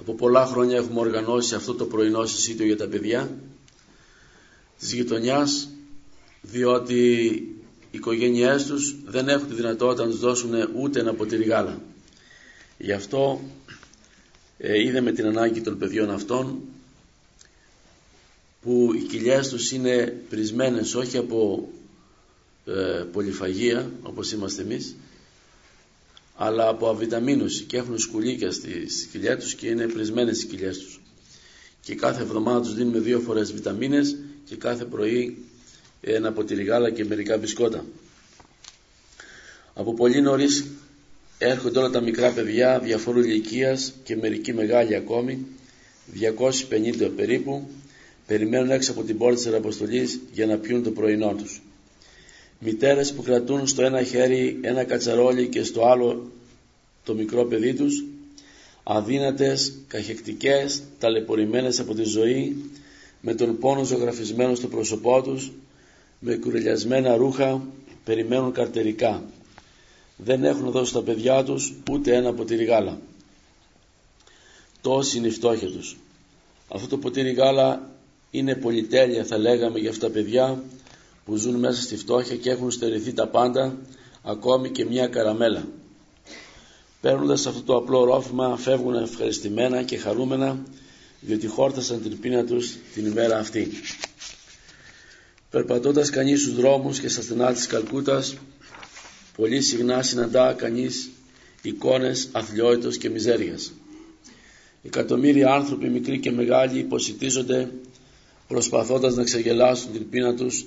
Από 0.00 0.14
πολλά 0.14 0.46
χρόνια 0.46 0.76
έχουμε 0.76 1.00
οργανώσει 1.00 1.54
αυτό 1.54 1.74
το 1.74 1.84
πρωινό 1.84 2.26
συσίτιο 2.26 2.66
για 2.66 2.76
τα 2.76 2.86
παιδιά 2.86 3.30
της 4.78 4.92
γειτονιάς 4.92 5.68
διότι 6.42 7.24
οι 7.90 7.96
οικογένειές 7.96 8.64
τους 8.66 8.96
δεν 9.04 9.28
έχουν 9.28 9.48
τη 9.48 9.54
δυνατότητα 9.54 10.04
να 10.04 10.10
τους 10.10 10.20
δώσουν 10.20 10.50
ούτε 10.76 11.00
ένα 11.00 11.14
ποτήρι 11.14 11.44
γάλα. 11.44 11.80
Γι' 12.78 12.92
αυτό 12.92 13.40
ε, 14.58 14.80
είδαμε 14.82 15.12
την 15.12 15.26
ανάγκη 15.26 15.60
των 15.60 15.78
παιδιών 15.78 16.10
αυτών 16.10 16.58
που 18.62 18.90
οι 18.94 18.98
κοιλιές 19.00 19.48
τους 19.48 19.72
είναι 19.72 20.22
πρισμένες 20.30 20.94
όχι 20.94 21.16
από 21.16 21.68
ε, 22.64 23.04
πολυφαγία 23.12 23.90
όπως 24.02 24.32
είμαστε 24.32 24.62
εμείς 24.62 24.94
αλλά 26.42 26.68
από 26.68 26.88
αβιταμίνωση 26.88 27.62
και 27.64 27.76
έχουν 27.76 27.98
σκουλίκια 27.98 28.50
στις 28.52 29.08
κοιλιές 29.12 29.36
τους 29.44 29.54
και 29.54 29.66
είναι 29.68 29.86
πρισμένες 29.86 30.42
οι 30.42 30.46
κοιλιές 30.46 30.78
τους. 30.78 31.00
Και 31.80 31.94
κάθε 31.94 32.22
εβδομάδα 32.22 32.60
τους 32.60 32.74
δίνουμε 32.74 32.98
δύο 32.98 33.20
φορές 33.20 33.52
βιταμίνες 33.52 34.16
και 34.44 34.56
κάθε 34.56 34.84
πρωί 34.84 35.36
ένα 36.00 36.32
ποτήρι 36.32 36.62
γάλα 36.64 36.90
και 36.90 37.04
μερικά 37.04 37.36
μπισκότα. 37.38 37.84
Από 39.74 39.94
πολύ 39.94 40.20
νωρίς 40.20 40.66
έρχονται 41.38 41.78
όλα 41.78 41.90
τα 41.90 42.00
μικρά 42.00 42.30
παιδιά 42.30 42.78
διαφόρου 42.78 43.20
ηλικίας 43.20 43.92
και 44.04 44.16
μερικοί 44.16 44.52
μεγάλοι 44.52 44.94
ακόμη, 44.94 45.46
250 46.14 47.10
περίπου, 47.16 47.68
περιμένουν 48.26 48.70
έξω 48.70 48.90
από 48.92 49.02
την 49.02 49.18
πόρτα 49.18 49.36
της 49.36 49.46
Αποστολής 49.54 50.20
για 50.32 50.46
να 50.46 50.56
πιούν 50.56 50.82
το 50.82 50.90
πρωινό 50.90 51.34
τους. 51.38 51.60
Μητέρες 52.62 53.12
που 53.12 53.22
κρατούν 53.22 53.66
στο 53.66 53.82
ένα 53.82 54.02
χέρι 54.02 54.58
ένα 54.62 54.84
κατσαρόλι 54.84 55.48
και 55.48 55.62
στο 55.62 55.86
άλλο 55.86 56.30
το 57.04 57.14
μικρό 57.14 57.44
παιδί 57.44 57.74
τους, 57.74 58.04
αδύνατες, 58.82 59.74
καχεκτικές, 59.88 60.82
ταλαιπωρημένες 60.98 61.80
από 61.80 61.94
τη 61.94 62.02
ζωή, 62.02 62.70
με 63.20 63.34
τον 63.34 63.58
πόνο 63.58 63.84
ζωγραφισμένο 63.84 64.54
στο 64.54 64.68
πρόσωπό 64.68 65.22
τους, 65.22 65.52
με 66.18 66.34
κουρελιασμένα 66.34 67.16
ρούχα, 67.16 67.66
περιμένουν 68.04 68.52
καρτερικά. 68.52 69.22
Δεν 70.16 70.44
έχουν 70.44 70.70
δώσει 70.70 70.90
στα 70.90 71.02
παιδιά 71.02 71.44
τους 71.44 71.74
ούτε 71.90 72.14
ένα 72.14 72.34
ποτήρι 72.34 72.64
γάλα. 72.64 73.00
Τόση 74.80 75.18
είναι 75.18 75.26
η 75.26 75.30
φτώχεια 75.30 75.68
τους. 75.68 75.96
Αυτό 76.68 76.88
το 76.88 76.98
ποτήρι 76.98 77.32
γάλα 77.32 77.90
είναι 78.30 78.54
πολυτέλεια 78.54 79.24
θα 79.24 79.38
λέγαμε 79.38 79.78
για 79.78 79.90
αυτά 79.90 80.06
τα 80.06 80.12
παιδιά 80.12 80.62
που 81.30 81.36
ζουν 81.36 81.54
μέσα 81.54 81.82
στη 81.82 81.96
φτώχεια 81.96 82.36
και 82.36 82.50
έχουν 82.50 82.70
στερηθεί 82.70 83.12
τα 83.12 83.26
πάντα 83.28 83.76
ακόμη 84.22 84.70
και 84.70 84.84
μια 84.84 85.06
καραμέλα. 85.06 85.68
Παίρνοντας 87.00 87.46
αυτό 87.46 87.62
το 87.62 87.76
απλό 87.76 88.04
ρόφημα 88.04 88.56
φεύγουν 88.56 88.94
ευχαριστημένα 88.94 89.82
και 89.82 89.96
χαρούμενα 89.96 90.62
διότι 91.20 91.46
χόρτασαν 91.46 92.02
την 92.02 92.20
πείνα 92.20 92.44
τους 92.44 92.76
την 92.94 93.06
ημέρα 93.06 93.38
αυτή. 93.38 93.70
Περπατώντας 95.50 96.10
κανείς 96.10 96.40
στους 96.40 96.54
δρόμους 96.54 97.00
και 97.00 97.08
στα 97.08 97.22
στενά 97.22 97.52
της 97.52 97.66
Καλκούτας 97.66 98.36
πολύ 99.36 99.60
συχνά 99.60 100.02
συναντά 100.02 100.52
κανείς 100.52 101.10
εικόνες 101.62 102.28
αθλιότητος 102.32 102.96
και 102.96 103.10
μιζέριας. 103.10 103.72
Εκατομμύρια 104.82 105.52
άνθρωποι 105.54 105.88
μικροί 105.88 106.20
και 106.20 106.30
μεγάλοι 106.32 106.78
υποσυτίζονται 106.78 107.70
προσπαθώντας 108.48 109.14
να 109.14 109.24
ξεγελάσουν 109.24 109.92
την 109.92 110.08
πείνα 110.08 110.34
τους 110.34 110.64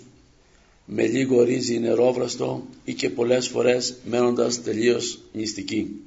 με 0.85 1.05
λίγο 1.07 1.43
ρύζι 1.43 1.79
νερόβραστο 1.79 2.67
ή 2.83 2.93
και 2.93 3.09
πολλές 3.09 3.47
φορές 3.47 3.95
μένοντας 4.05 4.63
τελείως 4.63 5.19
νηστικοί. 5.33 6.01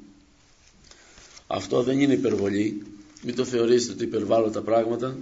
Αυτό 1.47 1.83
δεν 1.83 2.01
είναι 2.01 2.13
υπερβολή, 2.13 2.83
μην 3.23 3.35
το 3.35 3.45
θεωρήσετε 3.45 3.93
ότι 3.93 4.05
υπερβάλλω 4.05 4.51
τα 4.51 4.61
πράγματα. 4.63 5.17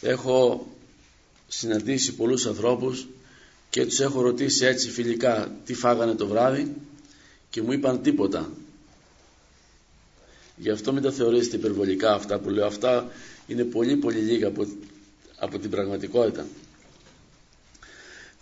Έχω 0.00 0.66
συναντήσει 1.48 2.14
πολλούς 2.14 2.46
ανθρώπους 2.46 3.08
και 3.70 3.86
τους 3.86 4.00
έχω 4.00 4.20
ρωτήσει 4.20 4.64
έτσι 4.64 4.90
φιλικά 4.90 5.56
τι 5.64 5.74
φάγανε 5.74 6.14
το 6.14 6.26
βράδυ 6.26 6.74
και 7.50 7.62
μου 7.62 7.72
είπαν 7.72 8.02
τίποτα. 8.02 8.50
Γι' 10.56 10.70
αυτό 10.70 10.92
μην 10.92 11.02
τα 11.02 11.12
θεωρήσετε 11.12 11.56
υπερβολικά 11.56 12.14
αυτά 12.14 12.38
που 12.38 12.50
λέω. 12.50 12.66
Αυτά 12.66 13.10
είναι 13.46 13.64
πολύ 13.64 13.96
πολύ 13.96 14.18
λίγα 14.18 14.46
από, 14.48 14.66
από 15.38 15.58
την 15.58 15.70
πραγματικότητα. 15.70 16.46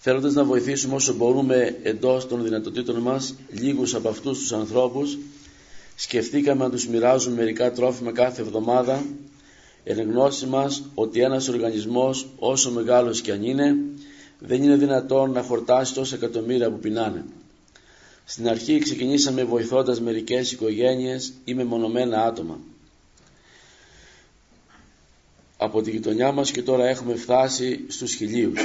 Θέλοντας 0.03 0.35
να 0.35 0.45
βοηθήσουμε 0.45 0.95
όσο 0.95 1.15
μπορούμε 1.15 1.79
εντός 1.83 2.29
των 2.29 2.43
δυνατοτήτων 2.43 2.97
μας 2.97 3.35
λίγους 3.51 3.95
από 3.95 4.09
αυτούς 4.09 4.39
τους 4.39 4.53
ανθρώπους 4.53 5.19
σκεφτήκαμε 5.97 6.65
να 6.65 6.71
τους 6.71 6.87
μοιράζουμε 6.87 7.37
μερικά 7.37 7.73
τρόφιμα 7.73 8.13
κάθε 8.13 8.43
εβδομάδα 8.43 9.05
εν 9.85 10.01
γνώση 10.01 10.47
μας 10.47 10.83
ότι 10.95 11.21
ένας 11.21 11.49
οργανισμός 11.49 12.29
όσο 12.39 12.71
μεγάλος 12.71 13.21
κι 13.21 13.31
αν 13.31 13.43
είναι 13.43 13.77
δεν 14.39 14.63
είναι 14.63 14.77
δυνατόν 14.77 15.31
να 15.31 15.43
χορτάσει 15.43 15.95
τόσα 15.95 16.15
εκατομμύρια 16.15 16.71
που 16.71 16.79
πεινάνε. 16.79 17.25
Στην 18.25 18.49
αρχή 18.49 18.79
ξεκινήσαμε 18.79 19.45
βοηθώντας 19.45 20.01
μερικές 20.01 20.53
οικογένειες 20.53 21.33
ή 21.45 21.55
μεμονωμένα 21.55 22.25
άτομα. 22.25 22.59
Από 25.57 25.83
τη 25.83 25.91
γειτονιά 25.91 26.33
μας 26.33 26.51
και 26.51 26.63
τώρα 26.63 26.87
έχουμε 26.89 27.15
φτάσει 27.15 27.85
στους 27.89 28.15
χιλίους. 28.15 28.61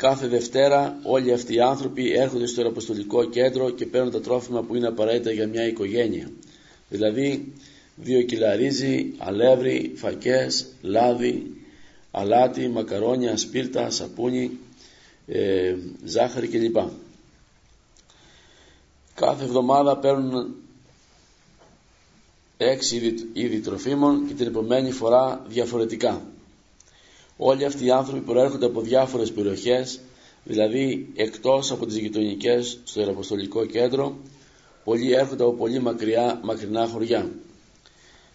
Κάθε 0.00 0.26
Δευτέρα 0.26 0.98
όλοι 1.02 1.32
αυτοί 1.32 1.54
οι 1.54 1.60
άνθρωποι 1.60 2.12
έρχονται 2.12 2.46
στο 2.46 2.68
Αποστολικό 2.68 3.24
Κέντρο 3.24 3.70
και 3.70 3.86
παίρνουν 3.86 4.10
τα 4.10 4.20
τρόφιμα 4.20 4.62
που 4.62 4.76
είναι 4.76 4.86
απαραίτητα 4.86 5.30
για 5.30 5.46
μια 5.48 5.66
οικογένεια. 5.66 6.30
Δηλαδή 6.88 7.52
δύο 7.96 8.22
κιλά 8.22 8.54
ρύζι, 8.56 9.14
αλεύρι, 9.18 9.92
φακές, 9.96 10.66
λάδι, 10.82 11.56
αλάτι, 12.10 12.68
μακαρόνια, 12.68 13.36
σπίρτα, 13.36 13.90
σαπούνι, 13.90 14.58
ε, 15.26 15.74
ζάχαρη 16.04 16.48
κλπ. 16.48 16.76
Κάθε 19.14 19.44
εβδομάδα 19.44 19.96
παίρνουν 19.96 20.54
έξι 22.56 22.96
είδη, 22.96 23.30
είδη 23.32 23.60
τροφίμων 23.60 24.26
και 24.26 24.34
την 24.34 24.46
επομένη 24.46 24.90
φορά 24.90 25.44
διαφορετικά. 25.48 26.22
Όλοι 27.42 27.64
αυτοί 27.64 27.84
οι 27.84 27.90
άνθρωποι 27.90 28.20
προέρχονται 28.20 28.66
από 28.66 28.80
διάφορες 28.80 29.32
περιοχές, 29.32 30.00
δηλαδή 30.44 31.12
εκτός 31.14 31.70
από 31.70 31.86
τις 31.86 31.96
γειτονικές 31.96 32.78
στο 32.84 33.00
Ιεραποστολικό 33.00 33.64
Κέντρο, 33.66 34.16
πολλοί 34.84 35.12
έρχονται 35.12 35.42
από 35.42 35.52
πολύ 35.52 35.78
μακριά, 35.80 36.40
μακρινά 36.42 36.86
χωριά. 36.86 37.30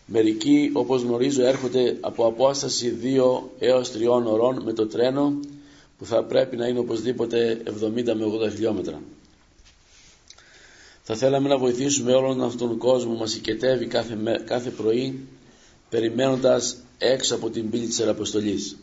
Μερικοί, 0.06 0.70
όπως 0.74 1.02
γνωρίζω, 1.02 1.46
έρχονται 1.46 1.98
από 2.02 2.26
απόσταση 2.26 2.98
2 3.02 3.50
έως 3.60 3.92
3 3.92 4.26
ωρών 4.26 4.62
με 4.64 4.74
το 4.74 4.88
τρένο, 4.88 5.40
που 5.98 6.06
θα 6.06 6.24
πρέπει 6.24 6.56
να 6.56 6.68
είναι 6.68 6.80
οπωσδήποτε 6.80 7.62
70 7.66 8.14
με 8.14 8.26
80 8.48 8.52
χιλιόμετρα. 8.52 9.02
Θα 11.04 11.16
θέλαμε 11.16 11.48
να 11.48 11.58
βοηθήσουμε 11.58 12.14
όλον 12.14 12.44
αυτόν 12.44 12.68
τον 12.68 12.78
κόσμο 12.78 13.12
που 13.12 13.20
μας 13.20 13.36
οικετεύει 13.36 13.86
κάθε, 13.86 14.18
κάθε 14.46 14.70
πρωί, 14.70 15.20
περιμένοντας 15.90 16.78
έξω 16.98 17.36
από 17.36 17.50
την 17.50 17.70
πύλη 17.70 17.86
της 17.86 18.00
Ιεραποστολής 18.00 18.78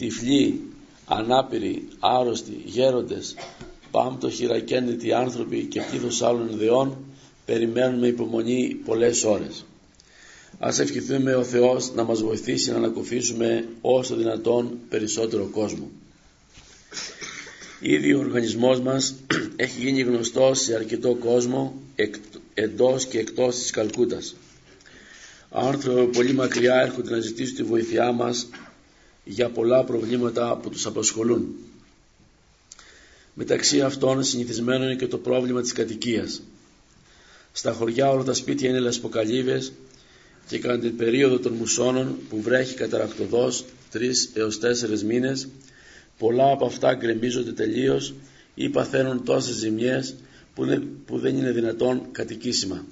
τυφλοί, 0.00 0.60
ανάπηροι, 1.06 1.88
άρρωστοι, 1.98 2.62
γέροντες, 2.64 3.34
πάμπτωχοι, 3.90 4.46
ρακένδυτοι 4.46 5.12
άνθρωποι 5.12 5.64
και 5.64 5.80
πλήθος 5.90 6.22
άλλων 6.22 6.48
ιδεών 6.48 6.96
περιμένουν 7.44 7.98
με 7.98 8.06
υπομονή 8.06 8.80
πολλές 8.84 9.24
ώρες. 9.24 9.64
Ας 10.58 10.78
ευχηθούμε 10.78 11.34
ο 11.34 11.44
Θεός 11.44 11.94
να 11.94 12.04
μας 12.04 12.22
βοηθήσει 12.22 12.70
να 12.70 12.76
ανακουφίσουμε 12.76 13.68
όσο 13.80 14.16
δυνατόν 14.16 14.78
περισσότερο 14.88 15.44
κόσμο. 15.44 15.90
Ήδη 17.80 18.12
ο 18.12 18.18
οργανισμός 18.18 18.80
μας 18.80 19.14
έχει 19.56 19.80
γίνει 19.80 20.00
γνωστός 20.02 20.60
σε 20.60 20.74
αρκετό 20.74 21.14
κόσμο 21.14 21.74
εντός 22.54 23.06
και 23.06 23.18
εκτός 23.18 23.56
της 23.56 23.70
Καλκούτας. 23.70 24.36
Άνθρωποι 25.50 26.16
πολύ 26.16 26.32
μακριά 26.32 26.74
έρχονται 26.74 27.10
να 27.10 27.20
ζητήσουν 27.20 27.56
τη 27.56 27.62
βοήθειά 27.62 28.12
μας 28.12 28.48
για 29.30 29.48
πολλά 29.50 29.84
προβλήματα 29.84 30.56
που 30.62 30.70
τους 30.70 30.86
απασχολούν. 30.86 31.54
Μεταξύ 33.34 33.80
αυτών 33.80 34.24
συνηθισμένο 34.24 34.84
είναι 34.84 34.94
και 34.94 35.06
το 35.06 35.18
πρόβλημα 35.18 35.60
της 35.60 35.72
κατοικίας. 35.72 36.42
Στα 37.52 37.72
χωριά 37.72 38.10
όλα 38.10 38.22
τα 38.22 38.32
σπίτια 38.34 38.68
είναι 38.68 38.78
λασποκαλύβες 38.78 39.72
και 40.48 40.58
κατά 40.58 40.78
την 40.78 40.96
περίοδο 40.96 41.38
των 41.38 41.52
μουσώνων 41.52 42.16
που 42.28 42.40
βρέχει 42.42 42.74
καταρακτοδός 42.74 43.64
τρεις 43.90 44.30
έως 44.34 44.58
τέσσερις 44.58 45.04
μήνες 45.04 45.48
πολλά 46.18 46.50
από 46.50 46.66
αυτά 46.66 46.94
γκρεμίζονται 46.94 47.52
τελείως 47.52 48.14
ή 48.54 48.68
παθαίνουν 48.68 49.24
τόσες 49.24 49.54
ζημιές 49.54 50.14
που 51.06 51.18
δεν 51.18 51.36
είναι 51.36 51.50
δυνατόν 51.50 52.02
κατοικήσιμα. 52.12 52.84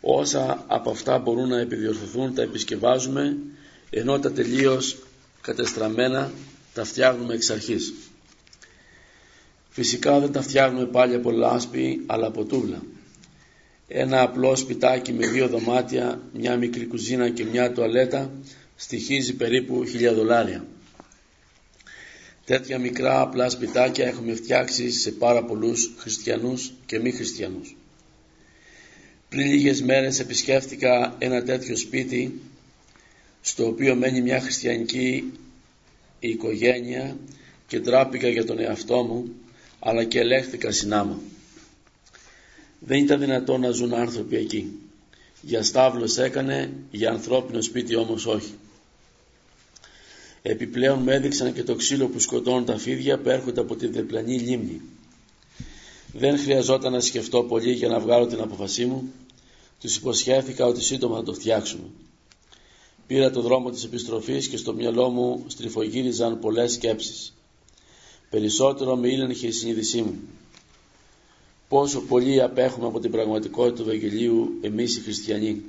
Όσα 0.00 0.64
από 0.68 0.90
αυτά 0.90 1.18
μπορούν 1.18 1.48
να 1.48 1.58
επιδιορθωθούν 1.58 2.34
τα 2.34 2.42
επισκευάζουμε 2.42 3.36
ενώ 3.94 4.18
τα 4.18 4.32
τελείως 4.32 4.96
κατεστραμμένα 5.40 6.32
τα 6.74 6.84
φτιάχνουμε 6.84 7.34
εξ 7.34 7.50
αρχής. 7.50 7.94
Φυσικά 9.70 10.20
δεν 10.20 10.32
τα 10.32 10.42
φτιάχνουμε 10.42 10.86
πάλι 10.86 11.14
από 11.14 11.30
λάσπη 11.30 12.02
αλλά 12.06 12.26
από 12.26 12.44
τούβλα. 12.44 12.82
Ένα 13.88 14.20
απλό 14.20 14.56
σπιτάκι 14.56 15.12
με 15.12 15.26
δύο 15.26 15.48
δωμάτια, 15.48 16.20
μια 16.32 16.56
μικρή 16.56 16.86
κουζίνα 16.86 17.30
και 17.30 17.44
μια 17.44 17.72
τουαλέτα 17.72 18.30
στοιχίζει 18.76 19.34
περίπου 19.34 19.84
χιλιά 19.86 20.12
δολάρια. 20.12 20.66
Τέτοια 22.44 22.78
μικρά 22.78 23.20
απλά 23.20 23.48
σπιτάκια 23.48 24.06
έχουμε 24.06 24.34
φτιάξει 24.34 24.90
σε 24.90 25.10
πάρα 25.10 25.44
πολλούς 25.44 25.94
χριστιανούς 25.96 26.72
και 26.86 26.98
μη 26.98 27.10
χριστιανούς. 27.10 27.76
Πριν 29.28 29.46
λίγες 29.46 29.82
μέρες 29.82 30.18
επισκέφτηκα 30.20 31.14
ένα 31.18 31.42
τέτοιο 31.42 31.76
σπίτι 31.76 32.40
στο 33.42 33.66
οποίο 33.66 33.94
μένει 33.94 34.20
μια 34.20 34.40
χριστιανική 34.40 35.32
οικογένεια 36.18 37.16
και 37.66 37.80
τράπηκα 37.80 38.28
για 38.28 38.44
τον 38.44 38.58
εαυτό 38.58 39.02
μου 39.02 39.34
αλλά 39.78 40.04
και 40.04 40.18
ελέγχθηκα 40.18 40.70
συνάμα. 40.70 41.20
Δεν 42.78 42.98
ήταν 42.98 43.20
δυνατόν 43.20 43.60
να 43.60 43.70
ζουν 43.70 43.94
άνθρωποι 43.94 44.36
εκεί. 44.36 44.78
Για 45.40 45.62
στάβλος 45.62 46.18
έκανε, 46.18 46.72
για 46.90 47.10
ανθρώπινο 47.10 47.62
σπίτι 47.62 47.96
όμως 47.96 48.26
όχι. 48.26 48.54
Επιπλέον 50.42 50.98
με 50.98 51.14
έδειξαν 51.14 51.52
και 51.52 51.62
το 51.62 51.74
ξύλο 51.74 52.06
που 52.06 52.18
σκοτώνουν 52.18 52.64
τα 52.64 52.78
φίδια 52.78 53.18
που 53.18 53.28
έρχονται 53.28 53.60
από 53.60 53.76
τη 53.76 53.86
διπλανή 53.86 54.38
λίμνη. 54.38 54.80
Δεν 56.12 56.38
χρειαζόταν 56.38 56.92
να 56.92 57.00
σκεφτώ 57.00 57.42
πολύ 57.42 57.72
για 57.72 57.88
να 57.88 58.00
βγάλω 58.00 58.26
την 58.26 58.40
αποφασή 58.40 58.84
μου. 58.84 59.12
Τους 59.80 59.96
υποσχέθηκα 59.96 60.66
ότι 60.66 60.82
σύντομα 60.82 61.16
θα 61.16 61.22
το 61.22 61.32
φτιάξουμε. 61.32 61.84
Πήρα 63.12 63.30
το 63.30 63.40
δρόμο 63.40 63.70
της 63.70 63.84
επιστροφής 63.84 64.48
και 64.48 64.56
στο 64.56 64.72
μυαλό 64.74 65.08
μου 65.08 65.44
στριφογύριζαν 65.46 66.38
πολλές 66.38 66.72
σκέψεις. 66.72 67.34
Περισσότερο 68.30 68.96
με 68.96 69.08
ήλεγχε 69.08 69.46
η 69.46 69.50
συνείδησή 69.50 70.02
μου. 70.02 70.14
Πόσο 71.68 72.00
πολύ 72.00 72.42
απέχουμε 72.42 72.86
από 72.86 73.00
την 73.00 73.10
πραγματικότητα 73.10 73.74
του 73.74 73.82
Ευαγγελίου 73.82 74.58
εμείς 74.60 74.96
οι 74.96 75.00
χριστιανοί 75.00 75.62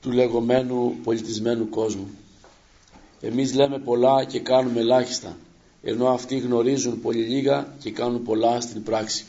του 0.00 0.10
λεγόμενου 0.10 0.96
πολιτισμένου 1.04 1.68
κόσμου. 1.68 2.10
Εμείς 3.20 3.54
λέμε 3.54 3.78
πολλά 3.78 4.24
και 4.24 4.40
κάνουμε 4.40 4.80
ελάχιστα, 4.80 5.36
ενώ 5.82 6.08
αυτοί 6.08 6.38
γνωρίζουν 6.38 7.00
πολύ 7.00 7.22
λίγα 7.22 7.74
και 7.80 7.90
κάνουν 7.90 8.22
πολλά 8.22 8.60
στην 8.60 8.82
πράξη. 8.82 9.24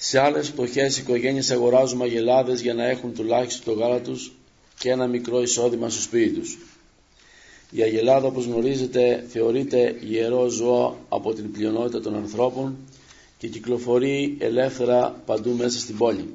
Σε 0.00 0.18
άλλες 0.20 0.48
φτωχές 0.48 0.98
οικογένειες 0.98 1.50
αγοράζουν 1.50 1.98
μαγελάδες 1.98 2.60
για 2.60 2.74
να 2.74 2.84
έχουν 2.88 3.14
τουλάχιστον 3.14 3.74
το 3.74 3.80
γάλα 3.80 4.00
τους 4.00 4.32
και 4.78 4.90
ένα 4.90 5.06
μικρό 5.06 5.42
εισόδημα 5.42 5.90
στο 5.90 6.00
σπίτι 6.00 6.38
τους. 6.38 6.58
Η 7.70 7.82
αγελάδα 7.82 8.26
όπως 8.26 8.44
γνωρίζετε 8.44 9.24
θεωρείται 9.28 9.96
ιερό 10.00 10.48
ζώο 10.48 10.96
από 11.08 11.32
την 11.34 11.52
πλειονότητα 11.52 12.00
των 12.00 12.14
ανθρώπων 12.14 12.76
και 13.38 13.48
κυκλοφορεί 13.48 14.36
ελεύθερα 14.38 15.22
παντού 15.26 15.50
μέσα 15.56 15.78
στην 15.78 15.96
πόλη. 15.96 16.34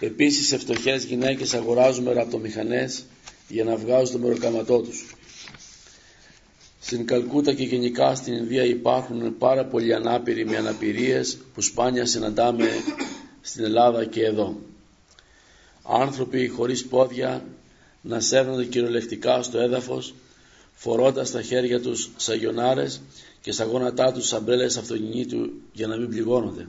Επίσης 0.00 0.46
σε 0.46 0.58
φτωχές 0.58 1.04
γυναίκες 1.04 1.54
αγοράζουν 1.54 2.04
μεραπτομηχανές 2.04 3.04
για 3.48 3.64
να 3.64 3.76
βγάζουν 3.76 4.12
το 4.20 4.26
μεροκαματό 4.26 4.80
τους. 4.80 5.14
Στην 6.84 7.06
Καλκούτα 7.06 7.52
και 7.54 7.62
γενικά 7.64 8.14
στην 8.14 8.34
Ινδία 8.34 8.64
υπάρχουν 8.64 9.38
πάρα 9.38 9.64
πολλοί 9.64 9.94
ανάπηροι 9.94 10.44
με 10.46 10.56
αναπηρίες 10.56 11.38
που 11.54 11.62
σπάνια 11.62 12.06
συναντάμε 12.06 12.68
στην 13.40 13.64
Ελλάδα 13.64 14.04
και 14.04 14.24
εδώ. 14.24 14.56
Άνθρωποι 15.82 16.48
χωρίς 16.48 16.86
πόδια 16.86 17.44
να 18.02 18.20
σέρνονται 18.20 18.64
κυριολεκτικά 18.64 19.42
στο 19.42 19.58
έδαφος 19.58 20.14
φορώντας 20.74 21.28
στα 21.28 21.42
χέρια 21.42 21.80
τους 21.80 22.10
σαγιονάρες 22.16 23.00
και 23.40 23.52
στα 23.52 23.64
γόνατά 23.64 24.12
τους 24.12 24.26
σαμπρέλες 24.26 24.76
αυτοκινήτου 24.76 25.50
για 25.72 25.86
να 25.86 25.96
μην 25.96 26.08
πληγώνονται. 26.08 26.68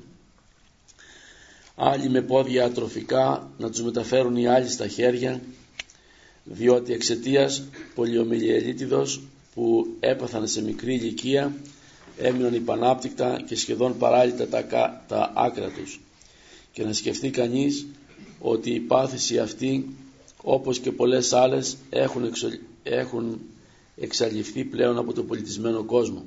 Άλλοι 1.75 2.09
με 2.09 2.21
πόδια 2.21 2.65
ατροφικά 2.65 3.51
να 3.57 3.69
τους 3.69 3.81
μεταφέρουν 3.81 4.35
οι 4.35 4.47
άλλοι 4.47 4.69
στα 4.69 4.87
χέρια 4.87 5.41
διότι 6.43 6.93
εξαιτίας 6.93 7.63
πολιομιλιελίτιδος 7.95 9.21
που 9.53 9.95
έπαθαν 9.99 10.47
σε 10.47 10.61
μικρή 10.63 10.93
ηλικία 10.93 11.55
έμειναν 12.17 12.53
υπανάπτυκτα 12.53 13.41
και 13.47 13.55
σχεδόν 13.55 13.97
παράλυτα 13.97 14.47
τα, 14.47 14.63
τα 15.07 15.31
άκρα 15.35 15.69
τους 15.69 15.99
και 16.71 16.83
να 16.83 16.93
σκεφτεί 16.93 17.29
κανείς 17.29 17.85
ότι 18.39 18.69
η 18.73 18.79
πάθηση 18.79 19.39
αυτή 19.39 19.95
όπως 20.43 20.79
και 20.79 20.91
πολλές 20.91 21.33
άλλες 21.33 21.77
έχουν, 21.89 22.31
έχουν 22.83 23.39
εξαλειφθεί 23.95 24.63
πλέον 24.63 24.97
από 24.97 25.13
τον 25.13 25.27
πολιτισμένο 25.27 25.83
κόσμο 25.83 26.23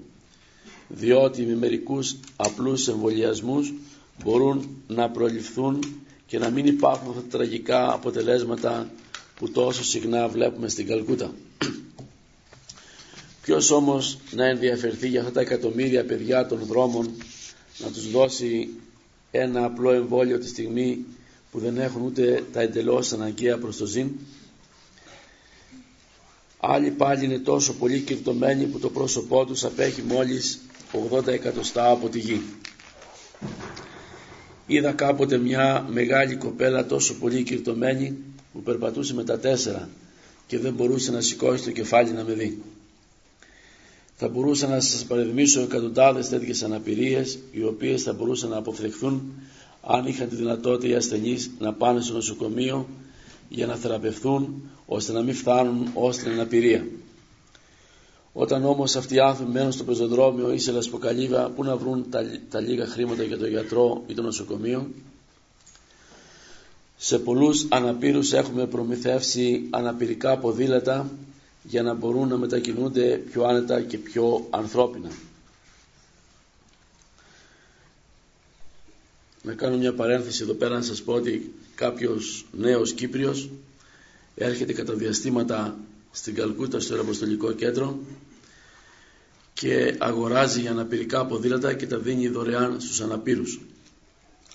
διότι 0.89 1.43
με 1.43 1.55
μερικούς 1.57 2.17
απλούς 2.37 2.89
εμβολιασμούς 2.89 3.75
μπορούν 4.25 4.69
να 4.89 5.11
προληφθούν 5.11 5.79
και 6.27 6.39
να 6.39 6.51
μην 6.51 6.67
υπάρχουν 6.67 7.09
αυτά 7.09 7.21
τα 7.21 7.29
τραγικά 7.39 7.93
αποτελέσματα 7.93 8.91
που 9.37 9.51
τόσο 9.51 9.85
συχνά 9.85 10.29
βλέπουμε 10.29 10.69
στην 10.69 10.87
Καλκούτα. 10.87 11.35
Ποιος 13.47 13.71
όμως 13.71 14.19
να 14.31 14.45
ενδιαφερθεί 14.47 15.09
για 15.09 15.21
αυτά 15.21 15.33
τα 15.33 15.41
εκατομμύρια 15.41 16.05
παιδιά 16.05 16.47
των 16.47 16.59
δρόμων 16.59 17.11
να 17.79 17.91
τους 17.91 18.11
δώσει 18.11 18.69
ένα 19.31 19.65
απλό 19.65 19.91
εμβόλιο 19.93 20.39
τη 20.39 20.49
στιγμή 20.49 21.05
που 21.51 21.59
δεν 21.59 21.79
έχουν 21.79 22.03
ούτε 22.03 22.45
τα 22.53 22.61
εντελώς 22.61 23.13
αναγκαία 23.13 23.59
προς 23.59 23.77
το 23.77 23.87
ζήν; 23.87 24.11
Άλλοι 26.61 26.91
πάλι 26.91 27.25
είναι 27.25 27.39
τόσο 27.39 27.75
πολύ 27.75 28.01
κυρτωμένοι 28.01 28.65
που 28.65 28.79
το 28.79 28.91
πρόσωπό 28.91 29.45
τους 29.45 29.65
απέχει 29.65 30.03
μόλις 30.03 30.61
80 31.13 31.27
εκατοστά 31.27 31.91
από 31.91 32.09
τη 32.09 32.19
γη. 32.19 32.43
Είδα 34.67 34.93
κάποτε 34.93 35.37
μια 35.37 35.87
μεγάλη 35.91 36.37
κοπέλα 36.37 36.87
τόσο 36.87 37.15
πολύ 37.15 37.43
κυρτωμένη 37.43 38.17
που 38.53 38.63
περπατούσε 38.63 39.15
με 39.15 39.25
τα 39.25 39.39
τέσσερα 39.39 39.89
και 40.47 40.59
δεν 40.59 40.73
μπορούσε 40.73 41.11
να 41.11 41.21
σηκώσει 41.21 41.65
το 41.65 41.71
κεφάλι 41.71 42.11
να 42.13 42.25
με 42.25 42.33
δει. 42.33 42.63
Θα 44.19 44.29
μπορούσα 44.29 44.67
να 44.67 44.81
σας 44.81 45.05
παραδειγμίσω 45.05 45.61
εκατοντάδες 45.61 46.29
τέτοιες 46.29 46.63
αναπηρίες 46.63 47.39
οι 47.53 47.65
οποίες 47.65 48.03
θα 48.03 48.13
μπορούσαν 48.13 48.51
να 48.51 48.57
αποφευχθούν 48.57 49.33
αν 49.83 50.07
είχαν 50.07 50.29
τη 50.29 50.35
δυνατότητα 50.37 50.89
οι 50.89 50.95
ασθενείς 50.95 51.51
να 51.59 51.73
πάνε 51.73 52.01
στο 52.01 52.13
νοσοκομείο 52.13 52.89
για 53.49 53.67
να 53.67 53.75
θεραπευθούν 53.75 54.63
ώστε 54.87 55.13
να 55.13 55.23
μην 55.23 55.35
φτάνουν 55.35 55.91
ως 55.95 56.17
την 56.17 56.31
αναπηρία. 56.31 56.87
Όταν 58.33 58.65
όμως 58.65 58.97
αυτοί 58.97 59.15
οι 59.15 59.19
άνθρωποι 59.21 59.53
μένουν 59.53 59.73
στο 59.73 59.85
πεζοδρόμιο 59.85 60.53
ή 60.53 60.59
σε 60.59 60.73
λασποκαλύβα 60.73 61.49
πού 61.51 61.65
να 61.65 61.77
βρουν 61.77 62.07
τα, 62.11 62.23
τα 62.51 62.61
λίγα 62.61 62.87
χρήματα 62.87 63.23
για 63.23 63.39
τον 63.39 63.49
γιατρό 63.49 64.03
ή 64.07 64.15
το 64.15 64.23
νοσοκομείο; 64.23 64.91
Σε 66.97 67.19
πολλούς 67.19 67.67
αναπήρους 67.69 68.33
έχουμε 68.33 68.67
προμηθεύσει 68.67 69.67
αναπηρικά 69.71 70.37
ποδήλατα 70.39 71.11
για 71.69 71.83
να 71.83 71.95
μπορούν 71.95 72.29
να 72.29 72.37
μετακινούνται 72.37 73.17
πιο 73.31 73.45
άνετα 73.45 73.81
και 73.83 73.99
πιο 73.99 74.47
ανθρώπινα. 74.51 75.11
Να 79.43 79.53
κάνω 79.55 79.77
μια 79.77 79.95
παρένθεση 79.95 80.43
εδώ 80.43 80.53
πέρα 80.53 80.75
να 80.75 80.83
σας 80.83 81.03
πω 81.03 81.13
ότι 81.13 81.55
κάποιος 81.75 82.47
νέος 82.53 82.93
Κύπριος 82.93 83.51
έρχεται 84.35 84.73
κατά 84.73 84.95
διαστήματα 84.95 85.77
στην 86.13 86.35
Καλκούτα 86.35 86.81
στο 86.81 86.95
Εραποστολικό 86.95 87.53
Κέντρο 87.53 87.99
και 89.55 89.95
αγοράζει 89.99 90.61
για 90.61 90.71
αναπηρικά 90.71 91.27
ποδήλατα 91.27 91.75
και 91.75 91.87
τα 91.87 91.99
δίνει 91.99 92.29
δωρεάν 92.29 92.81
στους 92.81 93.01
αναπήρους. 93.01 93.61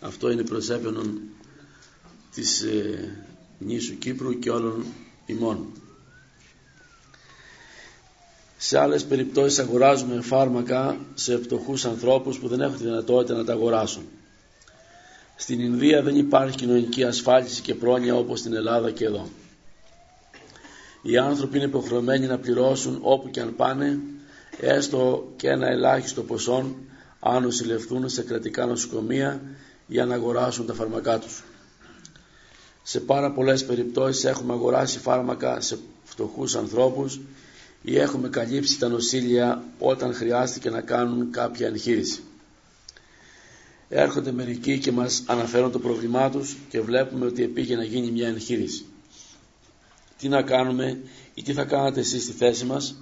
Αυτό 0.01 0.31
είναι 0.31 0.43
προς 0.43 0.67
της 2.33 2.61
ε, 2.61 3.15
νήσου 3.59 3.97
Κύπρου 3.97 4.39
και 4.39 4.49
όλων 4.49 4.85
ημών. 5.25 5.65
Σε 8.63 8.79
άλλες 8.79 9.05
περιπτώσεις 9.05 9.59
αγοράζουμε 9.59 10.21
φάρμακα 10.21 10.97
σε 11.13 11.37
φτωχούς 11.37 11.85
ανθρώπους 11.85 12.39
που 12.39 12.47
δεν 12.47 12.61
έχουν 12.61 12.77
τη 12.77 12.83
δυνατότητα 12.83 13.33
να 13.37 13.43
τα 13.43 13.53
αγοράσουν. 13.53 14.03
Στην 15.35 15.59
Ινδία 15.59 16.01
δεν 16.03 16.15
υπάρχει 16.15 16.57
κοινωνική 16.57 17.03
ασφάλιση 17.03 17.61
και 17.61 17.75
πρόνοια 17.75 18.15
όπως 18.15 18.39
στην 18.39 18.53
Ελλάδα 18.53 18.91
και 18.91 19.05
εδώ. 19.05 19.29
Οι 21.01 21.17
άνθρωποι 21.17 21.57
είναι 21.57 21.65
υποχρεωμένοι 21.65 22.25
να 22.27 22.37
πληρώσουν 22.37 22.99
όπου 23.01 23.29
και 23.29 23.41
αν 23.41 23.55
πάνε 23.55 23.99
έστω 24.59 25.31
και 25.35 25.49
ένα 25.49 25.67
ελάχιστο 25.67 26.21
ποσό 26.23 26.75
αν 27.19 27.43
νοσηλευτούν 27.43 28.09
σε 28.09 28.21
κρατικά 28.23 28.65
νοσοκομεία 28.65 29.41
για 29.87 30.05
να 30.05 30.15
αγοράσουν 30.15 30.65
τα 30.65 30.73
φαρμακά 30.73 31.19
τους. 31.19 31.43
Σε 32.83 32.99
πάρα 32.99 33.31
πολλές 33.31 33.65
περιπτώσεις 33.65 34.23
έχουμε 34.25 34.53
αγοράσει 34.53 34.99
φάρμακα 34.99 35.61
σε 35.61 35.77
φτωχούς 36.03 36.55
ανθρώπους 36.55 37.19
ή 37.81 37.97
έχουμε 37.97 38.29
καλύψει 38.29 38.79
τα 38.79 38.87
νοσήλια 38.87 39.63
όταν 39.79 40.13
χρειάστηκε 40.13 40.69
να 40.69 40.81
κάνουν 40.81 41.31
κάποια 41.31 41.67
εγχείρηση. 41.67 42.19
Έρχονται 43.89 44.31
μερικοί 44.31 44.79
και 44.79 44.91
μας 44.91 45.23
αναφέρουν 45.25 45.71
το 45.71 45.79
πρόβλημά 45.79 46.29
τους 46.29 46.57
και 46.69 46.81
βλέπουμε 46.81 47.25
ότι 47.25 47.43
επήγε 47.43 47.75
να 47.75 47.83
γίνει 47.83 48.11
μια 48.11 48.27
εγχείρηση. 48.27 48.85
Τι 50.17 50.27
να 50.27 50.41
κάνουμε 50.41 50.99
ή 51.33 51.41
τι 51.43 51.53
θα 51.53 51.63
κάνατε 51.63 51.99
εσείς 51.99 52.23
στη 52.23 52.31
θέση 52.31 52.65
μας; 52.65 52.95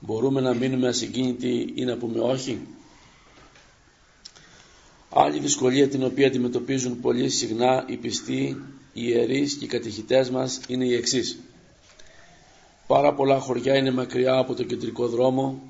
Μπορούμε 0.00 0.40
να 0.40 0.54
μείνουμε 0.54 0.88
ασυγκίνητοι 0.88 1.72
ή 1.74 1.84
να 1.84 1.96
πούμε 1.96 2.20
όχι; 2.20 2.60
Άλλη 5.10 5.38
δυσκολία 5.38 5.88
την 5.88 6.04
οποία 6.04 6.26
αντιμετωπίζουν 6.26 7.00
πολύ 7.00 7.28
συχνά 7.28 7.84
οι 7.88 7.96
πιστοί, 7.96 8.42
οι 8.92 9.02
ιερείς 9.06 9.54
και 9.54 9.64
οι 9.64 9.68
κατηχητές 9.68 10.30
μας 10.30 10.60
είναι 10.68 10.84
η 10.84 10.94
εξής. 10.94 11.38
Πάρα 12.86 13.12
πολλά 13.14 13.38
χωριά 13.38 13.76
είναι 13.76 13.90
μακριά 13.90 14.36
από 14.36 14.54
το 14.54 14.62
κεντρικό 14.62 15.08
δρόμο 15.08 15.62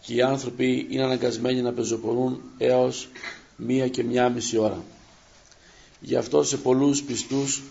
και 0.00 0.14
οι 0.14 0.22
άνθρωποι 0.22 0.86
είναι 0.90 1.02
αναγκασμένοι 1.02 1.62
να 1.62 1.72
πεζοπορούν 1.72 2.40
έως 2.58 3.08
μία 3.56 3.88
και 3.88 4.04
μία 4.04 4.28
μισή 4.28 4.58
ώρα. 4.58 4.82
Γι' 6.00 6.16
αυτό 6.16 6.42
σε 6.42 6.56
πολλούς 6.56 7.02
πιστούς 7.02 7.62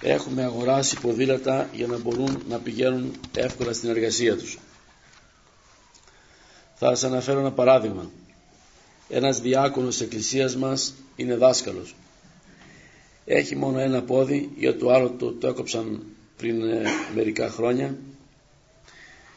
έχουμε 0.00 0.44
αγοράσει 0.44 1.00
ποδήλατα 1.00 1.68
για 1.72 1.86
να 1.86 1.98
μπορούν 1.98 2.42
να 2.48 2.58
πηγαίνουν 2.58 3.12
εύκολα 3.36 3.72
στην 3.72 3.88
εργασία 3.88 4.36
τους. 4.36 4.58
Θα 6.74 6.88
σας 6.88 7.04
αναφέρω 7.04 7.40
ένα 7.40 7.52
παράδειγμα. 7.52 8.10
Ένας 9.08 9.40
διάκονος 9.40 9.96
της 9.96 10.06
εκκλησίας 10.06 10.56
μας 10.56 10.94
είναι 11.16 11.36
δάσκαλος. 11.36 11.94
Έχει 13.24 13.56
μόνο 13.56 13.78
ένα 13.78 14.02
πόδι, 14.02 14.50
για 14.56 14.76
το 14.76 14.90
άλλο 14.90 15.10
το, 15.10 15.32
το 15.32 15.46
έκοψαν 15.46 16.02
πριν 16.38 16.62
ε, 16.62 16.82
μερικά 17.14 17.50
χρόνια 17.50 17.96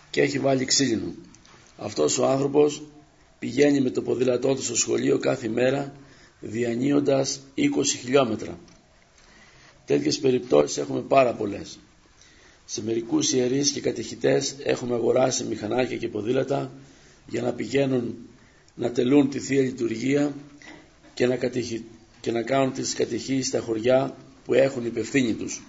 και 0.09 0.21
έχει 0.21 0.39
βάλει 0.39 0.65
ξύλινο. 0.65 1.13
Αυτός 1.77 2.17
ο 2.17 2.25
άνθρωπος 2.27 2.81
πηγαίνει 3.39 3.81
με 3.81 3.89
το 3.89 4.01
ποδήλατό 4.01 4.55
του 4.55 4.63
στο 4.63 4.75
σχολείο 4.75 5.17
κάθε 5.19 5.47
μέρα 5.47 5.93
διανύοντας 6.39 7.39
20 7.57 7.61
χιλιόμετρα. 7.99 8.59
Τέτοιες 9.85 10.19
περιπτώσεις 10.19 10.77
έχουμε 10.77 11.01
πάρα 11.01 11.33
πολλές. 11.33 11.79
Σε 12.65 12.83
μερικούς 12.83 13.33
ιερείς 13.33 13.71
και 13.71 13.81
κατηχητές 13.81 14.55
έχουμε 14.63 14.95
αγοράσει 14.95 15.43
μηχανάκια 15.43 15.97
και 15.97 16.07
ποδήλατα 16.07 16.71
για 17.27 17.41
να 17.41 17.53
πηγαίνουν 17.53 18.15
να 18.75 18.91
τελούν 18.91 19.29
τη 19.29 19.39
Θεία 19.39 19.61
Λειτουργία 19.61 20.33
και 21.13 21.27
να, 21.27 21.37
και 22.21 22.31
να 22.31 22.41
κάνουν 22.41 22.73
τις 22.73 22.93
κατηχήσεις 22.93 23.47
στα 23.47 23.59
χωριά 23.59 24.15
που 24.45 24.53
έχουν 24.53 24.85
υπευθύνη 24.85 25.33
τους. 25.33 25.61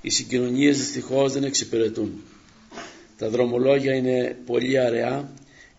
Οι 0.00 0.10
συγκοινωνίες 0.10 0.78
δυστυχώς 0.78 1.32
δεν 1.32 1.44
εξυπηρετούν. 1.44 2.22
Τα 3.18 3.28
δρομολόγια 3.28 3.94
είναι 3.94 4.36
πολύ 4.46 4.78
αραιά 4.78 5.32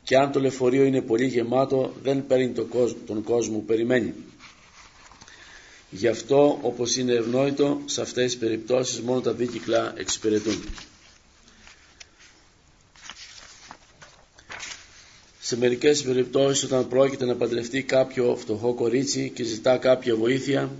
και 0.04 0.18
αν 0.18 0.32
το 0.32 0.40
λεωφορείο 0.40 0.84
είναι 0.84 1.02
πολύ 1.02 1.26
γεμάτο 1.26 1.94
δεν 2.04 2.28
παίρνει 2.28 2.54
τον 3.06 3.24
κόσμο 3.24 3.58
που 3.58 3.66
περιμένει. 3.66 4.14
Γι' 5.90 6.08
αυτό 6.08 6.60
όπως 6.62 6.96
είναι 6.98 7.14
ευνόητο 7.14 7.82
σε 7.86 8.02
αυτές 8.02 8.24
τις 8.26 8.38
περιπτώσεις 8.38 9.02
μόνο 9.02 9.22
τα 9.22 9.34
δίκυκλα 9.34 9.94
εξυπηρετούν. 9.98 10.64
Σε 15.40 15.58
μερικές 15.58 16.04
περιπτώσεις 16.04 16.64
όταν 16.64 16.88
πρόκειται 16.88 17.26
να 17.26 17.36
παντρευτεί 17.36 17.84
κάποιο 17.84 18.36
φτωχό 18.36 18.74
κορίτσι 18.74 19.32
και 19.36 19.44
ζητά 19.44 19.78
κάποια 19.78 20.16
βοήθεια 20.16 20.72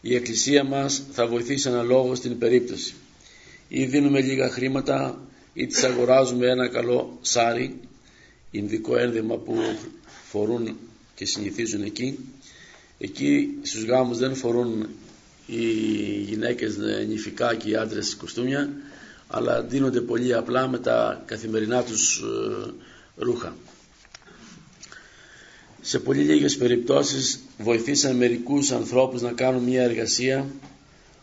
η 0.00 0.14
Εκκλησία 0.14 0.64
μας 0.64 1.02
θα 1.12 1.26
βοηθήσει 1.26 1.68
αναλόγως 1.68 2.18
στην 2.18 2.38
περίπτωση. 2.38 2.94
Ή 3.68 3.84
δίνουμε 3.84 4.20
λίγα 4.20 4.48
χρήματα 4.50 5.20
ή 5.52 5.66
τις 5.66 5.82
αγοράζουμε 5.82 6.46
ένα 6.46 6.68
καλό 6.68 7.18
σάρι, 7.20 7.80
ινδικό 8.50 8.96
ένδυμα 8.96 9.36
που 9.36 9.54
φορούν 10.30 10.76
και 11.14 11.24
συνηθίζουν 11.24 11.82
εκεί. 11.82 12.18
Εκεί 12.98 13.58
στους 13.62 13.84
γάμους 13.84 14.18
δεν 14.18 14.34
φορούν 14.34 14.88
οι 15.46 15.62
γυναίκες 16.28 16.76
νηφικά 17.08 17.54
και 17.54 17.68
οι 17.70 17.74
άντρες 17.76 18.14
κοστούμια, 18.16 18.70
αλλά 19.28 19.62
δίνονται 19.62 20.00
πολύ 20.00 20.34
απλά 20.34 20.68
με 20.68 20.78
τα 20.78 21.22
καθημερινά 21.26 21.82
τους 21.82 22.18
ε, 22.18 22.70
ρούχα. 23.16 23.56
Σε 25.80 25.98
πολύ 25.98 26.22
λίγες 26.22 26.56
περιπτώσεις 26.56 27.40
βοηθήσαν 27.58 28.16
μερικούς 28.16 28.70
ανθρώπους 28.70 29.22
να 29.22 29.32
κάνουν 29.32 29.62
μια 29.62 29.82
εργασία 29.82 30.46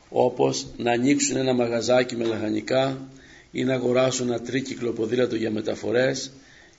όπως 0.10 0.68
να 0.78 0.92
ανοίξουν 0.92 1.38
ένα 1.38 1.54
μαγαζάκι 1.54 2.16
με 2.16 2.26
λαχανικά 2.26 3.08
ή 3.52 3.64
να 3.64 3.74
αγοράσουν 3.74 4.28
ένα 4.28 4.40
τρίκυκλο 4.42 4.92
ποδήλατο 4.92 5.36
για 5.36 5.52
μεταφορές 5.52 6.32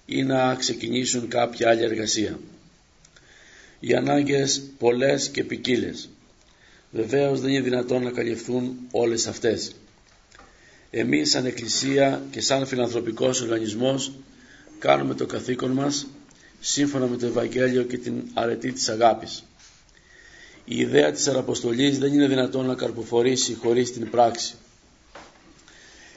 ή 0.07 0.23
να 0.23 0.55
ξεκινήσουν 0.55 1.29
κάποια 1.29 1.69
άλλη 1.69 1.83
εργασία. 1.83 2.39
Οι 3.81 3.95
ανάγκες 3.95 4.63
πολλές 4.79 5.29
και 5.29 5.45
ποικίλες. 5.45 6.09
Βεβαίως 6.91 7.41
δεν 7.41 7.51
είναι 7.51 7.61
δυνατόν 7.61 8.03
να 8.03 8.11
καλυφθούν 8.11 8.77
όλες 8.91 9.27
αυτές. 9.27 9.75
Εμείς 10.91 11.31
σαν 11.31 11.47
Εκκλησία 11.47 12.23
και 12.31 12.41
σαν 12.41 12.67
φιλανθρωπικός 12.67 13.41
οργανισμός 13.41 14.13
κάνουμε 14.79 15.15
το 15.15 15.27
καθήκον 15.27 15.71
μας 15.71 16.07
σύμφωνα 16.61 17.07
με 17.07 17.17
το 17.17 17.27
Ευαγγέλιο 17.27 17.83
και 17.83 17.99
την 17.99 18.23
αρετή 18.35 18.73
της 18.73 18.89
αγάπης. 18.89 19.45
Η 20.65 20.79
ιδέα 20.81 21.13
της 21.13 21.29
αραποστολής 21.29 21.99
δεν 21.99 22.13
είναι 22.13 22.27
δυνατόν 22.27 22.67
να 22.67 22.75
καρποφορήσει 22.75 23.55
χωρίς 23.55 23.93
την 23.93 24.11
πράξη. 24.11 24.55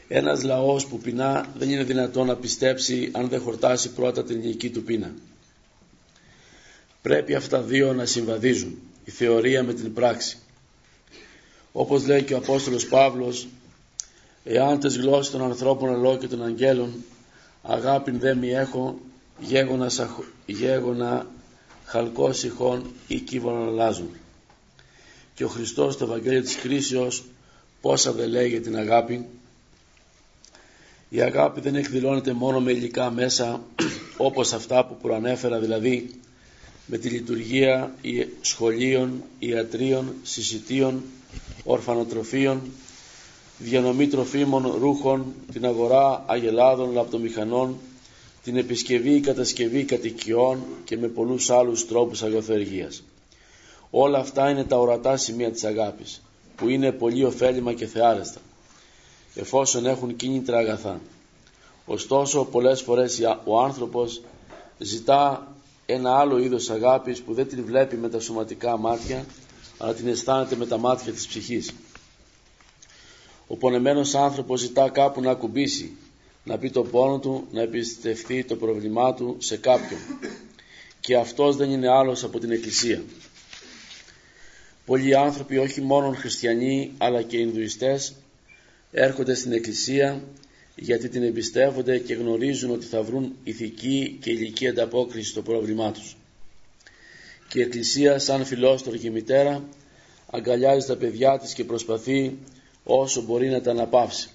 Ένας 0.07 0.43
λαός 0.43 0.85
που 0.87 0.97
πεινά 0.99 1.45
δεν 1.57 1.69
είναι 1.69 1.83
δυνατόν 1.83 2.27
να 2.27 2.35
πιστέψει 2.35 3.09
αν 3.13 3.27
δεν 3.29 3.41
χορτάσει 3.41 3.89
πρώτα 3.89 4.23
την 4.23 4.41
ηλική 4.41 4.69
του 4.69 4.83
πείνα. 4.83 5.11
Πρέπει 7.01 7.35
αυτά 7.35 7.61
δύο 7.61 7.93
να 7.93 8.05
συμβαδίζουν, 8.05 8.77
η 9.05 9.11
θεωρία 9.11 9.63
με 9.63 9.73
την 9.73 9.93
πράξη. 9.93 10.37
Όπως 11.71 12.05
λέει 12.07 12.23
και 12.23 12.33
ο 12.33 12.37
Απόστολος 12.37 12.87
Παύλος, 12.87 13.47
εάν 14.43 14.79
τις 14.79 14.97
γλώσσες 14.97 15.31
των 15.31 15.41
ανθρώπων 15.41 15.89
αλώ 15.89 16.17
και 16.17 16.27
των 16.27 16.43
αγγέλων 16.43 16.93
αγάπην 17.63 18.19
δεν 18.19 18.37
μη 18.37 18.49
έχω 18.49 18.99
γέγονα, 19.39 19.91
γέγονα 20.45 21.27
χαλκός 21.85 22.43
ηχών 22.43 22.91
ή 23.07 23.19
κύβων 23.19 23.67
αλλάζουν. 23.67 24.09
Και 25.33 25.43
ο 25.43 25.47
Χριστός 25.47 25.93
στο 25.93 26.03
Ευαγγέλιο 26.03 26.41
της 26.41 26.55
Κρίσεως 26.55 27.23
πόσα 27.81 28.11
δεν 28.11 28.29
λέει 28.29 28.49
για 28.49 28.61
την 28.61 28.77
αγάπη. 28.77 29.25
Η 31.09 31.21
αγάπη 31.21 31.61
δεν 31.61 31.75
εκδηλώνεται 31.75 32.33
μόνο 32.33 32.59
με 32.59 32.71
υλικά 32.71 33.11
μέσα 33.11 33.61
όπως 34.17 34.53
αυτά 34.53 34.85
που 34.85 34.97
προανέφερα 35.01 35.59
δηλαδή 35.59 36.09
με 36.85 36.97
τη 36.97 37.09
λειτουργία 37.09 37.95
σχολείων, 38.41 39.23
ιατρίων, 39.39 40.13
συσιτίων, 40.23 41.03
ορφανοτροφίων, 41.63 42.61
διανομή 43.57 44.07
τροφίμων, 44.07 44.75
ρούχων, 44.79 45.33
την 45.53 45.65
αγορά 45.65 46.23
αγελάδων, 46.27 46.91
λαπτομηχανών, 46.91 47.77
την 48.49 48.57
επισκευή 48.57 49.15
ή 49.15 49.19
κατασκευή 49.19 49.83
κατοικιών 49.83 50.63
και 50.83 50.97
με 50.97 51.07
πολλούς 51.07 51.49
άλλους 51.49 51.87
τρόπους 51.87 52.23
αγιοθεργίας. 52.23 53.03
Όλα 53.89 54.17
αυτά 54.17 54.49
είναι 54.49 54.63
τα 54.63 54.77
ορατά 54.77 55.17
σημεία 55.17 55.51
της 55.51 55.63
αγάπης, 55.63 56.21
που 56.55 56.69
είναι 56.69 56.91
πολύ 56.91 57.23
ωφέλιμα 57.23 57.73
και 57.73 57.85
θεάρεστα, 57.85 58.39
εφόσον 59.35 59.85
έχουν 59.85 60.15
κίνητρα 60.15 60.57
αγαθά. 60.57 60.99
Ωστόσο, 61.85 62.45
πολλές 62.45 62.81
φορές 62.81 63.19
ο 63.45 63.59
άνθρωπος 63.59 64.21
ζητά 64.77 65.47
ένα 65.85 66.17
άλλο 66.17 66.37
είδος 66.37 66.69
αγάπης 66.69 67.21
που 67.21 67.33
δεν 67.33 67.47
την 67.47 67.65
βλέπει 67.65 67.95
με 67.95 68.09
τα 68.09 68.19
σωματικά 68.19 68.77
μάτια, 68.77 69.25
αλλά 69.77 69.93
την 69.93 70.07
αισθάνεται 70.07 70.55
με 70.55 70.65
τα 70.65 70.77
μάτια 70.77 71.11
της 71.13 71.27
ψυχής. 71.27 71.73
Ο 73.47 73.55
πονεμένος 73.55 74.15
άνθρωπος 74.15 74.59
ζητά 74.59 74.89
κάπου 74.89 75.21
να 75.21 75.31
ακουμπήσει, 75.31 75.97
να 76.49 76.57
πει 76.57 76.69
το 76.69 76.83
πόνο 76.83 77.19
του, 77.19 77.47
να 77.51 77.61
εμπιστευτεί 77.61 78.43
το 78.43 78.55
πρόβλημά 78.55 79.13
του 79.13 79.35
σε 79.39 79.57
κάποιον. 79.57 79.99
Και 80.99 81.15
αυτός 81.15 81.55
δεν 81.55 81.69
είναι 81.69 81.89
άλλος 81.89 82.23
από 82.23 82.39
την 82.39 82.51
Εκκλησία. 82.51 83.03
Πολλοί 84.85 85.15
άνθρωποι, 85.15 85.57
όχι 85.57 85.81
μόνο 85.81 86.11
χριστιανοί, 86.11 86.91
αλλά 86.97 87.21
και 87.21 87.37
Ινδουιστές, 87.37 88.13
έρχονται 88.91 89.33
στην 89.33 89.51
Εκκλησία 89.51 90.23
γιατί 90.75 91.09
την 91.09 91.23
εμπιστεύονται 91.23 91.97
και 91.97 92.13
γνωρίζουν 92.13 92.71
ότι 92.71 92.85
θα 92.85 93.01
βρουν 93.01 93.35
ηθική 93.43 94.17
και 94.21 94.29
ηλική 94.31 94.67
ανταπόκριση 94.67 95.29
στο 95.29 95.41
πρόβλημά 95.41 95.91
τους. 95.91 96.17
Και 97.47 97.59
η 97.59 97.61
Εκκλησία 97.61 98.19
σαν 98.19 98.45
φιλόστορη 98.45 98.99
και 98.99 99.11
μητέρα 99.11 99.63
αγκαλιάζει 100.29 100.87
τα 100.87 100.95
παιδιά 100.95 101.39
της 101.39 101.53
και 101.53 101.63
προσπαθεί 101.63 102.37
όσο 102.83 103.21
μπορεί 103.21 103.49
να 103.49 103.61
τα 103.61 103.71
αναπαύσει. 103.71 104.29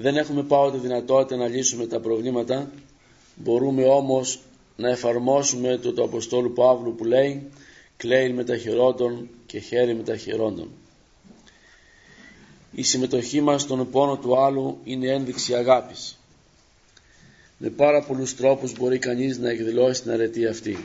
Δεν 0.00 0.16
έχουμε 0.16 0.42
πάοτε 0.42 0.78
δυνατότητα 0.78 1.36
να 1.36 1.48
λύσουμε 1.48 1.86
τα 1.86 2.00
προβλήματα, 2.00 2.70
μπορούμε 3.34 3.84
όμως 3.84 4.40
να 4.76 4.88
εφαρμόσουμε 4.88 5.76
το 5.76 5.92
του 5.92 6.02
Αποστόλου 6.02 6.52
Παύλου 6.52 6.94
που 6.94 7.04
λέει 7.04 7.50
«κλαίει 7.96 8.32
με 8.32 8.44
τα 8.44 8.56
χειρόντων 8.56 9.28
και 9.46 9.58
χέρι 9.58 9.94
με 9.94 10.02
τα 10.02 10.16
χειρόντων». 10.16 10.70
Η 12.72 12.82
συμμετοχή 12.82 13.40
μας 13.40 13.62
στον 13.62 13.90
πόνο 13.90 14.16
του 14.16 14.40
άλλου 14.40 14.78
είναι 14.84 15.08
ένδειξη 15.08 15.54
αγάπης. 15.54 16.18
Με 17.58 17.68
πάρα 17.68 18.02
πολλούς 18.02 18.36
τρόπους 18.36 18.72
μπορεί 18.72 18.98
κανείς 18.98 19.38
να 19.38 19.50
εκδηλώσει 19.50 20.02
την 20.02 20.10
αρετή 20.10 20.46
αυτή. 20.46 20.84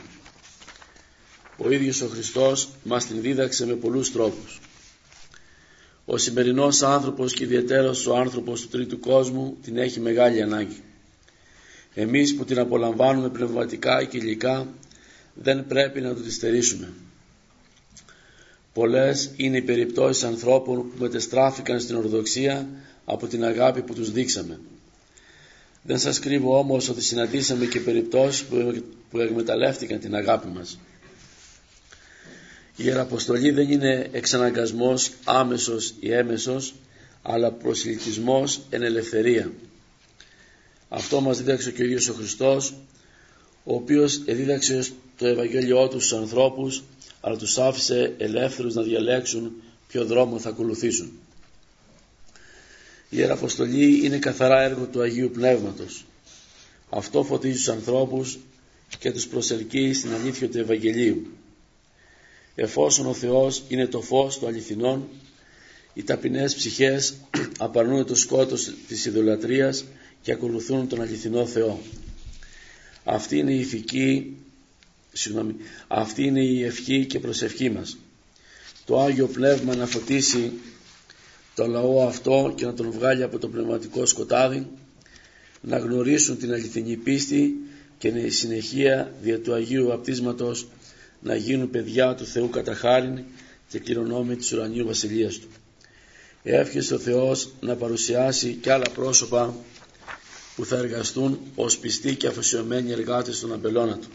Ο 1.56 1.70
ίδιος 1.70 2.00
ο 2.00 2.08
Χριστός 2.08 2.68
μας 2.84 3.06
την 3.06 3.20
δίδαξε 3.20 3.66
με 3.66 3.74
πολλούς 3.74 4.12
τρόπους. 4.12 4.60
Ο 6.04 6.16
σημερινός 6.16 6.82
άνθρωπος 6.82 7.32
και 7.32 7.44
ιδιαίτερος 7.44 8.06
ο 8.06 8.16
άνθρωπος 8.16 8.60
του 8.60 8.68
τρίτου 8.68 8.98
κόσμου 8.98 9.56
την 9.62 9.76
έχει 9.78 10.00
μεγάλη 10.00 10.42
ανάγκη. 10.42 10.82
Εμείς 11.94 12.34
που 12.36 12.44
την 12.44 12.58
απολαμβάνουμε 12.58 13.28
πνευματικά 13.28 14.04
και 14.04 14.16
υλικά 14.16 14.68
δεν 15.34 15.66
πρέπει 15.66 16.00
να 16.00 16.14
του 16.14 16.22
τη 16.22 16.32
στερήσουμε. 16.32 16.92
Πολλές 18.72 19.30
είναι 19.36 19.56
οι 19.56 19.62
περιπτώσεις 19.62 20.24
ανθρώπων 20.24 20.76
που 20.76 20.94
μετεστράφηκαν 20.98 21.80
στην 21.80 21.96
Ορθοδοξία 21.96 22.68
από 23.04 23.26
την 23.26 23.44
αγάπη 23.44 23.82
που 23.82 23.94
τους 23.94 24.10
δείξαμε. 24.12 24.60
Δεν 25.82 25.98
σας 25.98 26.18
κρύβω 26.18 26.58
όμως 26.58 26.88
ότι 26.88 27.02
συναντήσαμε 27.02 27.64
και 27.66 27.80
περιπτώσεις 27.80 28.44
που 29.10 29.18
εκμεταλλεύτηκαν 29.18 29.98
την 30.00 30.14
αγάπη 30.14 30.48
μας. 30.48 30.78
Η 32.76 32.84
Ιεραποστολή 32.86 33.50
δεν 33.50 33.70
είναι 33.70 34.08
εξαναγκασμός 34.12 35.12
άμεσος 35.24 35.94
ή 36.00 36.12
έμεσος, 36.12 36.74
αλλά 37.22 37.52
προσιλητισμός 37.52 38.60
εν 38.70 38.82
ελευθερία. 38.82 39.52
Αυτό 40.88 41.20
μας 41.20 41.38
δίδαξε 41.38 41.70
και 41.70 41.82
ο 41.82 41.84
ίδιος 41.84 42.08
ο 42.08 42.14
Χριστός, 42.14 42.74
ο 43.64 43.74
οποίος 43.74 44.24
δίδαξε 44.24 44.86
το 45.18 45.26
Ευαγγέλιό 45.26 45.88
του 45.88 46.00
στους 46.00 46.18
ανθρώπους, 46.18 46.82
αλλά 47.20 47.36
τους 47.36 47.58
άφησε 47.58 48.14
ελεύθερους 48.18 48.74
να 48.74 48.82
διαλέξουν 48.82 49.52
ποιο 49.88 50.04
δρόμο 50.04 50.38
θα 50.38 50.48
ακολουθήσουν. 50.48 51.12
Η 53.08 53.16
Ιεραποστολή 53.18 54.04
είναι 54.04 54.18
καθαρά 54.18 54.62
έργο 54.62 54.86
του 54.86 55.00
Αγίου 55.00 55.30
Πνεύματος. 55.30 56.04
Αυτό 56.90 57.24
φωτίζει 57.24 57.54
τους 57.54 57.68
ανθρώπους 57.68 58.38
και 58.98 59.12
τους 59.12 59.26
προσελκύει 59.26 59.92
στην 59.92 60.12
αλήθεια 60.12 60.48
του 60.48 60.58
Ευαγγελίου. 60.58 61.33
Εφόσον 62.54 63.06
ο 63.06 63.14
Θεός 63.14 63.62
είναι 63.68 63.86
το 63.86 64.00
φως 64.00 64.38
του 64.38 64.46
αληθινών, 64.46 65.08
οι 65.94 66.02
ταπεινές 66.02 66.54
ψυχές 66.54 67.14
απαρνούν 67.58 68.06
το 68.06 68.14
σκότος 68.14 68.74
της 68.88 69.04
ιδωλατρίας 69.04 69.84
και 70.22 70.32
ακολουθούν 70.32 70.88
τον 70.88 71.00
αληθινό 71.00 71.46
Θεό. 71.46 71.80
Αυτή 73.04 73.38
είναι 73.38 73.52
η 73.52 73.58
ηθική, 73.58 74.36
συγγνώμη, 75.12 75.54
αυτή 75.88 76.22
είναι 76.22 76.40
η 76.40 76.64
ευχή 76.64 77.06
και 77.06 77.18
προσευχή 77.18 77.70
μας. 77.70 77.96
Το 78.84 79.00
Άγιο 79.00 79.26
Πνεύμα 79.26 79.74
να 79.74 79.86
φωτίσει 79.86 80.52
το 81.54 81.66
λαό 81.66 82.06
αυτό 82.06 82.52
και 82.56 82.64
να 82.64 82.74
τον 82.74 82.90
βγάλει 82.90 83.22
από 83.22 83.38
το 83.38 83.48
πνευματικό 83.48 84.06
σκοτάδι, 84.06 84.66
να 85.60 85.78
γνωρίσουν 85.78 86.38
την 86.38 86.52
αληθινή 86.52 86.96
πίστη 86.96 87.54
και 87.98 88.08
η 88.08 88.30
συνεχεία 88.30 89.14
δια 89.22 89.40
του 89.40 89.54
Αγίου 89.54 89.86
Βαπτίσματος 89.86 90.66
να 91.24 91.36
γίνουν 91.36 91.70
παιδιά 91.70 92.14
του 92.14 92.26
Θεού 92.26 92.50
κατά 92.50 92.74
χάριν 92.74 93.24
και 93.68 93.78
κληρονόμοι 93.78 94.36
της 94.36 94.52
ουρανίου 94.52 94.86
βασιλείας 94.86 95.38
Του. 95.38 95.48
Εύχεστε 96.42 96.94
ο 96.94 96.98
Θεός 96.98 97.48
να 97.60 97.74
παρουσιάσει 97.74 98.54
και 98.54 98.72
άλλα 98.72 98.90
πρόσωπα 98.94 99.54
που 100.56 100.64
θα 100.64 100.76
εργαστούν 100.76 101.38
ως 101.54 101.78
πιστοί 101.78 102.14
και 102.14 102.26
αφοσιωμένοι 102.26 102.92
εργάτες 102.92 103.36
στον 103.36 103.52
αμπελώνα 103.52 103.98
Του 103.98 104.08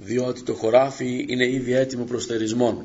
διότι 0.00 0.42
το 0.42 0.54
χωράφι 0.54 1.26
είναι 1.28 1.46
ήδη 1.46 1.72
έτοιμο 1.72 2.04
προς 2.04 2.26
θερισμόν. 2.26 2.84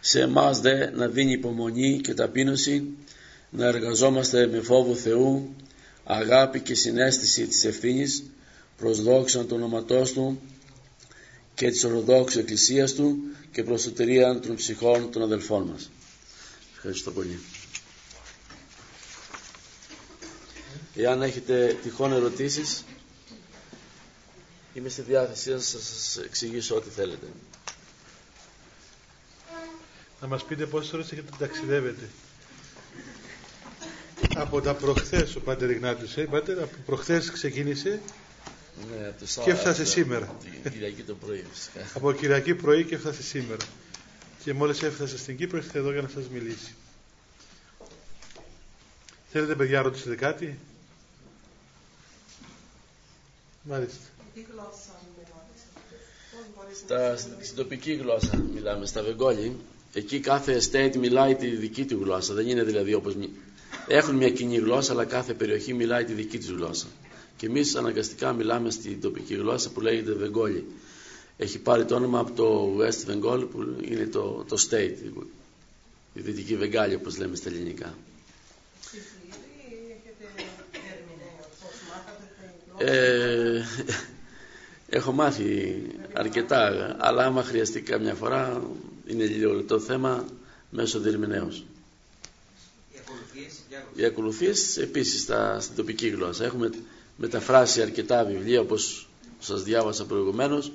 Σε 0.00 0.20
εμάς 0.20 0.60
δε 0.60 0.90
να 0.90 1.08
δίνει 1.08 1.32
υπομονή 1.32 2.00
και 2.00 2.14
ταπείνωση 2.14 2.84
να 3.50 3.66
εργαζόμαστε 3.66 4.46
με 4.46 4.60
φόβο 4.60 4.94
Θεού, 4.94 5.54
αγάπη 6.04 6.60
και 6.60 6.74
συνέστηση 6.74 7.46
της 7.46 7.64
ευθύνης 7.64 8.22
προς 8.76 9.02
δόξα 9.02 9.44
του 9.44 9.54
ονοματός 9.56 10.12
Του 10.12 10.40
και 11.54 11.70
της 11.70 11.84
Ορθοδόξου 11.84 12.38
Εκκλησίας 12.38 12.92
Του 12.94 13.16
και 13.52 13.62
προς 13.62 13.82
σωτηρία 13.82 14.40
των 14.40 14.56
ψυχών 14.56 15.10
των 15.10 15.22
αδελφών 15.22 15.62
μας. 15.62 15.90
Ευχαριστώ 16.74 17.10
πολύ. 17.10 17.38
Εάν 20.96 21.22
έχετε 21.22 21.76
τυχόν 21.82 22.12
ερωτήσεις, 22.12 22.84
είμαι 24.74 24.88
στη 24.88 25.02
διάθεσή 25.02 25.42
σας 25.50 25.72
να 25.74 25.80
σας 25.80 26.16
εξηγήσω 26.24 26.74
ό,τι 26.76 26.88
θέλετε. 26.90 27.26
Να 30.20 30.26
μας 30.26 30.44
πείτε 30.44 30.66
πόσες 30.66 30.92
ώρες 30.92 31.12
έχετε 31.12 31.30
ταξιδεύετε. 31.38 32.08
Από 34.36 34.60
τα 34.60 34.74
προχθές 34.74 35.36
ο 35.36 35.40
Πάτερ 35.40 35.70
Ιγνάτιος, 35.70 36.16
ε, 36.16 36.24
Πάτερ, 36.24 36.58
από 36.62 36.76
προχθές 36.86 37.30
ξεκίνησε 37.30 38.00
ναι, 38.90 39.12
το 39.18 39.42
και 39.44 39.50
έφτασε 39.50 39.84
σήμερα. 39.84 40.36
Κυριακή 40.70 41.02
το 41.02 41.14
πρωί 41.14 41.44
φυσικά. 41.52 41.80
από 41.94 42.12
Κυριακή 42.12 42.54
πρωί 42.54 42.84
και 42.84 42.94
έφτασε 42.94 43.22
σήμερα. 43.22 43.64
Και 44.44 44.52
μόλις 44.52 44.82
έφτασε 44.82 45.18
στην 45.18 45.36
Κύπρο 45.36 45.56
ήρθε 45.56 45.78
εδώ 45.78 45.92
για 45.92 46.02
να 46.02 46.08
σας 46.08 46.28
μιλήσει. 46.28 46.74
Θέλετε 49.30 49.54
παιδιά 49.54 49.82
ρωτήσετε 49.82 50.14
κάτι; 50.16 50.58
Μάλιστα. 53.68 53.98
Στα, 56.74 57.16
στην 57.16 57.56
τοπική 57.56 57.92
γλώσσα 57.92 58.36
μιλάμε, 58.54 58.86
στα 58.86 59.02
Βεγγόλη. 59.02 59.56
Εκεί 59.92 60.20
κάθε 60.20 60.60
state 60.72 60.96
μιλάει 60.96 61.34
τη 61.34 61.48
δική 61.48 61.84
του 61.84 62.00
γλώσσα. 62.02 62.34
Δεν 62.34 62.48
είναι 62.48 62.62
δηλαδή 62.62 62.94
όπως... 62.94 63.14
Έχουν 63.88 64.14
μια 64.16 64.30
κοινή 64.30 64.56
γλώσσα, 64.56 64.92
αλλά 64.92 65.04
κάθε 65.04 65.34
περιοχή 65.34 65.74
μιλάει 65.74 66.04
τη 66.04 66.12
δική 66.12 66.38
της 66.38 66.50
γλώσσα. 66.50 66.86
Και 67.36 67.46
εμείς 67.46 67.74
αναγκαστικά 67.74 68.32
μιλάμε 68.32 68.70
στην 68.70 69.00
τοπική 69.00 69.34
γλώσσα 69.34 69.70
που 69.70 69.80
λέγεται 69.80 70.12
Βεγγόλη. 70.12 70.64
Έχει 71.36 71.58
πάρει 71.58 71.84
το 71.84 71.94
όνομα 71.94 72.18
από 72.18 72.32
το 72.32 72.76
West 72.78 73.10
Bengal 73.10 73.46
που 73.50 73.76
είναι 73.82 74.06
το, 74.06 74.44
το 74.48 74.56
state, 74.70 74.94
η 76.14 76.20
Δυτική 76.20 76.56
Βεγγάλη 76.56 76.94
όπως 76.94 77.18
λέμε 77.18 77.36
στα 77.36 77.48
ελληνικά. 77.48 77.94
Ε, 82.78 83.62
έχω 84.88 85.12
μάθει 85.12 85.82
αρκετά, 86.12 86.96
αλλά 86.98 87.24
άμα 87.24 87.42
χρειαστεί 87.42 87.80
καμιά 87.80 88.14
φορά 88.14 88.62
είναι 89.06 89.24
λίγο 89.24 89.62
το 89.62 89.80
θέμα 89.80 90.24
μέσω 90.70 91.00
διερμηνέως. 91.00 91.64
Οι 93.94 94.04
ακολουθίες 94.04 94.76
επίσης 94.76 95.20
στα, 95.22 95.60
στην 95.60 95.76
τοπική 95.76 96.08
γλώσσα. 96.08 96.44
Έχουμε 96.44 96.70
μεταφράσει 97.16 97.82
αρκετά 97.82 98.24
βιβλία 98.24 98.60
όπως 98.60 99.08
σας 99.40 99.62
διάβασα 99.62 100.04
προηγουμένως 100.06 100.72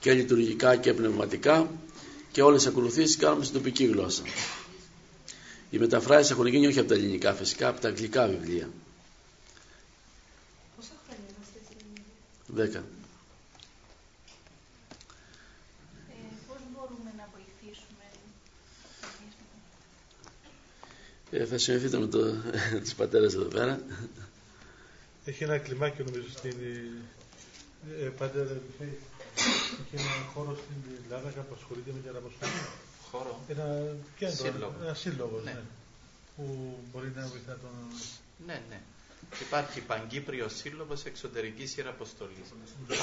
και 0.00 0.12
λειτουργικά 0.12 0.76
και 0.76 0.92
πνευματικά 0.94 1.70
και 2.32 2.42
όλες 2.42 2.62
τις 2.62 2.70
ακολουθήσεις 2.70 3.16
κάνουμε 3.16 3.44
στην 3.44 3.56
τοπική 3.56 3.84
γλώσσα. 3.84 4.22
Οι 5.70 5.78
μεταφράσεις 5.78 6.30
έχουν 6.30 6.46
γίνει 6.46 6.66
όχι 6.66 6.78
από 6.78 6.88
τα 6.88 6.94
ελληνικά 6.94 7.34
φυσικά, 7.34 7.68
από 7.68 7.80
τα 7.80 7.88
αγγλικά 7.88 8.26
βιβλία. 8.26 8.70
Πόσα 10.76 10.90
χρόνια 11.06 11.24
είμαστε 11.36 11.58
έτσι. 11.62 12.02
Δέκα. 12.46 12.78
Ε, 16.08 16.14
πώς 16.48 16.56
μπορούμε 16.74 17.10
να 17.16 17.28
βοηθήσουμε. 17.32 18.04
Ε, 21.30 21.44
θα 21.46 21.58
συνοηθείτε 21.58 21.98
με 21.98 22.06
το, 22.06 22.34
τους 22.82 22.94
πατέρες 22.94 23.34
εδώ 23.34 23.44
πέρα. 23.44 23.80
Έχει 25.30 25.44
ένα 25.44 25.58
κλιμάκιο 25.58 26.04
νομίζω 26.04 26.28
στην 26.30 26.56
ε, 28.00 28.04
ε, 28.04 28.08
Πάτερ, 28.08 28.46
έχει 28.46 29.92
ένα 29.92 30.10
χώρο 30.34 30.56
στην 30.62 30.76
Λάρνακα 31.10 31.40
που 31.40 31.54
ασχολείται 31.58 31.90
με 31.92 31.98
την 32.00 32.08
αναποστολή. 32.10 32.52
Χώρο. 33.10 33.40
Ένα 33.48 33.94
κέντρο, 34.16 34.36
Σύλλογο. 34.44 34.74
ένα 34.82 34.94
σύλλογο, 34.94 35.40
Ναι. 35.44 35.52
ναι. 35.52 35.60
που 36.36 36.44
μπορεί 36.92 37.12
να 37.16 37.26
βοηθά 37.26 37.52
τον... 37.62 37.70
Ναι, 38.46 38.62
ναι. 38.68 38.80
Υπάρχει 39.40 39.80
Παγκύπριο 39.80 40.48
Σύλλογος 40.48 41.04
Εξωτερικής 41.04 41.76
Ιεραποστολής. 41.76 42.48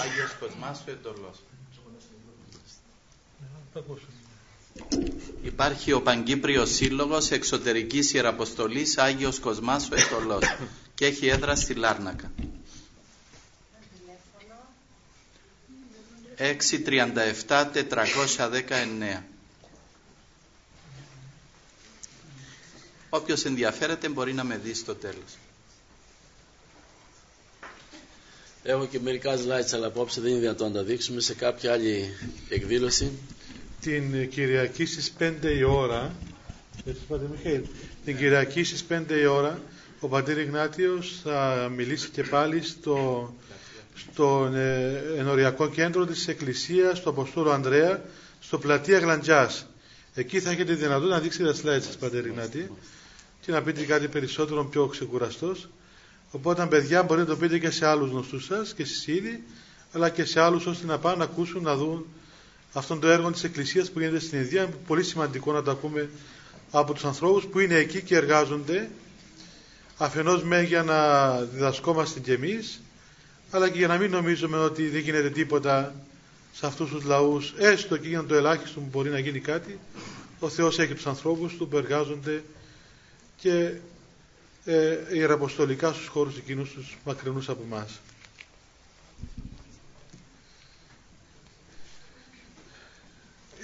Άγιος 0.04 0.34
Κοσμάς 0.40 0.84
ο 0.88 0.92
Εντολό. 0.92 1.32
Ναι, 3.40 3.48
θα 3.54 3.60
το 3.74 3.80
ακούσουμε. 3.80 4.12
Υπάρχει 5.44 5.92
ο 5.92 6.02
Παγκύπριος 6.02 6.74
Σύλλογος 6.74 7.32
Εξωτερικής 7.32 8.14
Ιεραποστολής 8.14 8.98
Άγιος 8.98 9.40
Κοσμάς 9.40 9.90
ο 9.92 9.96
Εντολό. 9.96 10.40
και 10.96 11.06
έχει 11.06 11.28
έδρα 11.28 11.56
στη 11.56 11.74
Λάρνακα. 11.74 12.32
637-419 16.38 19.24
Όποιος 23.10 23.46
ενδιαφέρεται 23.46 24.10
μπορεί 24.10 24.34
να 24.34 24.44
με 24.44 24.58
δει 24.58 24.74
στο 24.74 24.96
τέλος. 24.96 25.38
Έχω 28.64 28.86
και 28.86 29.00
μερικά 29.00 29.38
slides, 29.38 29.74
αλλά 29.74 29.88
απόψε 29.88 30.22
δεν 30.22 30.32
είναι 30.32 30.40
δυνατόν 30.40 30.72
να 30.72 30.78
τα 30.78 30.84
δείξουμε 30.84 31.22
σε 31.22 31.34
κάποια 31.34 31.72
άλλη 31.72 32.16
εκδήλωση. 32.50 33.12
Την 33.82 34.30
Κυριακή 34.30 34.86
στις 34.86 35.14
5 35.20 35.34
η 35.58 35.64
ώρα, 35.64 36.16
έτσι, 36.86 37.02
Πάτερ 37.08 37.28
Μιχαήλ, 37.28 37.62
την 38.06 38.18
Κυριακή 38.18 38.64
στις 38.64 38.86
5 38.90 39.12
η 39.22 39.26
ώρα, 39.26 39.60
ο 40.00 40.08
Πατήρ 40.08 40.38
Ιγνάτιος 40.38 41.20
θα 41.24 41.70
μιλήσει 41.76 42.10
και 42.10 42.24
πάλι 42.24 42.62
στο, 42.64 43.34
στο 43.96 44.52
ε, 44.54 45.02
ενοριακό 45.18 45.70
κέντρο 45.70 46.06
της 46.06 46.28
Εκκλησίας 46.28 47.02
του 47.02 47.10
Αποστόλου 47.10 47.52
Ανδρέα, 47.52 48.04
στο 48.40 48.58
πλατεία 48.58 49.00
Γλαντζάς. 49.00 49.66
Εκεί 50.14 50.40
θα 50.40 50.52
έχετε 50.52 50.74
δυνατότητα 50.74 51.16
να 51.16 51.22
δείξετε 51.22 51.52
τα 51.54 51.58
slides 51.58 51.82
σας, 51.84 51.98
Πατήρ 51.98 52.26
Ιγνάτη, 52.26 52.72
και 53.42 53.52
να 53.52 53.62
πείτε 53.62 53.84
κάτι 53.84 54.08
περισσότερο 54.08 54.66
πιο 54.66 54.88
ξεκουραστός. 54.88 55.70
Οπότε, 56.32 56.66
παιδιά, 56.66 57.04
μπορείτε 57.04 57.28
να 57.28 57.34
το 57.34 57.40
πείτε 57.40 57.58
και 57.60 57.70
σε 57.70 57.86
άλλους 57.86 58.10
γνωστούς 58.10 58.46
σας 58.46 58.74
και 58.74 58.82
εσείς 58.82 59.08
ήδη, 59.08 59.44
αλλά 59.92 60.10
και 60.10 60.26
σε 60.26 60.42
άλλους 60.42 60.66
ώστε 60.66 60.86
να 60.86 61.00
πάνε 61.00 61.18
να 61.18 61.24
ακούσουν, 61.24 61.62
να 61.64 61.76
δουν 61.76 62.06
αυτόν 62.78 63.00
το 63.00 63.08
έργο 63.08 63.32
της 63.32 63.44
Εκκλησίας 63.44 63.92
που 63.92 64.00
γίνεται 64.00 64.20
στην 64.20 64.40
Ινδία. 64.40 64.64
Είναι 64.64 64.74
πολύ 64.88 65.04
σημαντικό 65.04 65.52
να 65.52 65.64
το 65.64 65.72
ακούμε 65.72 66.10
από 66.72 66.94
τους 66.94 67.06
ανθρώπους 67.06 67.46
που 67.46 67.60
είναι 67.60 67.76
εκεί 67.76 68.02
και 68.02 68.16
εργάζονται 68.16 68.90
αφενός 69.98 70.44
με 70.44 70.62
για 70.62 70.84
να 70.84 71.32
διδασκόμαστε 71.42 72.20
κι 72.20 72.32
εμείς 72.32 72.82
αλλά 73.52 73.70
και 73.70 73.78
για 73.78 73.88
να 73.88 73.98
μην 73.98 74.12
νομίζουμε 74.12 74.58
ότι 74.58 74.88
δεν 74.88 75.02
γίνεται 75.02 75.30
τίποτα 75.30 75.96
σε 76.54 76.66
αυτούς 76.66 76.90
τους 76.90 77.04
λαούς 77.04 77.54
έστω 77.58 77.98
και 77.98 78.08
για 78.08 78.24
το 78.24 78.36
ελάχιστο 78.36 78.80
που 78.80 78.88
μπορεί 78.92 79.10
να 79.10 79.20
γίνει 79.20 79.40
κάτι 79.40 79.80
ο 80.40 80.50
Θεός 80.50 80.80
έχει 80.80 80.94
τους 80.94 81.08
ανθρώπους 81.08 81.56
του 81.58 81.68
που 81.68 81.78
εργάζονται 81.78 82.44
και 83.38 83.72
ε, 84.66 84.98
ιεραποστολικά 85.14 85.94
στους 85.94 86.08
χώρους 86.08 86.38
εκείνους 86.38 86.70
τους 86.70 86.98
μακρινούς 87.06 87.50
από 87.50 87.64
εμάς. 87.72 88.00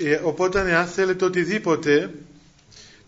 Ε, 0.05 0.15
οπότε 0.23 0.75
αν 0.75 0.87
θέλετε 0.87 1.25
οτιδήποτε 1.25 2.13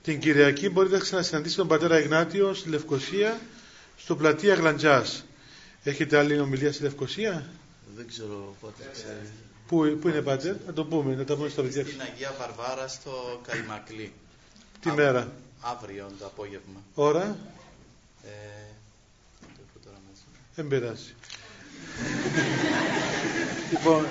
την 0.03 0.19
Κυριακή 0.19 0.69
μπορείτε 0.69 0.95
να 0.95 1.01
ξανασυναντήσετε 1.01 1.61
τον 1.61 1.69
πατέρα 1.69 1.99
Ιγνάτιο 1.99 2.53
στη 2.53 2.69
Λευκοσία 2.69 3.39
στο 3.97 4.15
πλατεία 4.15 4.53
Γλαντζάς. 4.55 5.25
Έχετε 5.83 6.17
άλλη 6.17 6.39
ομιλία 6.39 6.71
στη 6.73 6.83
Λευκοσία; 6.83 7.45
Δεν 7.95 8.07
ξέρω 8.07 8.55
πότε 8.61 8.89
ξέρει. 8.93 9.29
Πού, 9.67 9.97
πού 10.01 10.07
είναι 10.07 10.21
πάτε, 10.21 10.59
να 10.67 10.73
το 10.73 10.85
πούμε, 10.85 11.15
να 11.15 11.23
τα 11.23 11.35
πούμε 11.35 11.49
στα 11.49 11.61
παιδιά. 11.61 11.85
Στην 11.85 12.01
Αγία 12.01 12.33
Βαρβάρα 12.39 12.87
στο 12.87 13.41
Καϊμακλή. 13.47 14.11
Τι 14.81 14.89
Α- 14.89 14.93
μέρα, 14.93 15.31
Αύριο 15.61 16.11
το 16.19 16.25
απόγευμα. 16.25 16.81
ώρα, 16.93 17.21
Ε, 18.23 18.27
δεν 19.39 19.49
το 19.55 19.61
έχω 19.69 19.79
τώρα 19.83 19.97
μαζί. 20.07 20.21
δεν 20.55 20.67
πειράζει. 20.67 21.13
λοιπόν, 23.71 24.05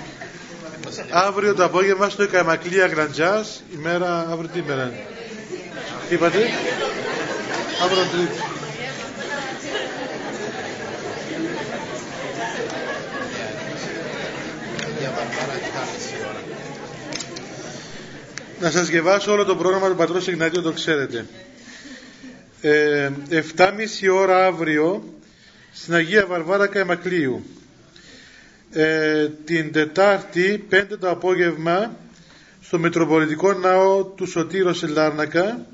αύριο 1.09 1.53
το 1.53 1.63
απόγευμα 1.63 2.09
στο 2.09 2.27
Καμακλία 2.27 2.85
Γραντζάς, 2.87 3.63
η 3.73 3.77
μέρα, 3.77 4.27
αύριο 4.31 4.49
τι 4.53 4.61
μέρα 4.61 4.83
είναι; 4.83 5.05
Τι 6.09 6.13
είπατε, 6.15 6.37
αύριο 7.83 8.03
τρίτη. 8.03 8.41
Αγία 14.85 15.11
Βαρβάρα 15.15 15.53
7.30 15.53 16.29
ώρα. 16.29 16.41
Να 18.59 18.71
σας 18.71 18.87
διαβάσω 18.87 19.31
όλο 19.31 19.45
το 19.45 19.55
πρόγραμμα 19.55 19.89
του 19.89 19.95
Πατρός 19.95 20.27
Ιγνατίου, 20.27 20.61
το 20.61 20.71
ξέρετε. 20.71 21.25
Ε, 22.61 23.09
7.30 23.29 23.73
ώρα 24.13 24.45
αύριο 24.45 25.03
στην 25.73 25.93
Αγία 25.93 26.25
Βαρβάρα 26.25 26.67
Καϊμακλείου. 26.67 27.45
Ε, 28.77 29.29
την 29.45 29.71
Τετάρτη, 29.71 30.67
5 30.71 30.83
το 30.99 31.09
απόγευμα, 31.09 31.95
στο 32.61 32.79
Μητροπολιτικό 32.79 33.53
Ναό 33.53 34.03
του 34.03 34.25
Σωτήρου 34.25 34.73
σε 34.73 34.87
Λάρνακα 34.87 35.65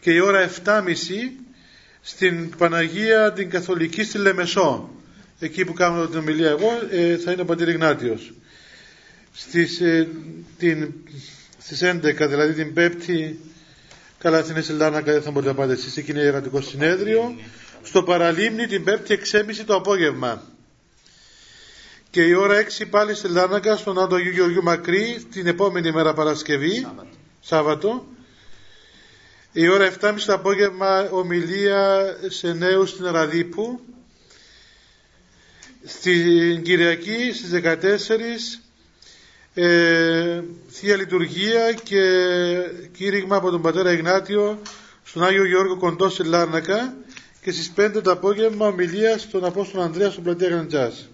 και 0.00 0.10
η 0.10 0.20
ώρα 0.20 0.50
7.30 0.64 0.82
στην 2.00 2.56
Παναγία 2.56 3.32
την 3.32 3.50
Καθολική 3.50 4.04
στη 4.04 4.18
Λεμεσό. 4.18 4.90
Εκεί 5.38 5.64
που 5.64 5.72
κάνω 5.72 6.06
την 6.06 6.18
ομιλία 6.18 6.48
εγώ 6.48 6.70
ε, 6.90 7.16
θα 7.16 7.32
είναι 7.32 7.42
ο 7.42 7.44
Πατήρ 7.44 7.68
Ιγνάτιος. 7.68 8.32
Στις, 9.32 9.80
ε, 9.80 10.08
την, 10.58 10.92
στις 11.58 11.80
11 11.82 12.00
δηλαδή 12.28 12.52
την 12.52 12.74
Πέμπτη 12.74 13.38
καλά 14.18 14.42
στην 14.42 14.56
Εσελδάνακα 14.56 15.12
δεν 15.12 15.22
θα 15.22 15.30
μπορείτε 15.30 15.50
να 15.50 15.56
πάτε 15.58 15.72
εσείς 15.72 15.96
εκεί 15.96 16.10
είναι 16.10 16.20
ιερατικό 16.20 16.60
συνέδριο 16.60 17.36
στο 17.82 18.02
Παραλίμνη 18.02 18.66
την 18.66 18.84
Πέμπτη 18.84 19.18
6.30 19.32 19.40
το 19.66 19.74
απόγευμα 19.74 20.56
και 22.10 22.22
η 22.22 22.34
ώρα 22.34 22.64
6 22.78 22.84
πάλι 22.90 23.14
στη 23.14 23.28
Λάρνακα 23.28 23.76
στον 23.76 23.98
Άντο 23.98 24.14
Αγίου 24.14 24.32
Γεωργίου 24.32 24.62
Μακρύ 24.62 25.26
την 25.32 25.46
επόμενη 25.46 25.92
μέρα 25.92 26.14
Παρασκευή 26.14 26.74
Σάββατο. 26.74 27.08
Σάββατο 27.40 28.06
η 29.52 29.68
ώρα 29.68 29.92
7.30 30.00 30.14
το 30.26 30.32
απόγευμα 30.32 31.08
ομιλία 31.10 32.04
σε 32.28 32.52
νέους 32.52 32.90
στην 32.90 33.06
Ραδίπου 33.06 33.80
στην 35.84 36.62
Κυριακή 36.62 37.32
στις 37.32 37.50
14 37.52 38.68
ε, 39.54 40.42
Θεία 40.70 40.96
Λειτουργία 40.96 41.72
και 41.72 42.02
κήρυγμα 42.92 43.36
από 43.36 43.50
τον 43.50 43.62
Πατέρα 43.62 43.92
Ιγνάτιο 43.92 44.58
στον 45.04 45.24
Άγιο 45.24 45.46
Γιώργο 45.46 45.76
Κοντό 45.76 46.08
στη 46.08 46.24
Λάρνακα 46.24 46.94
και 47.42 47.52
στις 47.52 47.72
5 47.76 48.00
το 48.02 48.10
απόγευμα 48.10 48.66
ομιλία 48.66 49.18
στον 49.18 49.44
Απόστολο 49.44 49.82
Ανδρέας 49.82 50.12
στον 50.12 50.24
Πλατεία 50.24 50.48
Γραντζάς. 50.48 51.08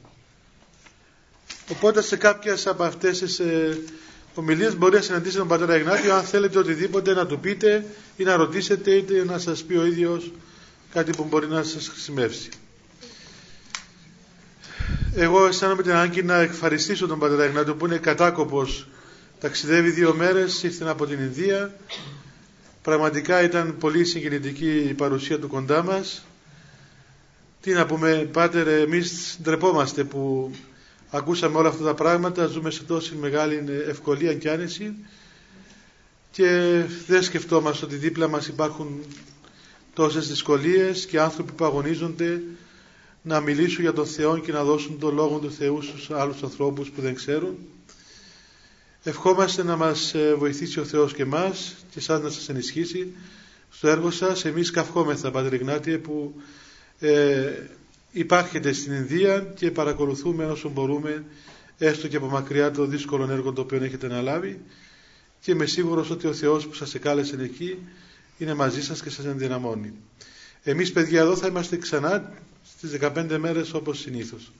Οπότε 1.70 2.02
σε 2.02 2.16
κάποιες 2.16 2.66
από 2.66 2.82
αυτές 2.82 3.18
τις 3.18 3.38
ε, 3.38 3.78
ομιλίες 4.34 4.76
μπορεί 4.76 4.94
να 4.94 5.00
συναντήσετε 5.02 5.38
τον 5.38 5.48
Πατέρα 5.48 5.76
Ιγνάτιο 5.76 6.14
αν 6.14 6.22
θέλετε 6.24 6.58
οτιδήποτε 6.58 7.14
να 7.14 7.26
του 7.26 7.38
πείτε 7.40 7.84
ή 8.16 8.22
να 8.24 8.36
ρωτήσετε 8.36 8.90
είτε 8.90 9.24
να 9.24 9.38
σας 9.38 9.62
πει 9.62 9.74
ο 9.76 9.84
ίδιος 9.86 10.32
κάτι 10.92 11.12
που 11.12 11.24
μπορεί 11.24 11.46
να 11.46 11.62
σας 11.62 11.88
χρησιμεύσει. 11.88 12.48
Εγώ 15.16 15.46
αισθάνομαι 15.46 15.82
την 15.82 15.90
ανάγκη 15.90 16.22
να 16.22 16.36
ευχαριστήσω 16.40 17.06
τον 17.06 17.18
Πατέρα 17.18 17.44
Ιγνάτιο 17.44 17.74
που 17.74 17.86
είναι 17.86 17.96
κατάκοπος. 17.96 18.88
Ταξιδεύει 19.40 19.90
δύο 19.90 20.14
μέρες, 20.14 20.62
ήρθε 20.62 20.88
από 20.88 21.06
την 21.06 21.18
Ινδία. 21.18 21.74
Πραγματικά 22.82 23.42
ήταν 23.42 23.76
πολύ 23.78 24.04
συγκινητική 24.04 24.76
η 24.88 24.94
παρουσία 24.94 25.38
του 25.38 25.48
κοντά 25.48 25.82
μας. 25.82 26.24
Τι 27.60 27.72
να 27.72 27.86
πούμε, 27.86 28.28
Πάτερ, 28.32 28.68
εμείς 28.68 29.38
ντρεπόμαστε 29.42 30.04
που 30.04 30.50
ακούσαμε 31.16 31.58
όλα 31.58 31.68
αυτά 31.68 31.84
τα 31.84 31.94
πράγματα, 31.94 32.46
ζούμε 32.46 32.70
σε 32.70 32.82
τόση 32.82 33.14
μεγάλη 33.14 33.64
ευκολία 33.88 34.34
και 34.34 34.50
άνεση 34.50 34.94
και 36.30 36.82
δεν 37.06 37.22
σκεφτόμαστε 37.22 37.84
ότι 37.84 37.96
δίπλα 37.96 38.28
μας 38.28 38.46
υπάρχουν 38.46 39.04
τόσες 39.94 40.28
δυσκολίες 40.28 41.06
και 41.06 41.20
άνθρωποι 41.20 41.52
που 41.52 41.64
αγωνίζονται 41.64 42.42
να 43.22 43.40
μιλήσουν 43.40 43.82
για 43.82 43.92
τον 43.92 44.06
Θεό 44.06 44.38
και 44.38 44.52
να 44.52 44.64
δώσουν 44.64 44.98
τον 44.98 45.14
Λόγο 45.14 45.38
του 45.38 45.52
Θεού 45.52 45.82
στους 45.82 46.10
άλλους 46.10 46.42
ανθρώπους 46.42 46.90
που 46.90 47.00
δεν 47.00 47.14
ξέρουν. 47.14 47.56
Ευχόμαστε 49.02 49.62
να 49.62 49.76
μας 49.76 50.14
ε, 50.14 50.34
βοηθήσει 50.34 50.80
ο 50.80 50.84
Θεός 50.84 51.14
και 51.14 51.22
εμάς 51.22 51.74
και 51.90 51.98
εσάς 51.98 52.20
να 52.22 52.30
σας 52.30 52.48
ενισχύσει 52.48 53.12
στο 53.70 53.88
έργο 53.88 54.10
σας. 54.10 54.44
Εμείς 54.44 54.70
καυχόμεθα, 54.70 55.30
Πατρ 55.30 55.54
Ιγνάτιε, 55.54 55.98
που 55.98 56.34
ε, 56.98 57.52
υπάρχετε 58.14 58.72
στην 58.72 58.92
Ινδία 58.92 59.40
και 59.40 59.70
παρακολουθούμε 59.70 60.44
όσο 60.44 60.68
μπορούμε 60.68 61.24
έστω 61.78 62.08
και 62.08 62.16
από 62.16 62.26
μακριά 62.26 62.70
το 62.70 62.84
δύσκολο 62.84 63.30
έργο 63.32 63.52
το 63.52 63.60
οποίο 63.60 63.84
έχετε 63.84 64.06
αναλάβει 64.06 64.60
και 65.40 65.50
είμαι 65.50 65.66
σίγουρος 65.66 66.10
ότι 66.10 66.26
ο 66.26 66.32
Θεός 66.32 66.66
που 66.66 66.74
σας 66.74 66.94
εκάλεσε 66.94 67.36
εκεί 67.40 67.78
είναι 68.38 68.54
μαζί 68.54 68.82
σας 68.82 69.02
και 69.02 69.10
σας 69.10 69.24
ενδυναμώνει. 69.24 69.92
Εμείς 70.62 70.92
παιδιά 70.92 71.20
εδώ 71.20 71.36
θα 71.36 71.46
είμαστε 71.46 71.76
ξανά 71.76 72.32
στις 72.76 72.90
15 73.00 73.36
μέρες 73.38 73.74
όπως 73.74 73.98
συνήθως. 73.98 74.52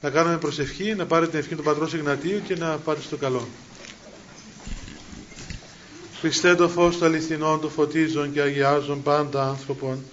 Να 0.00 0.10
κάνουμε 0.10 0.38
προσευχή, 0.38 0.94
να 0.94 1.06
πάρετε 1.06 1.30
την 1.30 1.38
ευχή 1.40 1.54
του 1.54 1.62
Πατρός 1.62 1.92
Ιγνατίου 1.94 2.40
και 2.46 2.56
να 2.56 2.76
πάτε 2.76 3.00
στο 3.00 3.16
καλό. 3.16 3.48
Χριστέ 6.20 6.54
το 6.54 6.68
φως 6.68 6.96
του 6.96 7.04
αληθινών, 7.04 7.60
το 7.60 7.68
φωτίζων 7.68 8.32
και 8.32 8.40
αγιάζων 8.40 9.02
πάντα 9.02 9.48
άνθρωπων, 9.48 10.04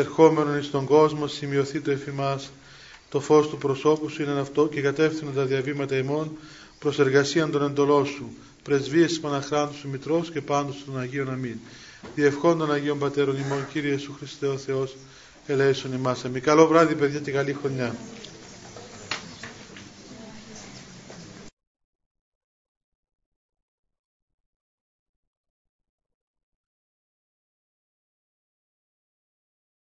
ερχόμενον 0.00 0.58
εις 0.58 0.70
τον 0.70 0.84
κόσμο, 0.84 1.26
σημειωθεί 1.26 1.80
το 1.80 1.90
εφημάς, 1.90 2.50
το 3.08 3.20
φως 3.20 3.48
του 3.48 3.58
προσώπου 3.58 4.08
σου 4.08 4.22
είναι 4.22 4.40
αυτό 4.40 4.68
και 4.68 4.80
κατεύθυνον 4.80 5.34
τα 5.34 5.44
διαβήματα 5.44 5.96
ημών 5.96 6.30
προς 6.78 6.98
εργασίαν 6.98 7.50
των 7.50 7.62
εντολών 7.62 8.06
σου, 8.06 8.36
πρεσβείες 8.62 9.08
της 9.08 9.20
Παναχράντου 9.20 9.74
σου 9.74 9.88
Μητρός 9.88 10.30
και 10.30 10.40
πάντως 10.40 10.84
των 10.86 10.98
Αγίων 10.98 11.30
Αμήν. 11.30 11.56
Διευχών 12.14 12.58
των 12.58 12.72
Αγίων 12.72 12.98
Πατέρων 12.98 13.36
ημών, 13.36 13.66
Κύριε 13.72 13.90
Ιησού 13.90 14.12
Χριστέ 14.18 14.46
ο 14.46 14.56
Θεός, 14.56 14.96
ελέησον 15.46 15.92
ημάς. 15.92 16.24
Καλό 16.42 16.66
βράδυ 16.66 16.94
παιδιά 16.94 17.18
και 17.18 17.30
καλή 17.30 17.56
χρονιά. 17.60 17.94